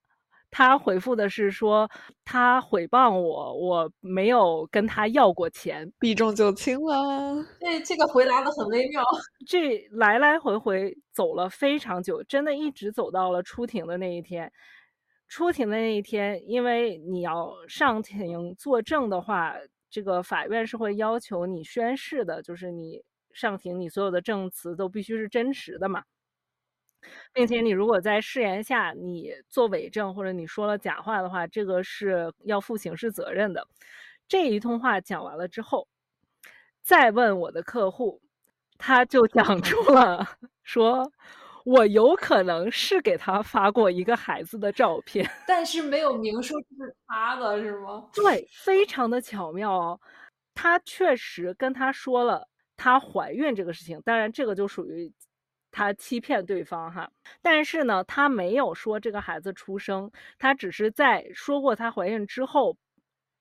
[0.52, 1.90] 他回复的是说
[2.26, 7.44] 他诽谤我，我没有跟他要过钱，避重就轻了。
[7.60, 9.02] 对这个回答的很微妙，
[9.48, 14.52] 这来来回回走了非常久，真的一直走到了出庭的那一天。
[15.30, 19.56] 出庭的那一天，因为你要上庭作证的话，
[19.90, 23.02] 这个法院是会要求你宣誓的，就是你
[23.32, 26.04] 上庭你所有的证词都必须是真实的嘛。
[27.34, 33.68] 并且你如果在誓言下你做伪证或者你说了假话的话，这个是要负刑事责任的。
[34.28, 35.88] 这一通话讲完了之后，
[36.82, 38.22] 再问我的客户，
[38.78, 40.26] 他就讲出了
[40.64, 41.12] 说，
[41.66, 48.08] 我有可能是给他发过一个孩子的照片，但是没有明说这是他的，是吗？
[48.14, 50.00] 对，非常的巧妙哦。
[50.54, 52.48] 他确实跟他说了
[52.78, 55.12] 他怀孕这个事情，当然这个就属于。
[55.72, 57.10] 他欺骗对方哈，
[57.42, 62.78] 但是呢，他没有说这个孩子出生，他只是在说过她怀孕之后，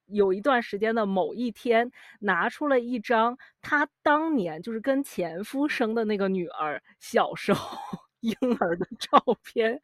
[0.06, 1.90] 有一段时间的某一天，
[2.20, 7.78] 拿出了一张他当年就是跟前夫生的那个女儿小时候
[8.20, 9.82] 婴儿的照片。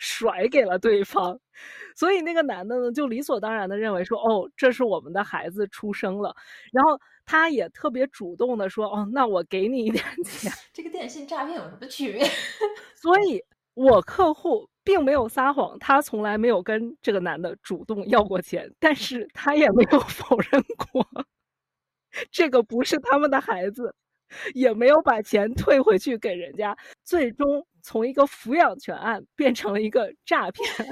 [0.00, 1.38] 甩给了对方，
[1.94, 6.34] 所以那个男的呢，就理所当然的认为说，哦，这是我们的孩子出生了，
[6.72, 10.50] 然后他也特别主动的说，哦，那我给你一点钱。
[10.72, 12.24] 这个电信诈骗有什么区别？
[12.96, 13.42] 所以，
[13.74, 20.62] 我客户并没有撒谎，他从来没有跟这个男的主动要过钱，但是他也没有 否认
[20.92, 21.06] 过，
[22.30, 23.94] 这个不是他们的孩子。
[24.54, 30.88] 也没有把钱退回去给人家，最终从一个抚养权案变成了一个诈骗案。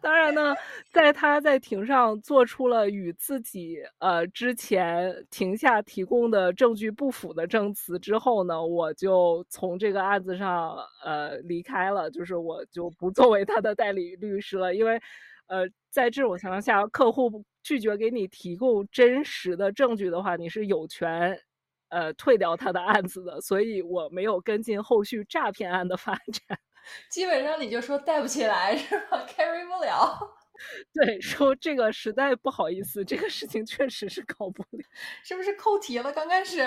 [0.00, 0.54] 当然呢，
[0.92, 15.00] 在他在庭上做出了与自己呃之前庭下提供的证据不符的证词之后呢，我就从这个案子上呃离开了，就是我就不作为他的代理律师了，因为
[15.46, 21.38] 呃在这种情况下，客户拒绝给你提供真实的证据的话，你是有权
[21.88, 26.58] 呃退掉他的案子的，所以我没有跟进后续诈骗案的发展。
[27.10, 30.18] 基本上你就说带不起来是吧？carry 不了。
[30.94, 34.84] 对，说这个实在不好意思，这个事情确实是搞不了。
[35.22, 36.10] 是不是扣题了？
[36.12, 36.62] 刚开始，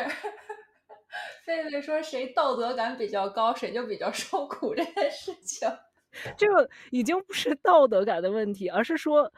[1.47, 5.67] 狒狒说谁道德感比较高，谁就比较受苦这件事情。
[6.37, 9.31] 这个已经不是道德感的问题，而是说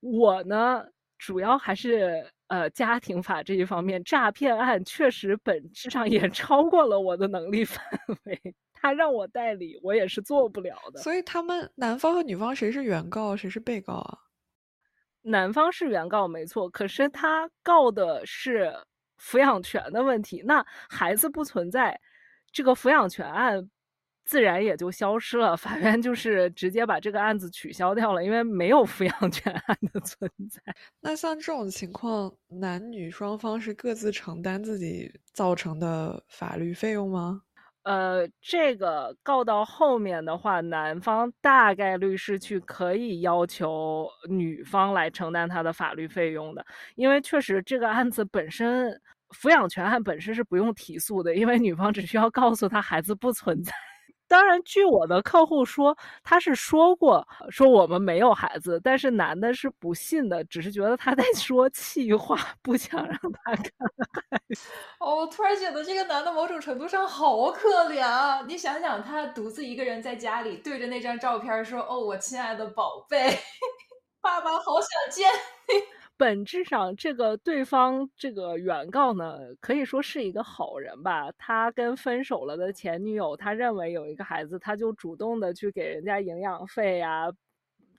[0.00, 0.84] 我呢，
[1.18, 7.84] 主要还是呃家庭法这一方面，诈骗案确实本质上也 超过了我的能力范
[8.26, 8.54] 围。
[8.82, 11.00] 他让我代理，我也是做不了的。
[11.00, 14.18] 所以他们男方和女方谁是原告，谁是被告啊？
[15.22, 18.74] 男方是原告没错，可是他告的是
[19.20, 20.42] 抚养权的问题。
[20.44, 22.00] 那孩子不存在，
[22.50, 23.70] 这个抚养权案
[24.24, 25.56] 自然也就消失了。
[25.56, 30.60] 法院就是直接把这个案子取消掉了，因为没有抚养权案的存在。
[31.00, 37.42] 那像这种情况，男女双方是各自承担自己造成的法律费用吗？
[37.84, 46.64] 呃，这个告到后面的话，男方大概率是去可以要求女方来承担他的法律费用的，
[46.94, 48.88] 因为确实这个案子本身
[49.30, 53.72] 抚养权案本身是不用提诉的，因为女方只需要告诉他孩子不存在。
[54.32, 55.94] 当然，据我的客户说，
[56.24, 63.14] 他是说过说我们没有孩子，但是男的是不信的，只是觉得他在 说气话，不想让
[63.44, 63.64] 他看。
[65.00, 68.42] 哦，突然觉得这个男的某种程度上好可怜啊！
[68.48, 73.38] 你想想，他独自一个人在家里对着那张照片说：“哦，我亲爱的宝贝，
[74.22, 75.28] 爸爸好想见
[75.68, 75.84] 你。”
[76.22, 81.32] 本质上，这个对方这个原告呢，可以说是一个好人吧。
[81.36, 87.28] 他跟分手了的前女友，他认为有一个孩子，他就主动的去给人家营养费呀，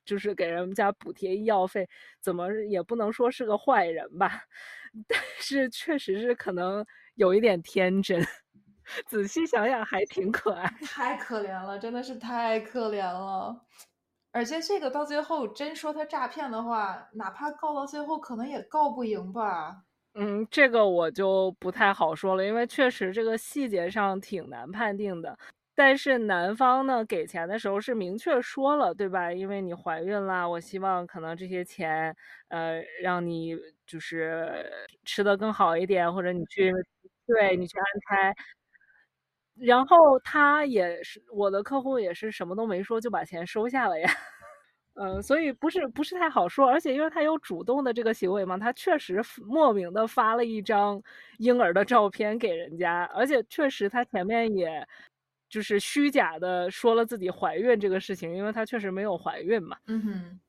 [0.06, 1.86] 就是给人家补贴医药费，
[2.22, 4.44] 怎么也不能说是个坏人吧。
[5.06, 6.86] 但是确实是可能
[7.16, 8.26] 有一点天真，
[9.06, 10.74] 仔细想想还挺可爱。
[10.86, 13.66] 太可怜了，真的是太可怜了。
[14.34, 19.84] 而且这个到最后真说他诈骗的话，哪怕告到最后，可能也告不赢吧。
[20.16, 25.36] 嗯，这个我就不太好说了，因为确实这个细节上挺难判定的。
[25.76, 29.34] 但是男方呢给钱的时候是明确说了，对吧？
[29.34, 32.16] 因为你怀孕了，我希望可能这些钱，
[32.50, 33.58] 呃，让你
[33.88, 34.72] 就是
[35.04, 36.72] 吃的更好一点，或者你去
[37.26, 38.36] 对你去安胎。
[39.56, 44.10] 然后他也是我的客户，也是什么都没说就把钱收下了呀。
[44.96, 51.02] 嗯， 所以不是不是太好说，而且因为他有主动的这个行为嘛，他确实莫名的发了一张
[51.40, 54.86] 婴儿的照片给人家，而且确实他前面也
[55.50, 59.78] 就是虚假的说了自己怀孕这个事情，因为他确实没有怀孕嘛。
[59.88, 60.40] 嗯哼，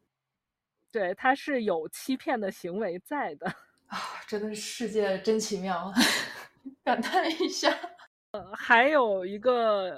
[0.93, 3.47] 对，他是有欺骗的行为在的
[3.89, 3.99] 啊，
[4.29, 5.93] 真的是世界真奇妙，
[6.85, 7.71] 感叹一下。
[8.35, 9.97] 呃，还有一个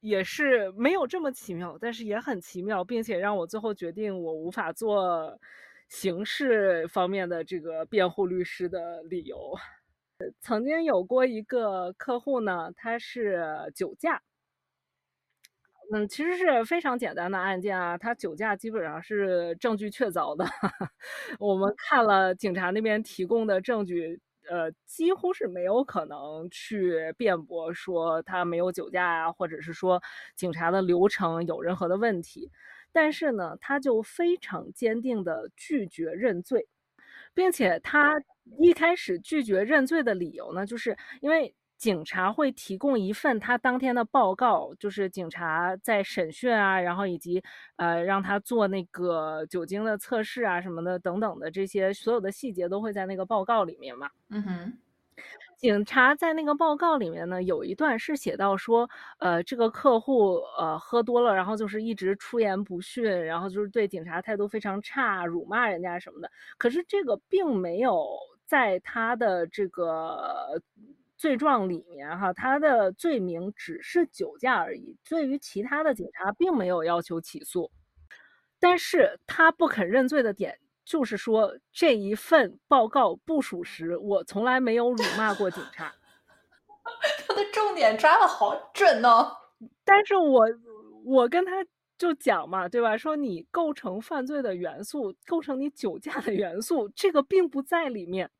[0.00, 5.38] 也是没有这么奇妙，但是也很奇妙，并且让我最后决定我无法做
[5.88, 9.54] 刑事方面的这个辩护律师的理由。
[10.40, 14.20] 曾经有过一个客户呢，他是酒驾，
[15.92, 20.44] 嗯，其实是非常简单的案件啊，他酒驾基本上是证据确凿的，
[21.38, 24.20] 我们看了警察那边提供的证据。
[24.50, 30.02] 呃，几乎是没有可能去辩驳说他没有酒驾啊，或者是说
[30.36, 32.50] 警察的流程有任何的问题。
[32.92, 36.66] 但是呢，他就非常坚定的拒绝认罪，
[37.34, 38.20] 并且他
[38.60, 41.54] 一开始拒绝认罪的理由呢，就是因为。
[41.80, 47.42] 警察会提供一份他当天的报告，就是警察在审讯啊，然后以及
[47.76, 54.10] 呃让他做那个酒精的测试啊什么的等等的这些所有的细节都会在那个报告里面嘛。
[54.28, 54.78] 嗯哼，
[55.56, 58.86] 警察在那个报告里面呢有一段是写到说，
[59.18, 66.30] 呃这个客户呃喝多了，然后就是一直出言不逊，然后就是对警察态度非常差，辱骂人家什么的。
[66.58, 68.06] 可是这个并没有
[68.44, 70.60] 在他的这个。
[71.20, 77.70] 罪状里面哈，他的罪名只是酒驾而已，对于其他的警察并没有要求起诉。
[78.58, 85.92] 但是他不肯认罪的点就是说这一份报告不属实，我从来没有辱骂过警察。
[87.28, 89.30] 他的重点抓的好准哦。
[89.84, 90.46] 但是我
[91.04, 91.52] 我跟他
[91.98, 92.96] 就讲嘛，对吧？
[92.96, 98.30] 说你构成犯罪的元素，构成你酒驾的元素，这个并不在里面。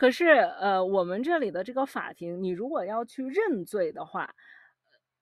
[0.00, 4.34] 可是，呃，我们这里的这个法庭，你如果要去认罪的话，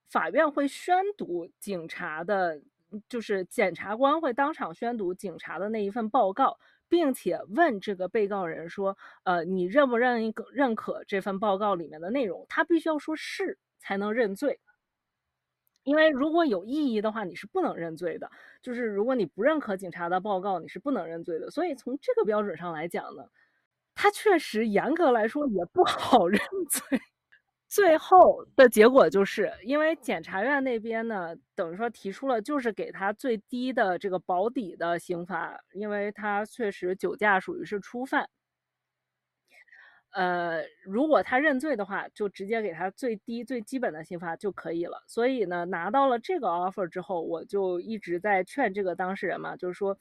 [0.08, 2.62] 法院会宣读警察的，
[3.08, 8.96] 就是检察官会当场宣读警察的那一份报告，并且问这个被告人说
[9.26, 14.60] ：“呃，你认不认认可这份报告里面的内容？”他必须要说是才能认罪。
[15.82, 18.30] 因为如果有异议的话，你是不能认罪的。
[18.62, 21.50] 就是如果你不认可警察的报告，你是不能认罪的。
[21.50, 23.24] 所以从这个标准上来讲呢。
[24.00, 26.38] 他确实严格来说也不好 认
[26.70, 27.00] 罪，
[27.68, 38.28] 最后的结果就是因为检察院那边呢，等于说提出了就是给他最低的这个保底的刑罚，因为他确实酒驾属于是初犯。
[40.12, 45.02] 呃，如果他认罪的话，就直接给他最低最基本的刑罚就可以了。
[45.06, 49.98] 所以呢，拿到了这个 offer 之后，我就一直在劝这个当事人嘛，就是说。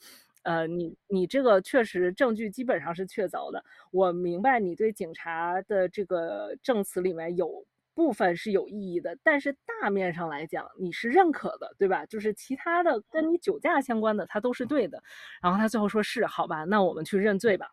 [0.48, 3.62] 呃，你你这个确实证据基本上是确凿的。
[3.92, 12.06] 我明白你对警察的这个证词里面有部分是有异议的，但是大面上来讲你是认可的，对吧？
[12.06, 15.04] 就是其他的跟你酒驾相关的，他都是对的。
[15.42, 17.70] 然后他最后说是好吧，那我们去认罪吧。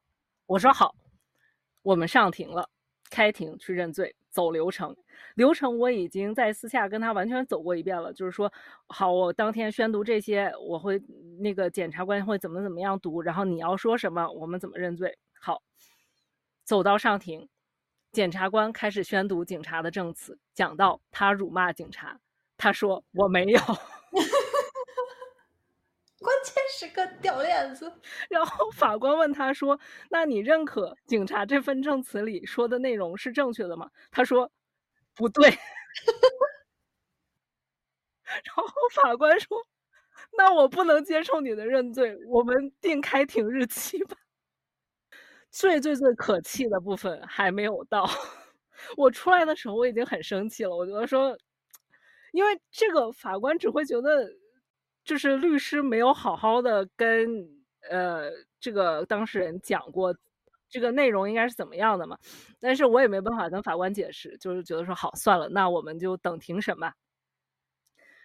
[0.47, 0.97] 我说好，
[1.83, 2.69] 我们上庭了，
[3.15, 4.17] 开庭去认罪。
[4.35, 4.97] 走流程，
[5.37, 8.13] 流程我已经在私下跟他完全走过一遍了。
[8.13, 8.53] 就是说，
[8.89, 11.01] 好，我当天宣读这些，我会
[11.39, 15.17] 那个检察官会怎么怎么样读，然后你要说什么，我们怎么认罪。
[15.41, 15.63] 好，
[16.65, 17.49] 走到上庭，
[18.11, 22.19] 检察官开始宣读警察的证词，讲到他辱骂警察，
[22.57, 23.61] 他说我没有，
[26.25, 27.93] 关键时刻掉链子。
[28.31, 29.79] 然后法官问他说
[30.11, 34.51] ：“那你认可警察这份证词里说的内容是正确的吗？”他说
[35.15, 35.49] ：“不对。
[38.45, 38.65] ”然后
[39.03, 39.49] 法官说
[40.39, 44.17] ：“那我不能接受你的认罪，我们定开庭日期吧。
[45.51, 48.09] ”最最最可气的部分还没有到，
[48.97, 50.77] 我出来的时候我已经很生气了。
[50.77, 51.37] 我觉得说，
[52.33, 54.29] 因为这个法官只会觉得。
[55.05, 57.47] 就是律师没有好好的跟
[57.91, 60.17] 呃这个当事人讲过
[60.69, 62.19] 这个内容应该是怎么样的嘛，
[62.59, 66.95] 但是我也没办法跟法官解释，就是觉得说好算了，那我们就等庭审吧。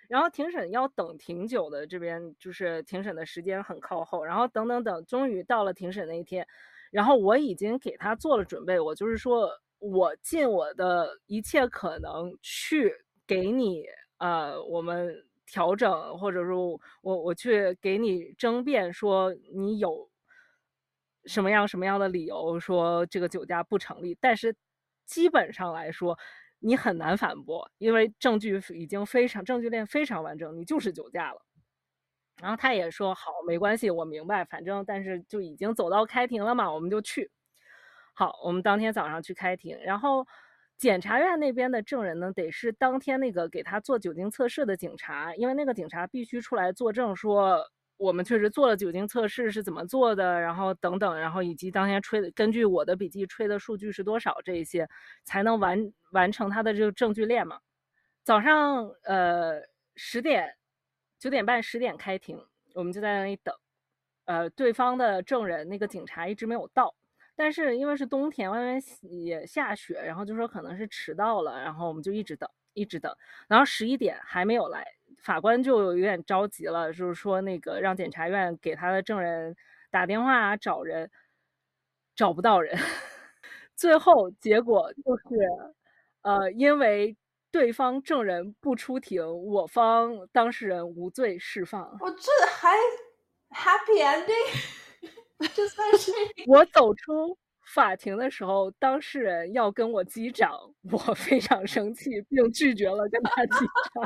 [0.08, 6.48] 然后庭审要等挺久的，这边就是庭审的时间很靠后，然后等等等，终于到了庭审那一天，
[6.92, 12.92] 然后我已经给他做了准备，我就是说我尽我的一切可能去
[13.28, 13.86] 给你
[14.18, 15.29] 呃我们。
[15.52, 20.10] 调整，或者说，我我去给你争辩，说你有
[21.26, 24.56] 什么样什么样的理由说这个酒驾不成立，但是
[25.06, 26.18] 基本上来说，
[26.60, 31.42] 你很难反驳，因为证据已经非常证据链非常完整，你就是酒驾了。
[32.42, 37.32] 然后他也说好，没关系，我明白，反正但是就已经走到开庭了嘛，我们就去。
[38.14, 40.28] 好，我们当天早上去开庭，然后。
[40.80, 47.62] 检察院那边的证人呢，得是当天那个给他做酒精测试的警察，因为那个警察必须出来作证，说
[47.98, 54.88] 我们确实做了酒精测试是怎么做的，然后等等，然后以及当天吹的，根据我的笔记吹的数据是多少，这一些
[55.26, 57.60] 才能完完成他的这个证据链嘛。
[58.24, 59.62] 早上呃
[59.98, 60.56] 十点
[61.20, 62.42] 九点半十点开庭，
[62.74, 63.54] 我们就在那里等，
[64.24, 66.96] 呃，对方的证人那个警察一直没有到。
[67.42, 73.16] 但是因为是冬天，外面也下雪，然后就说可能是迟到了，然后我们就一直等，一直等，
[73.48, 74.86] 然后十一点还没有来，
[75.24, 79.56] 法官就有点着急了，就是说那个让检察院给他的证人
[79.90, 81.10] 打电话找人，
[82.14, 82.76] 找不到人，
[83.74, 85.24] 最后结果就是，
[86.24, 87.16] 呃，因为
[87.52, 91.98] 对方证人不出庭，我方当事人无罪释放。
[92.02, 92.76] 我这还
[93.52, 94.89] happy ending。
[95.78, 96.12] 但是
[96.48, 97.38] 我走出
[97.74, 100.52] 法庭的时候，当事人要跟我击掌，
[100.92, 104.04] 我非常生气，并拒绝了跟他击掌。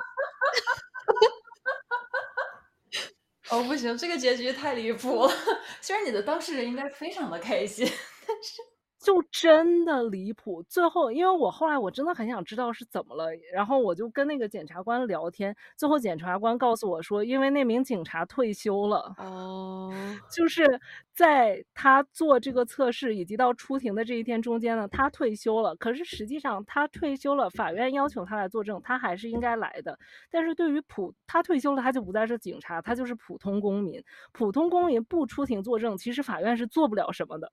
[3.59, 5.31] 哦，不行，这个结局太离谱了。
[5.81, 7.85] 虽然你的当事人应该非常的开心，
[8.27, 8.72] 但是。
[9.03, 19.93] 就真的离谱，最后因为我后来我真的很想知道是怎么了，然后我就跟那个检察官聊天，最后检察官告诉我说，因为那名警察退休了，哦，
[20.31, 20.79] 就是
[21.13, 29.99] 在他做这个测试以及到出庭的这一天中间呢，他退休了，可是实际上他退休了，法院要求他来作证，他还是应该来的，
[30.31, 34.01] 但是对于普他退休了，他就不再是警察，他就是普通公民，
[34.31, 37.51] 普通公民不出庭作证，其实法院是做不了什么的。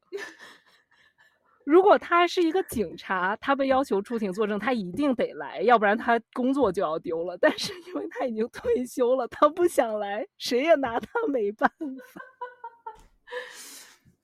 [1.64, 7.36] 如果他是一个警察，他被要求出庭作证，他一定得来，要不然他工作就要丢了。
[7.40, 12.22] 但是因为他已经退休了，他不想来，谁也拿他没办法。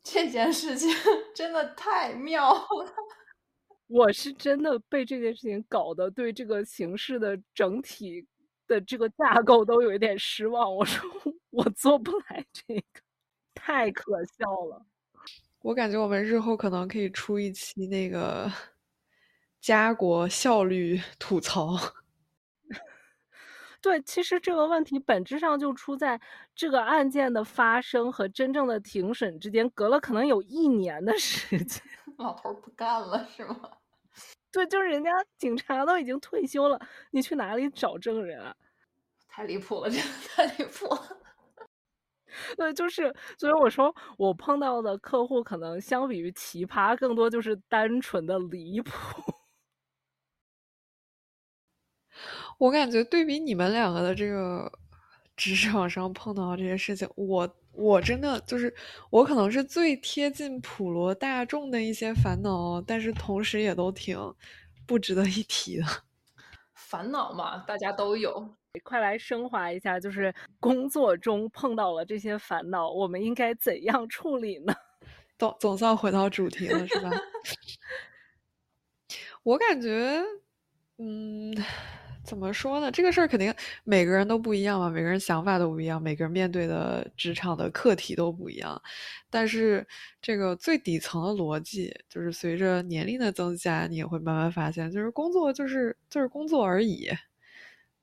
[0.02, 0.90] 这件事情
[1.34, 2.94] 真的太妙了。
[3.88, 8.26] 我是真的被这件事情搞得对这个形式的整体
[8.66, 10.74] 的这个架构都有一点失望。
[10.74, 11.08] 我说
[11.50, 13.00] 我做不来这个，
[13.54, 14.84] 太可笑了。
[15.66, 18.48] 我感觉我们日后可能可以出一期那个
[19.60, 21.76] 家国效率 吐槽。
[23.82, 26.20] 对，其实这个问题本质上就出在
[26.54, 31.82] 这个案件的发生和真正的庭审之间隔了可能有一年的时间。
[32.18, 33.58] 老头不干了是吗？
[34.52, 36.80] 对，就是人家警察都已经退休了，
[37.10, 38.54] 你去哪里找证人啊？
[39.28, 41.18] 太离谱了，真的太离谱了。
[42.56, 48.90] 对，就是，所以我说我碰到的客户可能相比于奇葩，更多就是单纯的离谱。
[52.58, 54.70] 我感觉对比你们两个的这个
[55.36, 58.74] 职场上碰到这些事情，我我真的就是
[59.10, 64.18] 我可能是最贴近普罗大众的一些烦恼，但是同时也都挺
[64.86, 66.05] 不值得一提的。
[66.88, 68.48] 烦恼嘛，大家都有。
[68.84, 74.72] 快来升华一下，就是工作中碰到了这些烦恼，我们应该怎样处理呢？
[75.36, 77.10] 总总算回到主题了，是吧？
[79.42, 80.22] 我感觉，
[80.98, 81.52] 嗯。
[82.26, 82.90] 怎么说呢？
[82.90, 83.54] 这个事儿肯定
[83.84, 88.80] 每个人都不一样嘛，每个人想法都不一样，每个人面对的职场的课题都不一样。
[89.30, 89.86] 但是
[90.20, 97.08] 这个最底层的逻辑，就是随着年龄的增加，你也会慢慢发现，就是工作就是就是工作而已，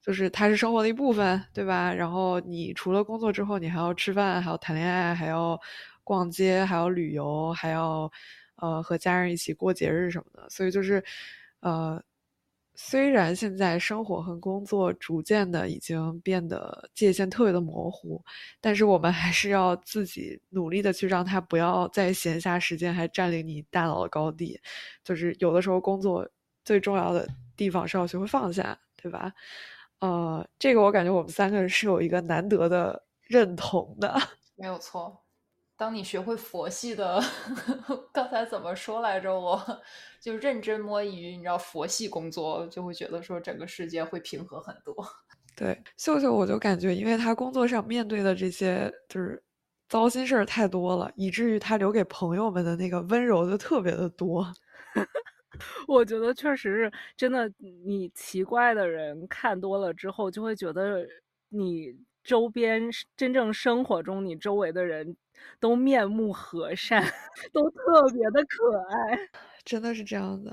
[0.02, 1.94] 就是它是生活的一部分，对吧？
[1.94, 5.60] 然后你除了工作之后，你还要吃饭，还要谈恋爱，还要
[6.04, 8.10] 逛街，还要旅游，还要
[8.56, 10.50] 呃和家人一起过节日什么的。
[10.50, 11.04] 所以就是
[11.60, 12.02] 呃。
[12.76, 18.24] 虽然现在生活和工作逐渐的已经变得界限特别的模糊，
[18.60, 24.60] 但是我们还是要自己努力的去让它不要在闲暇时间还占领你大脑的高地。
[25.04, 26.28] 就是有的时候工作
[26.66, 29.32] 最重要的地方是要学会放下，对吧？
[30.00, 34.14] 呃，这个我感觉我们三个人是有一个难得的认同的，
[34.56, 35.23] 没有错。
[35.76, 37.20] 当你学会佛系的，
[38.14, 39.34] 刚才怎么说来着？
[39.38, 39.60] 我
[40.22, 44.96] 就认真摸鱼，你知道佛系工作，就会觉得说整个世界会平和很多。
[45.56, 49.42] 对，秀秀，我就感觉，因为他工作上面对的这些就是
[49.90, 54.46] 糟心事儿太多了，以至于他留给朋友们的那个温柔就特别的多。
[55.88, 57.52] 我觉得确实是真的，
[57.86, 61.06] 你奇怪的人看多了之后，就会觉得
[61.50, 61.96] 你。
[62.24, 62.82] 周边
[63.18, 65.18] 真正生活中，你周围的人
[65.60, 67.04] 都面目和善，
[67.54, 69.18] 都特别的可爱，
[69.66, 70.52] 真的是这样的。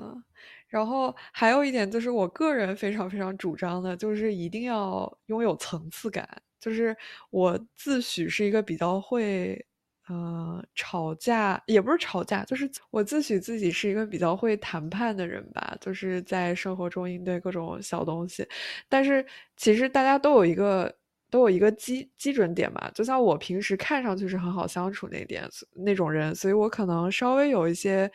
[0.69, 6.29] 然后还有一点就是，我个人非常非常主张的，就是一定要拥有层次感。
[6.61, 6.97] 就是
[7.31, 9.65] 我自诩是一个比较会，
[10.09, 15.77] 呃，吵架也不是吵架，就是我自诩自己是一个比较会谈判的人吧。
[15.81, 18.47] 就是在生活中应对各种小东西，
[18.89, 19.25] 但是
[19.57, 20.95] 其实大家都有一个。
[21.31, 28.11] 都有一个基基准点吧，就像我平时看上去是很好相处那点那种人，所以我可能稍微有一些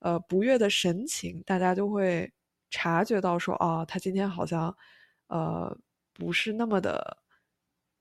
[0.00, 2.30] 呃不悦的神情，大家就会
[2.70, 4.74] 察觉到说，哦，他今天好像
[5.28, 5.76] 呃
[6.14, 7.16] 不是那么的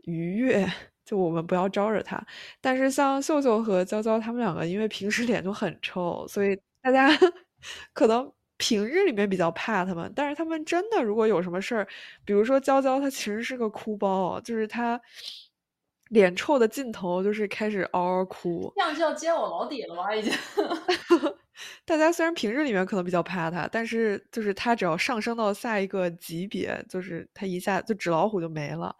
[0.04, 0.68] 愉悦，
[1.06, 2.24] 就我们不要招惹他。
[2.62, 7.08] 但是像秀秀和娇娇他们两个，因为平时脸就很臭，所以大家
[7.94, 8.35] 可能。
[8.58, 11.88] 平日里面比较怕他们，但是他们真的如果有什么事儿，
[12.24, 15.00] 比如说娇娇，她其实是个哭包，就是她
[16.10, 18.72] 脸臭的尽头就是开始嗷嗷哭。
[18.76, 20.16] 这样就要揭我老底了吧？
[20.16, 20.32] 已经。
[21.86, 28.96] 大家虽然平日里面可能比较怕他，但是就是他只要上升到下一个级别，就是他一下就纸老虎就没了。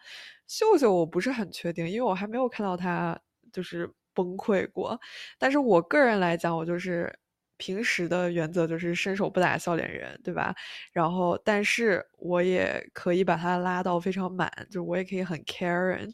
[0.48, 3.18] 秀秀我不是很确定，因为我还没有看到他
[3.54, 5.00] 就是崩溃过。
[5.38, 7.14] 但是我个人来讲，我就是。
[7.58, 10.54] 平时的原则就是伸手不打笑脸人，对吧？
[10.92, 16.12] 然后，但是我也可以把它拉到非常满，就是我也可以很 caring，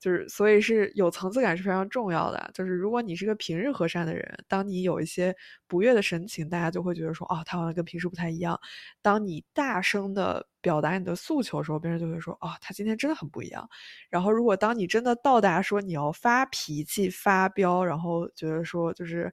[0.00, 2.50] 就是所以是有层次感是非常重要的。
[2.54, 5.34] 就是如果你是个平日和善的人，当你有一些
[5.66, 8.58] 不悦的神情，大家就会觉得说，哦，他好像跟平时不太一样。
[9.02, 13.68] 当你大声的表达你的诉求的时候，别人就会说，哦，他今天真的很不一样。
[14.10, 19.32] 然后，如果当你真的到达说你要发脾气、发飙，然后觉得说就是。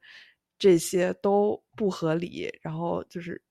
[0.58, 3.42] 这些都不合理，然后就是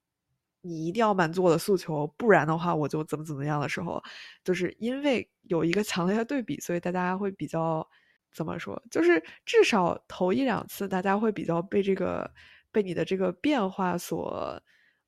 [0.62, 4.02] 你一定要满足我的诉求，不然的话我就怎么怎么样的时候，
[4.42, 7.86] 就是因为有一个强烈的对比，所以大家会比较
[8.32, 8.82] 怎么说？
[8.90, 12.30] 就是至少头一两次，大家会比较被这个
[12.72, 14.60] 被你的这个变化所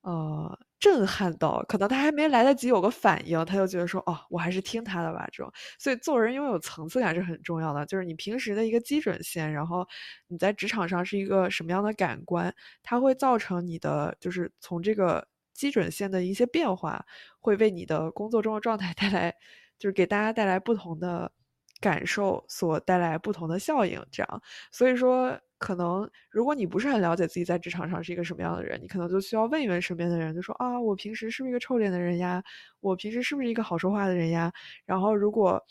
[0.03, 5.27] 呃震撼到，可能他还没来得及有个反应，他就觉得说哦，我还是听他的吧。
[5.33, 9.87] 这种，所以做人拥有层次感是很重要的，就是你平时的一个基准线，然后
[10.29, 17.05] 你在职场上是一个什么样的感官，它会造成你的就是从这个基准线的一些变化，
[17.41, 19.35] 会为你的工作中的状态 带来，
[19.79, 21.33] 就是给大家带来不同的
[21.81, 24.05] 感受，所带来不同的效应。
[24.13, 25.39] 这样，所以说。
[25.59, 32.43] 可能如果你不是很了解自己在职场上是一个什么样的人，你可能就需要问一问身边的人，就说啊，我平时是不是一个臭脸的人呀？
[32.81, 34.53] 我平时是不是一个好说话的人呀？
[34.85, 35.63] 然后如果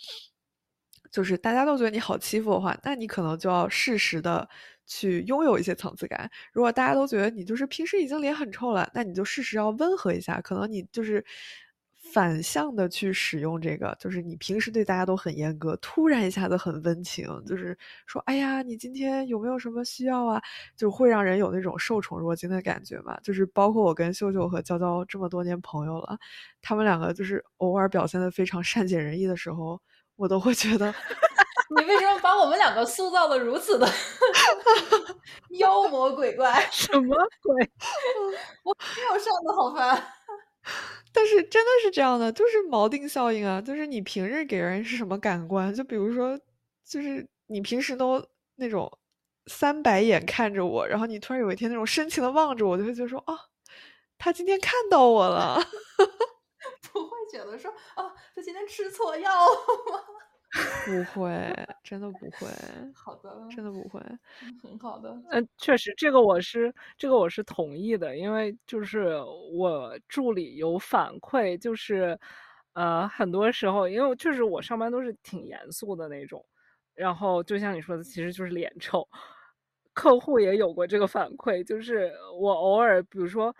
[1.11, 4.47] 就是大家都觉得你好欺负的话，那你可能就要适时的
[4.85, 6.29] 去拥有一些层次感。
[6.53, 10.41] 如果大家都觉得你就是平时已经脸很臭了，那你就适时要温和一下。
[10.41, 11.23] 可能你就是。
[12.15, 17.77] 反向的去使用这个，就是你平时对大家都很严格，突然一下子很温情，就是
[18.07, 20.41] 说，哎呀，你今天有没有什么需要啊？
[20.77, 23.19] 就会让人有那种受宠若惊的感觉嘛。
[23.21, 26.17] 就是包括我跟秀秀和娇娇这么多年朋友了，
[26.61, 29.77] 他们两个就是偶尔表现的非常善解人意的时候，
[30.15, 30.95] 我都会觉得，
[31.77, 33.85] 你为什么把我们两个塑造的如此的
[35.59, 36.65] 妖魔鬼怪？
[36.71, 37.13] 什么
[37.43, 37.69] 鬼？
[38.63, 40.01] 我没有上的好烦。
[41.11, 43.61] 但是真的是这样的，就是锚定效应啊！
[43.61, 45.73] 就是你平日给人是什么感官？
[45.73, 46.37] 就比如说，
[46.85, 48.21] 就是你平时都
[48.55, 48.91] 那种
[49.47, 53.37] 三白眼看着我，然后你突然有一天那种深情的望着我，就会觉得说啊，
[54.17, 55.55] 他今天看到我了，
[56.91, 59.55] 不会觉得说啊，他今天吃错药了
[59.91, 60.03] 吗？
[60.83, 61.53] 不会，
[61.83, 62.49] 真的不会。
[62.93, 64.01] 好的，真的不会，
[64.61, 65.21] 很好的。
[65.31, 69.17] 嗯，确实，这个我是这个我是同意的，因为就是
[69.53, 72.17] 我助理有反馈，就是
[72.73, 76.45] 呃，很多时候，因为确实我上班都是挺严肃的那种，
[76.93, 79.07] 然后就像你说的，其实就是脸臭。
[79.93, 83.55] 客户也有过这个反馈，就是我偶尔，比如说。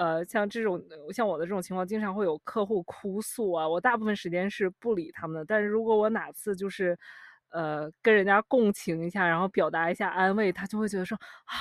[0.00, 0.82] 呃，像这种
[1.12, 3.68] 像我的这种情况，经常会有客户哭诉啊。
[3.68, 6.98] 我大部分时间是不理他们的，但是如果我哪次就是，
[7.50, 11.14] 呃，跟人家共情一下，然后表达一下安慰，他就会觉得说
[11.44, 11.52] 啊，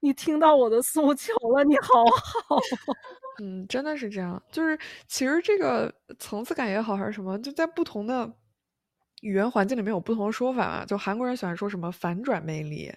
[0.00, 2.02] 你听到我的诉求了，你好
[2.48, 2.56] 好。
[3.44, 4.42] 嗯，真的是这样。
[4.50, 8.32] 就是其实这个层次感也好，还是什么，就在不同的
[9.20, 10.86] 语言环境里面有不同的说法嘛。
[10.86, 12.90] 就韩国人喜欢说什么反转魅力，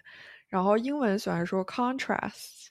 [0.47, 2.69] 然后英文喜欢说 contrast，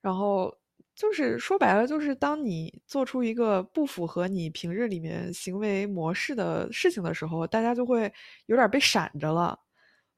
[0.00, 0.52] 然后。
[0.94, 8.12] 就是说白了，就是当你做出一个不符合你平日里面行为模式的事情的时候，大家就会
[8.46, 9.58] 有点被闪着了。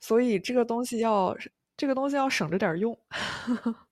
[0.00, 1.36] 所以这个东西要，
[1.76, 2.98] 这个东西要省着点用。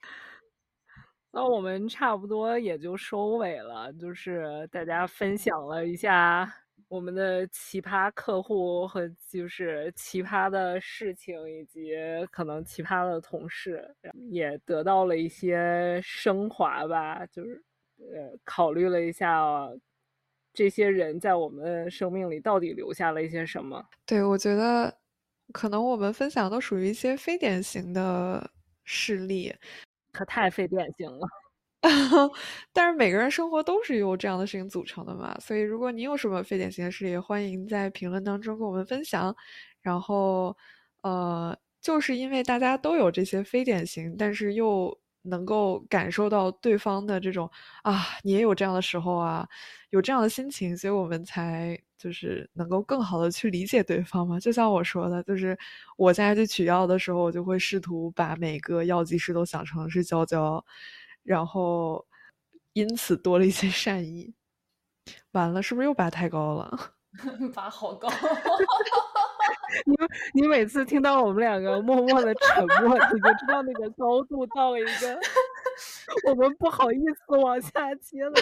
[1.32, 6.63] 那我们差不多也就收尾了，就是大家分享了一下。
[6.94, 11.92] 我们的奇葩客户和就是奇葩的事情，以及
[12.30, 13.92] 可能奇葩的同事，
[14.30, 17.26] 也得到了一些升华吧。
[17.26, 17.60] 就是
[17.98, 19.68] 呃，考虑了一下
[20.52, 23.84] 这些人在我们生命里到底留下了一些什么。
[24.06, 24.96] 对，我觉得
[25.52, 28.48] 可能我们分享都属于一些非典型的
[28.84, 29.52] 事例，
[30.12, 31.26] 可太非典型了。
[32.72, 39.34] 但是每个人生活都是由这样的事情组成的嘛，所以如果你有什么非典型的事例，欢迎在评论当中跟我们分享。
[39.82, 40.56] 然后，
[41.02, 47.50] 呃，就是因为大家都有这些非典型，但是又能够感受到对方的这种
[47.82, 49.46] 啊，你也有这样的时候啊，
[49.90, 54.40] 有这样的心情，所以我们才就是能够更好的去理解对方嘛。
[54.40, 55.56] 就像我说的，就是
[55.98, 60.64] 我现在去取药的时候，我就会试图把每个药剂师都想成是娇娇。
[61.24, 62.06] 然后，
[62.74, 64.32] 因此多了一些善意。
[65.32, 66.92] 完了，是不是又拔太高了？
[67.54, 68.08] 拔好高！
[69.86, 69.96] 你
[70.42, 75.18] 你每次听到我们两个默默的沉默，你就知道那个高度到了一个
[76.30, 76.96] 我们不好意
[77.26, 78.32] 思往下接了。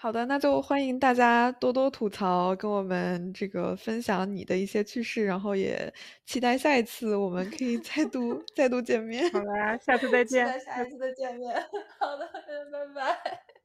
[0.00, 5.92] 好的，那就欢迎大家多多吐槽，跟我们这个分享你的一些趣事，然后也
[6.24, 9.30] 期待下一次我们可以 再度再度见面。
[9.30, 10.46] 好啦， 下次再见。
[10.46, 11.54] 期待下一次的见面。
[12.00, 12.26] 好的，
[12.72, 13.59] 拜拜。